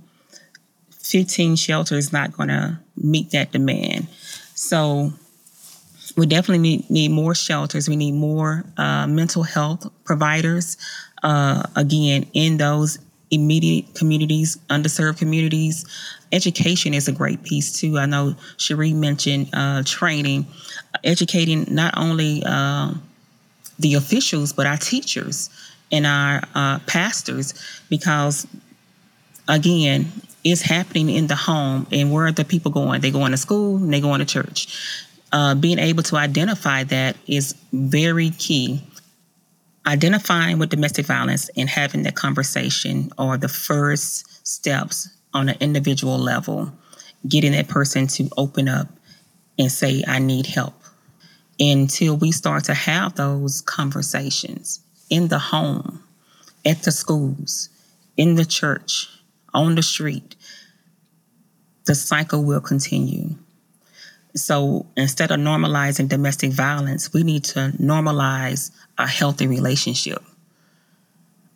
15 1.03 1.55
shelters 1.55 2.11
not 2.11 2.33
going 2.33 2.49
to 2.49 2.79
meet 2.97 3.31
that 3.31 3.51
demand. 3.51 4.07
So 4.55 5.13
we 6.15 6.25
definitely 6.25 6.59
need, 6.59 6.89
need 6.89 7.11
more 7.11 7.35
shelters. 7.35 7.89
We 7.89 7.95
need 7.95 8.13
more 8.13 8.63
uh, 8.77 9.07
mental 9.07 9.43
health 9.43 9.89
providers, 10.05 10.77
uh, 11.21 11.63
again, 11.75 12.27
in 12.33 12.57
those 12.57 12.99
immediate 13.31 13.95
communities, 13.95 14.57
underserved 14.69 15.17
communities. 15.17 15.85
Education 16.31 16.93
is 16.93 17.07
a 17.07 17.11
great 17.11 17.43
piece 17.43 17.79
too. 17.79 17.97
I 17.97 18.05
know 18.05 18.35
Sherry 18.57 18.93
mentioned 18.93 19.49
uh, 19.53 19.83
training, 19.85 20.45
educating 21.03 21.65
not 21.69 21.97
only 21.97 22.43
uh, 22.45 22.93
the 23.79 23.95
officials, 23.95 24.53
but 24.53 24.67
our 24.67 24.77
teachers 24.77 25.49
and 25.91 26.05
our 26.05 26.43
uh, 26.53 26.79
pastors, 26.85 27.53
because 27.89 28.47
again, 29.47 30.11
it's 30.43 30.61
happening 30.61 31.09
in 31.09 31.27
the 31.27 31.35
home. 31.35 31.87
And 31.91 32.11
where 32.11 32.27
are 32.27 32.31
the 32.31 32.45
people 32.45 32.71
going? 32.71 33.01
They 33.01 33.11
going 33.11 33.31
to 33.31 33.37
school 33.37 33.77
and 33.77 33.93
they 33.93 34.01
going 34.01 34.19
to 34.19 34.25
church. 34.25 35.01
Uh, 35.31 35.55
being 35.55 35.79
able 35.79 36.03
to 36.03 36.15
identify 36.15 36.83
that 36.83 37.17
is 37.27 37.55
very 37.71 38.29
key. 38.31 38.83
Identifying 39.85 40.59
with 40.59 40.69
domestic 40.69 41.05
violence 41.05 41.49
and 41.57 41.67
having 41.67 42.03
that 42.03 42.15
conversation 42.15 43.11
are 43.17 43.37
the 43.37 43.49
first 43.49 44.47
steps 44.47 45.09
on 45.33 45.49
an 45.49 45.57
individual 45.59 46.17
level, 46.17 46.71
getting 47.27 47.53
that 47.53 47.67
person 47.67 48.07
to 48.07 48.29
open 48.37 48.69
up 48.69 48.87
and 49.57 49.71
say, 49.71 50.03
I 50.07 50.19
need 50.19 50.45
help. 50.45 50.75
Until 51.59 52.17
we 52.17 52.31
start 52.31 52.65
to 52.65 52.73
have 52.73 53.15
those 53.15 53.61
conversations 53.61 54.79
in 55.09 55.27
the 55.27 55.39
home, 55.39 56.03
at 56.65 56.83
the 56.83 56.91
schools, 56.91 57.69
in 58.17 58.35
the 58.35 58.45
church, 58.45 59.09
on 59.53 59.75
the 59.75 59.83
street, 59.83 60.35
the 61.85 61.95
cycle 61.95 62.43
will 62.43 62.61
continue. 62.61 63.35
So 64.35 64.87
instead 64.97 65.31
of 65.31 65.39
normalizing 65.39 66.09
domestic 66.09 66.51
violence, 66.51 67.13
we 67.13 67.23
need 67.23 67.43
to 67.45 67.73
normalize 67.79 68.71
a 68.97 69.07
healthy 69.07 69.47
relationship. 69.47 70.23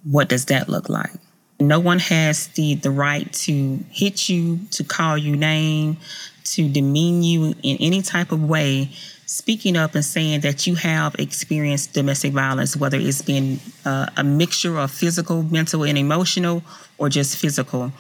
What 0.03 0.29
does 0.29 0.45
that 0.45 0.69
look 0.69 0.89
like? 0.89 1.11
No 1.59 1.79
one 1.79 1.99
has 1.99 2.47
the, 2.49 2.75
the 2.75 2.91
right 2.91 3.31
to 3.33 3.79
hit 3.89 4.29
you, 4.29 4.59
to 4.71 4.83
call 4.83 5.17
you 5.17 5.35
name, 5.35 5.97
to 6.43 6.69
demean 6.69 7.23
you 7.23 7.55
in 7.63 7.77
any 7.79 8.01
type 8.03 8.31
of 8.31 8.43
way. 8.43 8.91
Speaking 9.27 9.77
up 9.77 9.93
and 9.93 10.03
saying 10.03 10.39
that 10.41 10.65
you 10.65 10.75
have 10.75 11.13
experienced 11.19 11.93
domestic 11.93 12.33
violence, 12.33 12.75
whether 12.75 12.97
it's 12.97 13.21
been 13.21 13.59
uh, 13.85 14.07
a 14.17 14.23
mixture 14.23 14.77
of 14.77 14.89
physical, 14.89 15.43
mental, 15.43 15.83
and 15.83 15.97
emotional, 15.97 16.63
or 16.97 17.09
just 17.09 17.37
physical. 17.37 17.91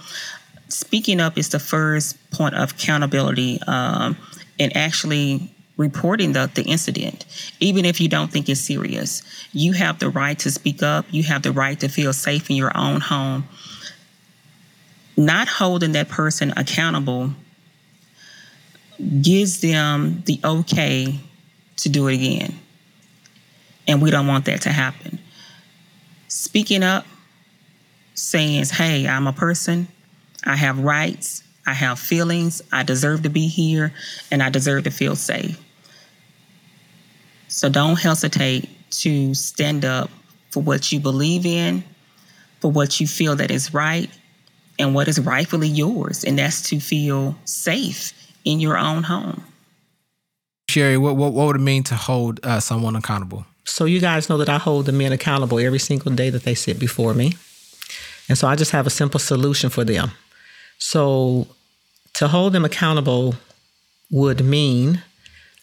Speaking 0.69 1.19
up 1.19 1.37
is 1.37 1.49
the 1.49 1.59
first 1.59 2.17
point 2.31 2.55
of 2.55 2.71
accountability. 2.71 3.59
Um, 3.67 4.17
and 4.59 4.75
actually 4.75 5.53
reporting 5.77 6.33
the, 6.33 6.49
the 6.53 6.63
incident, 6.63 7.25
even 7.59 7.85
if 7.85 8.01
you 8.01 8.09
don't 8.09 8.31
think 8.31 8.49
it's 8.49 8.61
serious. 8.61 9.21
You 9.53 9.73
have 9.73 9.99
the 9.99 10.09
right 10.09 10.37
to 10.39 10.49
speak 10.49 10.81
up, 10.81 11.05
you 11.11 11.23
have 11.23 11.43
the 11.43 11.51
right 11.51 11.79
to 11.79 11.87
feel 11.87 12.13
safe 12.13 12.49
in 12.49 12.55
your 12.55 12.75
own 12.75 13.01
home. 13.01 13.47
Not 15.15 15.47
holding 15.47 15.91
that 15.93 16.09
person 16.09 16.53
accountable 16.57 17.31
gives 19.21 19.61
them 19.61 20.23
the 20.25 20.39
okay 20.43 21.19
to 21.77 21.89
do 21.89 22.07
it 22.07 22.15
again. 22.15 22.53
And 23.87 24.01
we 24.01 24.11
don't 24.11 24.27
want 24.27 24.45
that 24.45 24.61
to 24.61 24.69
happen. 24.69 25.19
Speaking 26.27 26.83
up, 26.83 27.05
saying, 28.15 28.65
hey, 28.65 29.07
I'm 29.07 29.27
a 29.27 29.33
person, 29.33 29.87
I 30.43 30.55
have 30.55 30.79
rights, 30.79 31.43
I 31.67 31.73
have 31.73 31.99
feelings. 31.99 32.61
I 32.71 32.83
deserve 32.83 33.23
to 33.23 33.29
be 33.29 33.47
here 33.47 33.93
and 34.31 34.41
I 34.41 34.49
deserve 34.49 34.85
to 34.85 34.89
feel 34.89 35.17
safe. 35.17 35.61
So 37.49 37.67
don't 37.67 37.99
hesitate 37.99 38.69
to 39.01 39.33
stand 39.33 39.83
up 39.83 40.09
for 40.49 40.63
what 40.63 40.91
you 40.93 41.01
believe 41.01 41.45
in, 41.45 41.83
for 42.61 42.71
what 42.71 43.01
you 43.01 43.07
feel 43.07 43.35
that 43.35 43.51
is 43.51 43.73
right, 43.73 44.09
and 44.79 44.95
what 44.95 45.09
is 45.09 45.19
rightfully 45.19 45.67
yours. 45.67 46.23
And 46.23 46.39
that's 46.39 46.61
to 46.69 46.79
feel 46.79 47.35
safe 47.43 48.13
in 48.51 48.59
your 48.59 48.77
own 48.77 49.03
home. 49.03 49.43
Sherry, 50.69 50.97
what, 50.97 51.15
what, 51.15 51.33
what 51.33 51.47
would 51.47 51.55
it 51.57 51.59
mean 51.59 51.83
to 51.83 51.95
hold 51.95 52.39
uh, 52.43 52.59
someone 52.59 52.95
accountable? 52.95 53.45
So, 53.65 53.85
you 53.85 53.99
guys 53.99 54.29
know 54.29 54.37
that 54.37 54.49
I 54.49 54.57
hold 54.57 54.85
the 54.85 54.91
men 54.91 55.11
accountable 55.11 55.59
every 55.59 55.79
single 55.79 56.11
day 56.13 56.29
that 56.29 56.43
they 56.43 56.55
sit 56.55 56.79
before 56.79 57.13
me. 57.13 57.33
And 58.29 58.37
so 58.37 58.47
I 58.47 58.55
just 58.55 58.71
have 58.71 58.87
a 58.87 58.89
simple 58.89 59.19
solution 59.19 59.69
for 59.69 59.83
them. 59.83 60.11
So, 60.77 61.47
to 62.13 62.27
hold 62.27 62.53
them 62.53 62.65
accountable 62.65 63.35
would 64.09 64.43
mean 64.43 65.03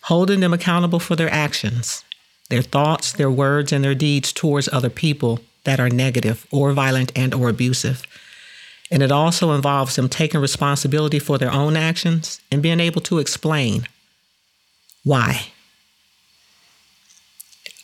holding 0.02 0.40
them 0.40 0.52
accountable 0.52 1.00
for 1.00 1.16
their 1.16 1.30
actions, 1.30 2.04
their 2.50 2.62
thoughts, 2.62 3.12
their 3.12 3.30
words, 3.30 3.72
and 3.72 3.82
their 3.82 3.94
deeds 3.94 4.32
towards 4.32 4.68
other 4.72 4.90
people 4.90 5.40
that 5.64 5.80
are 5.80 5.88
negative 5.88 6.46
or 6.50 6.72
violent 6.72 7.10
and 7.16 7.32
or 7.34 7.48
abusive. 7.48 8.02
And 8.90 9.02
it 9.02 9.10
also 9.10 9.52
involves 9.52 9.96
them 9.96 10.08
taking 10.08 10.40
responsibility 10.40 11.18
for 11.18 11.38
their 11.38 11.52
own 11.52 11.76
actions 11.76 12.40
and 12.52 12.62
being 12.62 12.80
able 12.80 13.00
to 13.02 13.18
explain 13.18 13.88
why. 15.04 15.46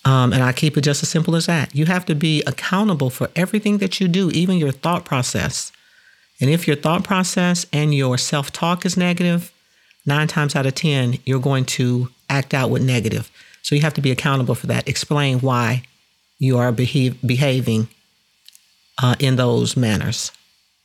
Um, 0.05 0.33
and 0.33 0.43
I 0.43 0.53
keep 0.53 0.77
it 0.77 0.83
just 0.83 1.03
as 1.03 1.09
simple 1.09 1.37
as 1.37 1.47
that. 1.47 1.75
You 1.75 1.87
have 1.87 2.07
to 2.07 2.15
be 2.15 2.43
accountable 2.47 3.11
for 3.11 3.29
everything 3.37 3.79
that 3.79 4.01
you 4.01 4.09
do, 4.09 4.31
even 4.31 4.57
your 4.57 4.73
thought 4.73 5.05
process. 5.05 5.73
And 6.41 6.49
if 6.49 6.67
your 6.67 6.77
thought 6.77 7.05
process 7.05 7.67
and 7.73 7.95
your 7.95 8.17
self 8.17 8.51
talk 8.51 8.87
is 8.87 8.97
negative, 8.97 9.53
nine 10.07 10.27
times 10.27 10.57
out 10.57 10.67
of 10.67 10.75
10, 10.75 11.19
you're 11.25 11.39
going 11.39 11.67
to 11.67 12.09
act 12.31 12.55
out 12.55 12.71
with 12.71 12.83
negative. 12.83 13.31
So 13.63 13.75
you 13.75 13.83
have 13.83 13.95
to 13.95 14.01
be 14.01 14.11
accountable 14.11 14.55
for 14.55 14.67
that. 14.69 14.89
Explain 14.89 15.41
why 15.41 15.83
you 16.39 16.57
are 16.57 16.73
behave, 16.73 17.21
behaving 17.27 17.89
uh, 19.03 19.17
in 19.19 19.37
those 19.37 19.77
manners 19.77 20.33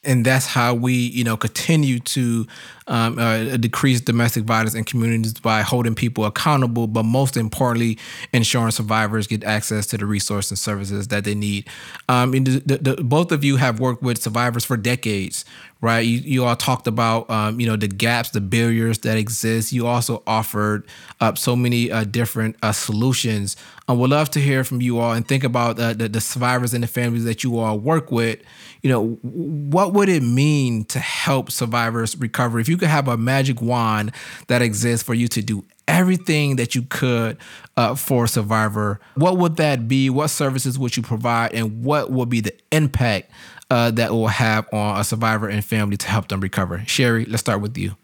and 0.06 0.26
that's 0.26 0.46
how 0.46 0.74
we 0.74 0.94
you 0.94 1.24
know 1.24 1.38
continue 1.38 2.00
to 2.00 2.46
um, 2.88 3.18
uh, 3.18 3.58
decrease 3.58 4.02
domestic 4.02 4.44
violence 4.44 4.76
in 4.76 4.84
communities 4.84 5.34
by 5.34 5.62
holding 5.62 5.96
people 5.96 6.26
accountable 6.26 6.88
but 6.88 7.04
most 7.04 7.36
importantly 7.36 7.98
ensuring 8.32 8.72
survivors 8.72 9.28
get 9.28 9.44
access 9.44 9.88
to 9.88 9.98
the 9.98 10.06
resources 10.06 10.52
and 10.52 10.60
services 10.60 11.08
that 11.08 11.24
they 11.24 11.36
need. 11.36 11.68
Um, 12.10 12.32
the, 12.32 12.62
the, 12.66 12.78
the, 12.78 13.04
both 13.04 13.32
of 13.32 13.44
you 13.44 13.58
have 13.58 13.80
worked 13.80 14.04
with 14.04 14.22
survivors 14.22 14.66
for 14.66 14.78
decades 14.78 15.46
right? 15.86 16.00
You, 16.00 16.18
you 16.18 16.46
all 16.46 16.56
talked 16.56 16.88
about 16.88 17.30
um, 17.30 17.60
you 17.60 17.68
know 17.68 17.76
the 17.76 17.88
gaps 17.88 18.32
the 18.32 18.42
barriers 18.42 19.00
that 19.00 19.18
exist. 19.18 19.72
You 19.72 19.88
also 19.88 20.24
offered 20.26 20.88
up 21.22 21.38
so 21.38 21.56
many 21.56 21.92
uh, 21.92 22.06
different 22.06 22.56
uh, 22.64 22.72
solutions. 22.72 23.56
I 23.88 23.94
would 23.94 24.10
love 24.10 24.32
to 24.32 24.40
hear 24.40 24.64
from 24.64 24.82
you 24.82 24.98
all 24.98 25.14
and 25.14 25.28
think 25.28 25.44
about 25.44 25.80
uh, 25.80 25.94
the, 25.94 26.10
the 26.10 26.20
survivors 26.20 26.74
and 26.74 26.84
the 26.84 26.88
families 26.88 27.24
that 27.26 27.44
you 27.44 27.60
all 27.60 27.78
work 27.78 28.12
with. 28.12 28.40
You 28.82 28.90
know, 28.90 29.06
what 29.22 29.94
would 29.94 30.10
it 30.10 30.24
mean 30.24 30.86
to 30.86 31.00
help 31.00 31.52
survivors 31.52 32.18
recover? 32.18 32.60
If 32.60 32.68
you 32.68 32.75
could 32.78 32.90
have 32.90 33.08
a 33.08 33.18
magic 33.18 33.62
wand 33.62 34.12
that 34.48 34.62
exists 34.62 35.04
for 35.04 35.14
you 35.14 35.28
to 35.30 35.42
do 35.42 35.64
everything 35.88 36.56
that 36.58 36.76
you 36.76 36.82
could 36.84 37.38
uh, 37.78 37.96
for 37.96 38.26
a 38.26 38.28
survivor, 38.28 39.00
what 39.16 39.38
would 39.38 39.58
that 39.58 39.88
be? 39.88 40.10
What 40.10 40.30
services 40.30 40.78
would 40.80 40.96
you 40.98 41.04
provide? 41.04 41.54
And 41.54 41.84
what 41.84 42.12
would 42.12 42.30
be 42.30 42.42
the 42.42 42.54
impact 42.72 43.32
uh, 43.70 43.92
that 43.92 44.12
will 44.12 44.28
have 44.28 44.72
on 44.74 45.00
a 45.00 45.04
survivor 45.04 45.48
and 45.48 45.64
family 45.64 45.98
to 45.98 46.08
help 46.08 46.28
them 46.28 46.42
recover? 46.42 46.84
Sherry, 46.86 47.26
let's 47.26 47.42
start 47.42 47.62
with 47.62 47.78
you. 47.78 47.96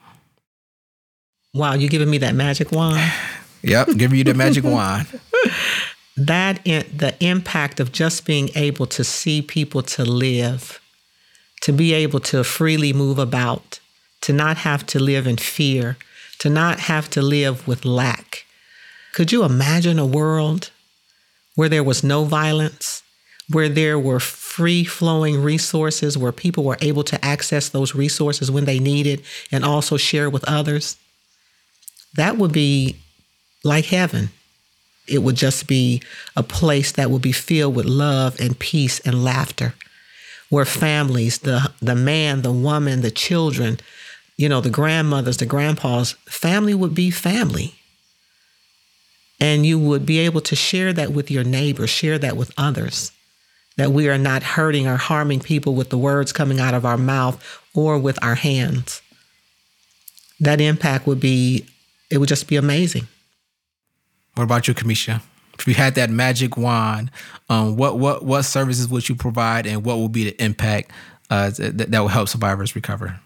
Wow, 1.53 1.73
you're 1.73 1.89
giving 1.89 2.09
me 2.09 2.17
that 2.19 2.33
magic 2.33 2.71
wand? 2.71 3.11
yep, 3.61 3.87
giving 3.97 4.17
you 4.17 4.23
the 4.23 4.33
magic 4.33 4.63
wand. 4.65 5.07
that 6.15 6.61
in, 6.65 6.85
the 6.95 7.13
impact 7.19 7.79
of 7.79 7.91
just 7.91 8.25
being 8.25 8.49
able 8.55 8.85
to 8.85 9.03
see 9.03 9.41
people 9.41 9.81
to 9.81 10.05
live, 10.05 10.79
to 11.63 11.73
be 11.73 11.93
able 11.93 12.21
to 12.21 12.43
freely 12.43 12.93
move 12.93 13.19
about, 13.19 13.80
to 14.21 14.33
not 14.33 14.57
have 14.57 14.85
to 14.87 14.99
live 14.99 15.27
in 15.27 15.37
fear, 15.37 15.97
to 16.39 16.49
not 16.49 16.79
have 16.81 17.09
to 17.11 17.21
live 17.21 17.67
with 17.67 17.85
lack. 17.85 18.45
Could 19.13 19.31
you 19.31 19.43
imagine 19.43 19.99
a 19.99 20.05
world 20.05 20.71
where 21.55 21.69
there 21.69 21.83
was 21.83 22.03
no 22.03 22.23
violence, 22.23 23.03
where 23.49 23.69
there 23.69 23.99
were 23.99 24.19
free 24.19 24.83
flowing 24.85 25.41
resources, 25.43 26.17
where 26.17 26.31
people 26.31 26.63
were 26.63 26.77
able 26.81 27.03
to 27.03 27.23
access 27.25 27.69
those 27.69 27.93
resources 27.95 28.49
when 28.49 28.65
they 28.65 28.79
needed 28.79 29.21
and 29.51 29.65
also 29.65 29.97
share 29.97 30.29
with 30.29 30.43
others? 30.45 30.97
That 32.15 32.37
would 32.37 32.51
be 32.53 32.95
like 33.63 33.85
heaven. 33.85 34.29
It 35.07 35.19
would 35.19 35.35
just 35.35 35.67
be 35.67 36.01
a 36.35 36.43
place 36.43 36.91
that 36.93 37.09
would 37.11 37.21
be 37.21 37.31
filled 37.33 37.75
with 37.75 37.85
love 37.85 38.39
and 38.39 38.57
peace 38.57 38.99
and 39.01 39.23
laughter. 39.23 39.73
where 40.51 40.65
families, 40.65 41.39
the 41.39 41.71
the 41.81 41.95
man, 41.95 42.41
the 42.43 42.51
woman, 42.51 43.01
the 43.01 43.09
children, 43.09 43.79
you 44.41 44.49
know, 44.49 44.59
the 44.59 44.71
grandmothers, 44.71 45.37
the 45.37 45.45
grandpas, 45.45 46.13
family 46.25 46.73
would 46.73 46.95
be 46.95 47.11
family. 47.11 47.75
And 49.39 49.65
you 49.67 49.77
would 49.77 50.03
be 50.03 50.17
able 50.19 50.41
to 50.41 50.55
share 50.55 50.93
that 50.93 51.11
with 51.11 51.29
your 51.29 51.43
neighbors, 51.43 51.91
share 51.91 52.17
that 52.17 52.35
with 52.35 52.51
others. 52.57 53.11
That 53.77 53.91
we 53.91 54.09
are 54.09 54.17
not 54.17 54.41
hurting 54.41 54.87
or 54.87 54.97
harming 54.97 55.41
people 55.41 55.75
with 55.75 55.91
the 55.91 55.97
words 55.97 56.33
coming 56.33 56.59
out 56.59 56.73
of 56.73 56.85
our 56.85 56.97
mouth 56.97 57.61
or 57.75 57.99
with 57.99 58.17
our 58.23 58.35
hands. 58.35 59.03
That 60.39 60.59
impact 60.59 61.05
would 61.05 61.19
be, 61.19 61.67
it 62.09 62.17
would 62.17 62.29
just 62.29 62.47
be 62.47 62.55
amazing. 62.55 63.07
What 64.33 64.43
about 64.45 64.67
you, 64.67 64.73
Kamisha? 64.73 65.21
If 65.59 65.67
you 65.67 65.75
had 65.75 65.93
that 65.95 66.09
magic 66.09 66.57
wand, 66.57 67.11
um, 67.47 67.75
what 67.75 67.99
what 67.99 68.25
what 68.25 68.43
services 68.43 68.87
would 68.87 69.07
you 69.07 69.13
provide, 69.13 69.67
and 69.67 69.83
what 69.83 69.99
would 69.99 70.11
be 70.11 70.23
the 70.23 70.43
impact 70.43 70.89
uh, 71.29 71.51
that, 71.51 71.91
that 71.91 71.99
will 71.99 72.07
help 72.07 72.29
survivors 72.29 72.75
recover? 72.75 73.19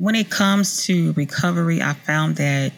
When 0.00 0.14
it 0.14 0.30
comes 0.30 0.86
to 0.86 1.12
recovery, 1.12 1.82
I 1.82 1.92
found 1.92 2.36
that 2.36 2.72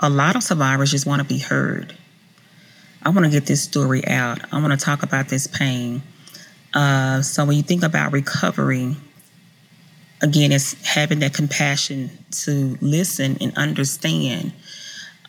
a 0.00 0.10
lot 0.10 0.34
of 0.34 0.42
survivors 0.42 0.90
just 0.90 1.06
want 1.06 1.22
to 1.22 1.28
be 1.28 1.38
heard. 1.38 1.96
I 3.04 3.10
want 3.10 3.26
to 3.26 3.30
get 3.30 3.46
this 3.46 3.62
story 3.62 4.04
out. 4.04 4.40
I 4.52 4.60
want 4.60 4.72
to 4.72 4.84
talk 4.84 5.04
about 5.04 5.28
this 5.28 5.46
pain. 5.46 6.02
Uh, 6.74 7.22
so 7.22 7.44
when 7.44 7.56
you 7.56 7.62
think 7.62 7.84
about 7.84 8.10
recovery, 8.10 8.96
again, 10.20 10.50
it's 10.50 10.72
having 10.84 11.20
that 11.20 11.32
compassion 11.32 12.10
to 12.42 12.76
listen 12.80 13.38
and 13.40 13.56
understand 13.56 14.52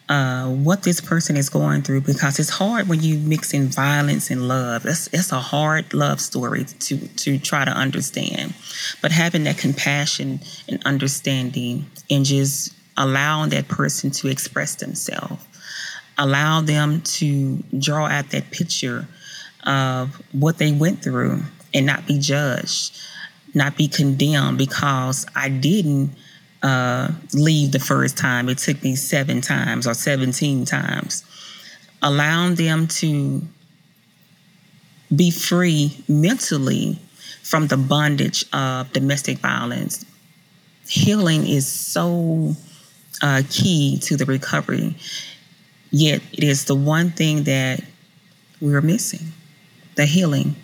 uh, 0.10 0.48
what 0.48 0.82
this 0.82 1.00
person 1.00 1.38
is 1.38 1.50
going 1.50 1.84
through 1.84 2.02
because 2.02 2.40
it's 2.40 2.50
hard 2.50 2.90
when 2.90 3.00
you 3.02 3.20
mix 3.20 3.54
in 3.54 3.68
violence 3.68 4.32
and 4.32 4.48
love. 4.48 4.86
It's, 4.86 5.08
it's 5.14 5.32
a 5.32 5.40
hard 5.40 5.94
love 5.94 6.20
story 6.20 6.66
to, 6.66 6.98
to 6.98 7.38
try 7.38 7.64
to 7.64 7.72
understand. 7.72 8.56
But 9.04 9.12
having 9.12 9.44
that 9.44 9.60
compassion 9.60 10.40
and 10.68 10.84
understanding 10.84 11.86
and 12.10 12.26
just 12.26 12.74
allowing 12.98 13.52
that 13.52 13.68
person 13.68 14.10
to 14.10 14.30
express 14.30 14.76
themselves, 14.76 15.46
allow 16.18 16.62
them 16.62 17.02
to 17.02 17.58
draw 17.78 18.08
out 18.08 18.32
that 18.32 18.50
picture 18.50 19.08
of 19.64 20.20
what 20.32 20.58
they 20.58 20.72
went 20.72 21.04
through 21.04 21.44
and 21.72 21.86
not 21.86 22.08
be 22.08 22.18
judged, 22.18 23.00
not 23.54 23.78
be 23.78 23.88
condemned 23.88 24.58
because 24.58 25.28
I 25.36 25.50
didn't 25.50 26.16
uh, 26.62 27.10
leave 27.34 27.72
the 27.72 27.80
first 27.80 28.18
time. 28.18 28.50
It 28.50 28.58
took 28.58 28.84
me 28.84 28.96
seven 28.96 29.42
times 29.42 29.88
or 29.88 29.94
17 29.94 30.66
times. 30.66 31.24
Allowing 32.02 32.56
them 32.56 32.88
to 32.88 33.42
be 35.16 35.32
free 35.32 36.04
mentally 36.08 37.00
from 37.44 37.68
the 37.68 37.78
bondage 37.78 38.46
of 38.54 38.92
domestic 38.94 39.40
violence. 39.40 40.06
Healing 40.88 41.48
is 41.48 41.68
so 41.68 42.56
uh, 43.22 43.44
key 43.50 44.00
to 44.04 44.16
the 44.16 44.26
recovery, 44.26 44.96
yet 45.92 46.22
it 46.32 46.44
is 46.44 46.66
the 46.66 46.76
one 46.76 47.12
thing 47.12 47.44
that 47.44 47.84
we're 48.62 48.82
missing 48.82 49.32
the 50.00 50.06
healing 50.06 50.56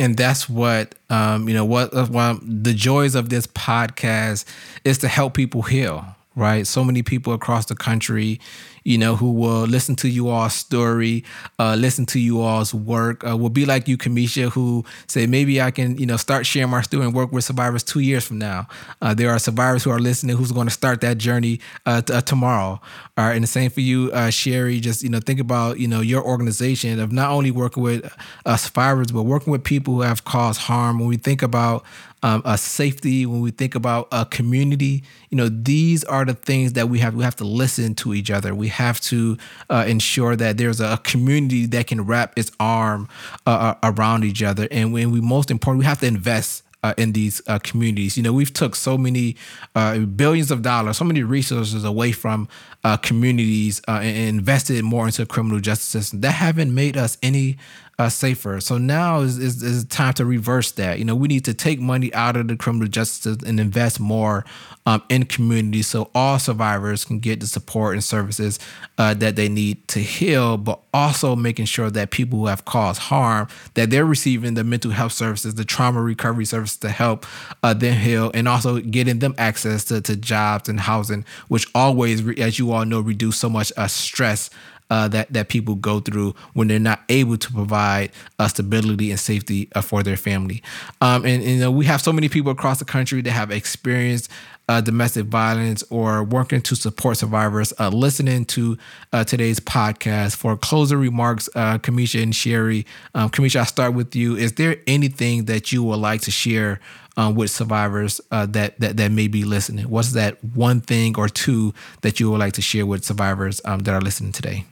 and 0.00 0.16
that's 0.16 0.48
what 0.48 0.94
um, 1.10 1.48
you 1.48 1.54
know 1.54 1.64
what, 1.64 1.92
what 2.10 2.40
the 2.42 2.72
joys 2.72 3.14
of 3.14 3.28
this 3.28 3.46
podcast 3.46 4.44
is 4.82 4.98
to 4.98 5.08
help 5.08 5.34
people 5.34 5.62
heal 5.62 6.16
right 6.40 6.66
so 6.66 6.82
many 6.82 7.02
people 7.02 7.32
across 7.32 7.66
the 7.66 7.76
country 7.76 8.40
you 8.84 8.98
know, 8.98 9.16
who 9.16 9.32
will 9.32 9.62
listen 9.62 9.94
to 9.96 10.08
you 10.08 10.28
all's 10.28 10.54
story, 10.54 11.24
uh, 11.58 11.74
listen 11.78 12.06
to 12.06 12.20
you 12.20 12.40
all's 12.40 12.72
work, 12.72 13.26
uh, 13.26 13.36
will 13.36 13.50
be 13.50 13.66
like 13.66 13.88
you, 13.88 13.98
Kamisha, 13.98 14.50
who 14.50 14.84
say, 15.06 15.26
maybe 15.26 15.60
I 15.60 15.70
can, 15.70 15.96
you 15.98 16.06
know, 16.06 16.16
start 16.16 16.46
sharing 16.46 16.70
my 16.70 16.82
story 16.82 17.04
and 17.04 17.14
work 17.14 17.32
with 17.32 17.44
survivors 17.44 17.82
two 17.82 18.00
years 18.00 18.26
from 18.26 18.38
now. 18.38 18.66
Uh, 19.02 19.14
there 19.14 19.30
are 19.30 19.38
survivors 19.38 19.84
who 19.84 19.90
are 19.90 19.98
listening 19.98 20.36
who's 20.36 20.52
going 20.52 20.66
to 20.66 20.72
start 20.72 21.00
that 21.02 21.18
journey 21.18 21.60
uh, 21.86 22.02
t- 22.02 22.12
uh, 22.12 22.20
tomorrow. 22.22 22.80
All 23.18 23.26
right. 23.26 23.34
And 23.34 23.42
the 23.42 23.48
same 23.48 23.70
for 23.70 23.80
you, 23.80 24.10
uh, 24.12 24.30
Sherry, 24.30 24.80
just, 24.80 25.02
you 25.02 25.10
know, 25.10 25.20
think 25.20 25.40
about, 25.40 25.78
you 25.78 25.88
know, 25.88 26.00
your 26.00 26.24
organization 26.24 26.98
of 27.00 27.12
not 27.12 27.30
only 27.30 27.50
working 27.50 27.82
with 27.82 28.10
survivors, 28.56 29.08
but 29.12 29.22
working 29.22 29.50
with 29.50 29.62
people 29.62 29.94
who 29.94 30.00
have 30.02 30.24
caused 30.24 30.62
harm. 30.62 30.98
When 30.98 31.08
we 31.08 31.16
think 31.16 31.42
about 31.42 31.84
um, 32.22 32.42
a 32.44 32.58
safety, 32.58 33.26
when 33.26 33.40
we 33.40 33.50
think 33.50 33.74
about 33.74 34.08
a 34.12 34.26
community, 34.26 35.02
you 35.30 35.36
know, 35.36 35.48
these 35.48 36.04
are 36.04 36.24
the 36.24 36.34
things 36.34 36.74
that 36.74 36.88
we 36.88 36.98
have. 36.98 37.14
We 37.14 37.24
have 37.24 37.36
to 37.36 37.44
listen 37.44 37.94
to 37.96 38.14
each 38.14 38.30
other. 38.30 38.54
We 38.54 38.68
have 38.68 39.00
to 39.02 39.38
uh, 39.68 39.84
ensure 39.86 40.36
that 40.36 40.58
there's 40.58 40.80
a 40.80 40.98
community 40.98 41.66
that 41.66 41.86
can 41.86 42.02
wrap 42.02 42.38
its 42.38 42.50
arm 42.60 43.08
uh, 43.46 43.74
uh, 43.82 43.92
around 43.92 44.24
each 44.24 44.42
other. 44.42 44.68
And 44.70 44.92
when 44.92 45.10
we 45.10 45.20
most 45.20 45.50
important, 45.50 45.80
we 45.80 45.84
have 45.86 46.00
to 46.00 46.06
invest 46.06 46.64
uh, 46.82 46.94
in 46.96 47.12
these 47.12 47.42
uh, 47.46 47.58
communities. 47.58 48.16
You 48.16 48.22
know, 48.22 48.32
we've 48.32 48.52
took 48.52 48.74
so 48.74 48.96
many 48.96 49.36
uh, 49.74 49.98
billions 49.98 50.50
of 50.50 50.62
dollars, 50.62 50.96
so 50.96 51.04
many 51.04 51.22
resources 51.22 51.84
away 51.84 52.12
from 52.12 52.48
uh, 52.84 52.96
communities 52.96 53.82
and 53.86 54.38
invested 54.38 54.82
more 54.84 55.06
into 55.06 55.26
criminal 55.26 55.60
justice 55.60 55.88
system 55.88 56.22
that 56.22 56.32
haven't 56.32 56.74
made 56.74 56.96
us 56.96 57.18
any 57.22 57.58
uh, 58.00 58.08
safer. 58.08 58.60
So 58.60 58.78
now 58.78 59.20
is, 59.20 59.36
is, 59.36 59.62
is 59.62 59.84
time 59.84 60.14
to 60.14 60.24
reverse 60.24 60.72
that. 60.72 60.98
You 60.98 61.04
know, 61.04 61.14
we 61.14 61.28
need 61.28 61.44
to 61.44 61.52
take 61.52 61.78
money 61.78 62.12
out 62.14 62.34
of 62.34 62.48
the 62.48 62.56
criminal 62.56 62.88
justice 62.88 63.36
and 63.44 63.60
invest 63.60 64.00
more 64.00 64.46
um, 64.86 65.02
in 65.10 65.26
communities 65.26 65.88
so 65.88 66.10
all 66.14 66.38
survivors 66.38 67.04
can 67.04 67.18
get 67.18 67.40
the 67.40 67.46
support 67.46 67.92
and 67.92 68.02
services 68.02 68.58
uh, 68.96 69.12
that 69.12 69.36
they 69.36 69.50
need 69.50 69.86
to 69.88 69.98
heal, 69.98 70.56
but 70.56 70.80
also 70.94 71.36
making 71.36 71.66
sure 71.66 71.90
that 71.90 72.10
people 72.10 72.38
who 72.38 72.46
have 72.46 72.64
caused 72.64 73.02
harm 73.02 73.46
that 73.74 73.90
they're 73.90 74.06
receiving 74.06 74.54
the 74.54 74.64
mental 74.64 74.92
health 74.92 75.12
services, 75.12 75.56
the 75.56 75.64
trauma 75.66 76.00
recovery 76.00 76.46
services 76.46 76.78
to 76.78 76.88
help 76.88 77.26
uh, 77.62 77.74
them 77.74 77.98
heal, 77.98 78.30
and 78.32 78.48
also 78.48 78.80
getting 78.80 79.18
them 79.18 79.34
access 79.36 79.84
to, 79.84 80.00
to 80.00 80.16
jobs 80.16 80.70
and 80.70 80.80
housing, 80.80 81.22
which 81.48 81.66
always, 81.74 82.26
as 82.38 82.58
you 82.58 82.72
all 82.72 82.86
know, 82.86 83.00
reduce 83.00 83.36
so 83.36 83.50
much 83.50 83.70
uh, 83.76 83.86
stress 83.86 84.48
uh, 84.90 85.08
that 85.08 85.32
that 85.32 85.48
people 85.48 85.74
go 85.76 86.00
through 86.00 86.34
when 86.52 86.68
they're 86.68 86.78
not 86.78 87.00
able 87.08 87.36
to 87.36 87.52
provide 87.52 88.10
uh, 88.38 88.48
stability 88.48 89.10
and 89.10 89.20
safety 89.20 89.68
uh, 89.74 89.80
for 89.80 90.02
their 90.02 90.16
family. 90.16 90.62
Um, 91.00 91.24
and, 91.24 91.42
and, 91.42 91.52
you 91.52 91.60
know, 91.60 91.70
we 91.70 91.86
have 91.86 92.00
so 92.00 92.12
many 92.12 92.28
people 92.28 92.52
across 92.52 92.78
the 92.78 92.84
country 92.84 93.22
that 93.22 93.30
have 93.30 93.50
experienced 93.50 94.30
uh, 94.68 94.80
domestic 94.80 95.26
violence 95.26 95.82
or 95.90 96.22
working 96.22 96.60
to 96.62 96.76
support 96.76 97.16
survivors. 97.16 97.72
Uh, 97.78 97.88
listening 97.88 98.44
to 98.44 98.78
uh, 99.12 99.24
today's 99.24 99.58
podcast 99.58 100.36
for 100.36 100.56
closing 100.56 100.98
remarks, 100.98 101.48
Kamisha 101.54 102.22
and 102.22 102.34
Sherry. 102.34 102.86
Um, 103.14 103.30
Kamisha, 103.30 103.60
I'll 103.60 103.66
start 103.66 103.94
with 103.94 104.14
you. 104.14 104.36
Is 104.36 104.52
there 104.52 104.76
anything 104.86 105.46
that 105.46 105.72
you 105.72 105.82
would 105.84 105.98
like 105.98 106.20
to 106.22 106.30
share? 106.30 106.80
Uh, 107.16 107.28
with 107.28 107.50
survivors 107.50 108.20
uh, 108.30 108.46
that, 108.46 108.78
that 108.80 108.96
that 108.96 109.10
may 109.10 109.26
be 109.28 109.44
listening? 109.44 109.84
What's 109.90 110.12
that 110.12 110.42
one 110.54 110.80
thing 110.80 111.18
or 111.18 111.28
two 111.28 111.74
that 112.00 112.18
you 112.18 112.30
would 112.30 112.38
like 112.38 112.54
to 112.54 112.62
share 112.62 112.86
with 112.86 113.04
survivors 113.04 113.60
um, 113.66 113.80
that 113.80 113.92
are 113.92 114.00
listening 114.00 114.32
today? 114.32 114.64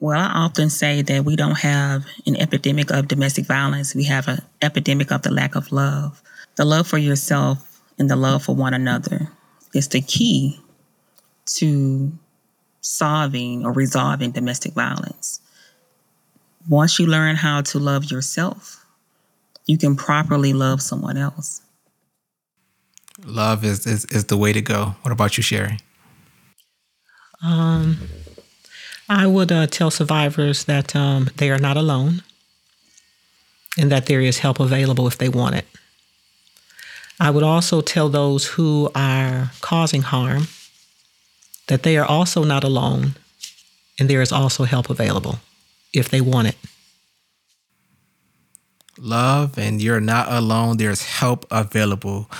Well, 0.00 0.18
I 0.18 0.44
often 0.44 0.70
say 0.70 1.02
that 1.02 1.26
we 1.26 1.36
don't 1.36 1.58
have 1.58 2.06
an 2.26 2.34
epidemic 2.36 2.90
of 2.90 3.06
domestic 3.06 3.44
violence. 3.44 3.94
We 3.94 4.04
have 4.04 4.28
an 4.28 4.40
epidemic 4.62 5.12
of 5.12 5.22
the 5.22 5.30
lack 5.30 5.54
of 5.54 5.70
love. 5.72 6.22
The 6.56 6.64
love 6.64 6.86
for 6.86 6.96
yourself 6.96 7.82
and 7.98 8.08
the 8.08 8.16
love 8.16 8.44
for 8.44 8.54
one 8.54 8.72
another 8.72 9.28
is 9.74 9.88
the 9.88 10.00
key 10.00 10.58
to 11.56 12.12
solving 12.80 13.66
or 13.66 13.72
resolving 13.72 14.30
domestic 14.30 14.72
violence. 14.72 15.42
Once 16.66 16.98
you 16.98 17.06
learn 17.06 17.36
how 17.36 17.60
to 17.60 17.78
love 17.78 18.10
yourself, 18.10 18.86
you 19.66 19.76
can 19.76 19.96
properly 19.96 20.54
love 20.54 20.80
someone 20.80 21.18
else. 21.18 21.60
Love 23.24 23.64
is, 23.64 23.86
is, 23.86 24.06
is 24.06 24.24
the 24.26 24.36
way 24.36 24.52
to 24.54 24.62
go. 24.62 24.94
What 25.02 25.12
about 25.12 25.36
you, 25.36 25.42
Sherry? 25.42 25.78
Um, 27.42 27.98
I 29.10 29.26
would 29.26 29.50
uh, 29.50 29.66
tell 29.66 29.90
survivors 29.90 30.64
that 30.66 30.94
um, 30.94 31.30
they 31.36 31.50
are 31.50 31.58
not 31.58 31.76
alone 31.76 32.22
and 33.76 33.90
that 33.90 34.06
there 34.06 34.20
is 34.20 34.38
help 34.38 34.60
available 34.60 35.08
if 35.08 35.18
they 35.18 35.28
want 35.28 35.56
it. 35.56 35.66
I 37.18 37.30
would 37.30 37.42
also 37.42 37.80
tell 37.80 38.08
those 38.08 38.46
who 38.46 38.88
are 38.94 39.50
causing 39.62 40.02
harm 40.02 40.46
that 41.66 41.82
they 41.82 41.96
are 41.96 42.06
also 42.06 42.44
not 42.44 42.62
alone 42.62 43.16
and 43.98 44.08
there 44.08 44.22
is 44.22 44.30
also 44.30 44.62
help 44.62 44.88
available 44.88 45.40
if 45.92 46.08
they 46.08 46.20
want 46.20 46.46
it. 46.46 46.56
Love, 48.96 49.58
and 49.58 49.82
you're 49.82 50.00
not 50.00 50.30
alone. 50.30 50.76
There's 50.76 51.02
help 51.02 51.46
available 51.50 52.30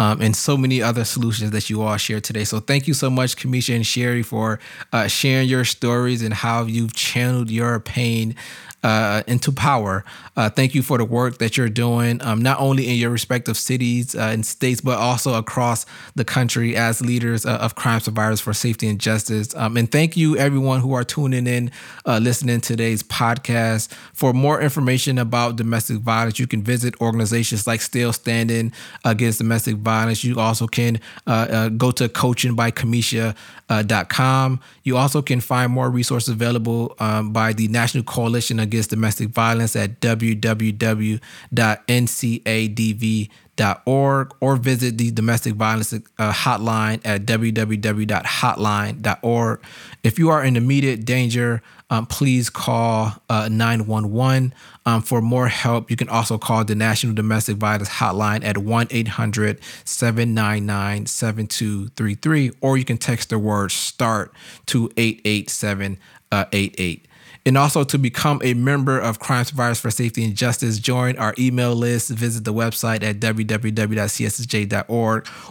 um, 0.00 0.22
and 0.22 0.34
so 0.34 0.56
many 0.56 0.82
other 0.82 1.04
solutions 1.04 1.50
that 1.50 1.68
you 1.68 1.82
all 1.82 1.96
shared 1.98 2.24
today. 2.24 2.44
So 2.44 2.58
thank 2.58 2.88
you 2.88 2.94
so 2.94 3.10
much, 3.10 3.36
Kamisha 3.36 3.76
and 3.76 3.86
Sherry, 3.86 4.22
for 4.22 4.58
uh, 4.94 5.06
sharing 5.08 5.46
your 5.46 5.64
stories 5.64 6.22
and 6.22 6.32
how 6.32 6.64
you've 6.64 6.94
channeled 6.94 7.50
your 7.50 7.78
pain 7.78 8.34
uh, 8.82 9.22
into 9.26 9.52
power. 9.52 10.04
Uh, 10.36 10.48
thank 10.48 10.74
you 10.74 10.82
for 10.82 10.98
the 10.98 11.04
work 11.04 11.38
that 11.38 11.56
you're 11.56 11.68
doing, 11.68 12.20
um, 12.22 12.42
not 12.42 12.58
only 12.60 12.88
in 12.88 12.96
your 12.96 13.10
respective 13.10 13.56
cities 13.56 14.14
uh, 14.14 14.30
and 14.32 14.46
states, 14.46 14.80
but 14.80 14.98
also 14.98 15.34
across 15.34 15.84
the 16.14 16.24
country 16.24 16.76
as 16.76 17.02
leaders 17.02 17.44
uh, 17.44 17.58
of 17.58 17.74
crime 17.74 17.98
survivors 18.00 18.40
for 18.40 18.54
safety 18.54 18.88
and 18.88 18.98
justice. 18.98 19.54
Um, 19.54 19.76
and 19.76 19.90
thank 19.90 20.16
you, 20.16 20.36
everyone 20.36 20.80
who 20.80 20.94
are 20.94 21.04
tuning 21.04 21.46
in, 21.46 21.70
uh, 22.06 22.18
listening 22.22 22.60
to 22.62 22.68
today's 22.68 23.02
podcast. 23.02 23.92
For 24.14 24.32
more 24.32 24.60
information 24.60 25.18
about 25.18 25.56
domestic 25.56 25.98
violence, 25.98 26.38
you 26.38 26.46
can 26.46 26.62
visit 26.62 26.98
organizations 27.00 27.66
like 27.66 27.80
Still 27.80 28.12
Standing 28.12 28.72
Against 29.04 29.38
Domestic 29.38 29.76
Violence. 29.76 30.22
You 30.24 30.40
also 30.40 30.66
can 30.66 31.00
uh, 31.26 31.68
go 31.70 31.90
to 31.90 32.08
coachingbykamisha.com. 32.08 34.60
you 34.84 34.96
also 34.96 35.22
can 35.22 35.40
find 35.40 35.72
more 35.72 35.90
resources 35.90 36.28
available 36.30 36.94
um, 36.98 37.32
by 37.32 37.52
the 37.52 37.68
National 37.68 38.04
Coalition 38.04 38.58
Against 38.70 38.90
Domestic 38.90 39.30
Violence 39.30 39.74
at 39.74 40.00
www.ncadv.org 40.00 41.20
or 44.40 44.56
visit 44.56 44.96
the 44.96 45.10
domestic 45.10 45.54
violence 45.54 45.92
uh, 45.92 46.32
hotline 46.32 47.00
at 47.04 47.26
www.hotline.org. 47.26 49.60
If 50.04 50.20
you 50.20 50.30
are 50.30 50.44
in 50.44 50.56
immediate 50.56 51.04
danger, 51.04 51.62
um, 51.90 52.06
please 52.06 52.48
call 52.48 53.14
uh, 53.28 53.48
911 53.50 54.54
um, 54.86 55.02
for 55.02 55.20
more 55.20 55.48
help. 55.48 55.90
You 55.90 55.96
can 55.96 56.08
also 56.08 56.38
call 56.38 56.64
the 56.64 56.76
National 56.76 57.12
Domestic 57.12 57.56
Violence 57.56 57.88
Hotline 57.88 58.44
at 58.44 58.56
1 58.56 58.86
800 58.88 59.58
799 59.84 61.06
7233, 61.06 62.52
or 62.60 62.78
you 62.78 62.84
can 62.84 62.98
text 62.98 63.30
the 63.30 63.38
word 63.40 63.72
START 63.72 64.32
to 64.66 64.92
88788. 64.96 67.08
And 67.50 67.58
also 67.58 67.82
to 67.82 67.98
become 67.98 68.40
a 68.44 68.54
member 68.54 68.96
of 68.96 69.18
Crime 69.18 69.44
Survivors 69.44 69.80
for 69.80 69.90
Safety 69.90 70.22
and 70.22 70.36
Justice, 70.36 70.78
join 70.78 71.16
our 71.16 71.34
email 71.36 71.74
list, 71.74 72.10
visit 72.10 72.44
the 72.44 72.54
website 72.54 73.02
at 73.02 73.18
www.cssj.org, 73.18 73.68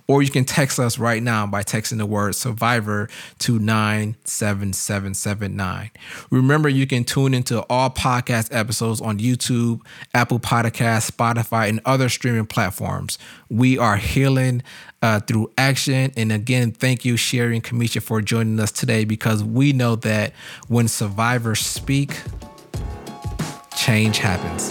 or 0.07 0.23
you 0.23 0.29
can 0.29 0.45
text 0.45 0.79
us 0.79 0.97
right 0.97 1.21
now 1.21 1.45
by 1.45 1.61
texting 1.61 1.97
the 1.97 2.05
word 2.05 2.35
survivor 2.35 3.09
to 3.39 3.59
97779. 3.59 5.91
Remember, 6.31 6.69
you 6.69 6.87
can 6.87 7.03
tune 7.03 7.33
into 7.33 7.63
all 7.63 7.89
podcast 7.89 8.55
episodes 8.55 9.01
on 9.01 9.19
YouTube, 9.19 9.81
Apple 10.13 10.39
Podcasts, 10.39 11.11
Spotify, 11.11 11.67
and 11.67 11.81
other 11.83 12.07
streaming 12.07 12.45
platforms. 12.45 13.19
We 13.49 13.77
are 13.77 13.97
healing 13.97 14.63
uh, 15.01 15.19
through 15.19 15.51
action. 15.57 16.11
And 16.17 16.31
again, 16.31 16.71
thank 16.71 17.05
you, 17.05 17.17
Sherry 17.17 17.55
and 17.55 17.63
Kamisha, 17.63 18.01
for 18.01 18.21
joining 18.21 18.59
us 18.59 18.71
today 18.71 19.05
because 19.05 19.43
we 19.43 19.73
know 19.73 19.95
that 19.97 20.33
when 20.67 20.87
survivors 20.87 21.59
speak, 21.59 22.21
change 23.75 24.17
happens. 24.17 24.69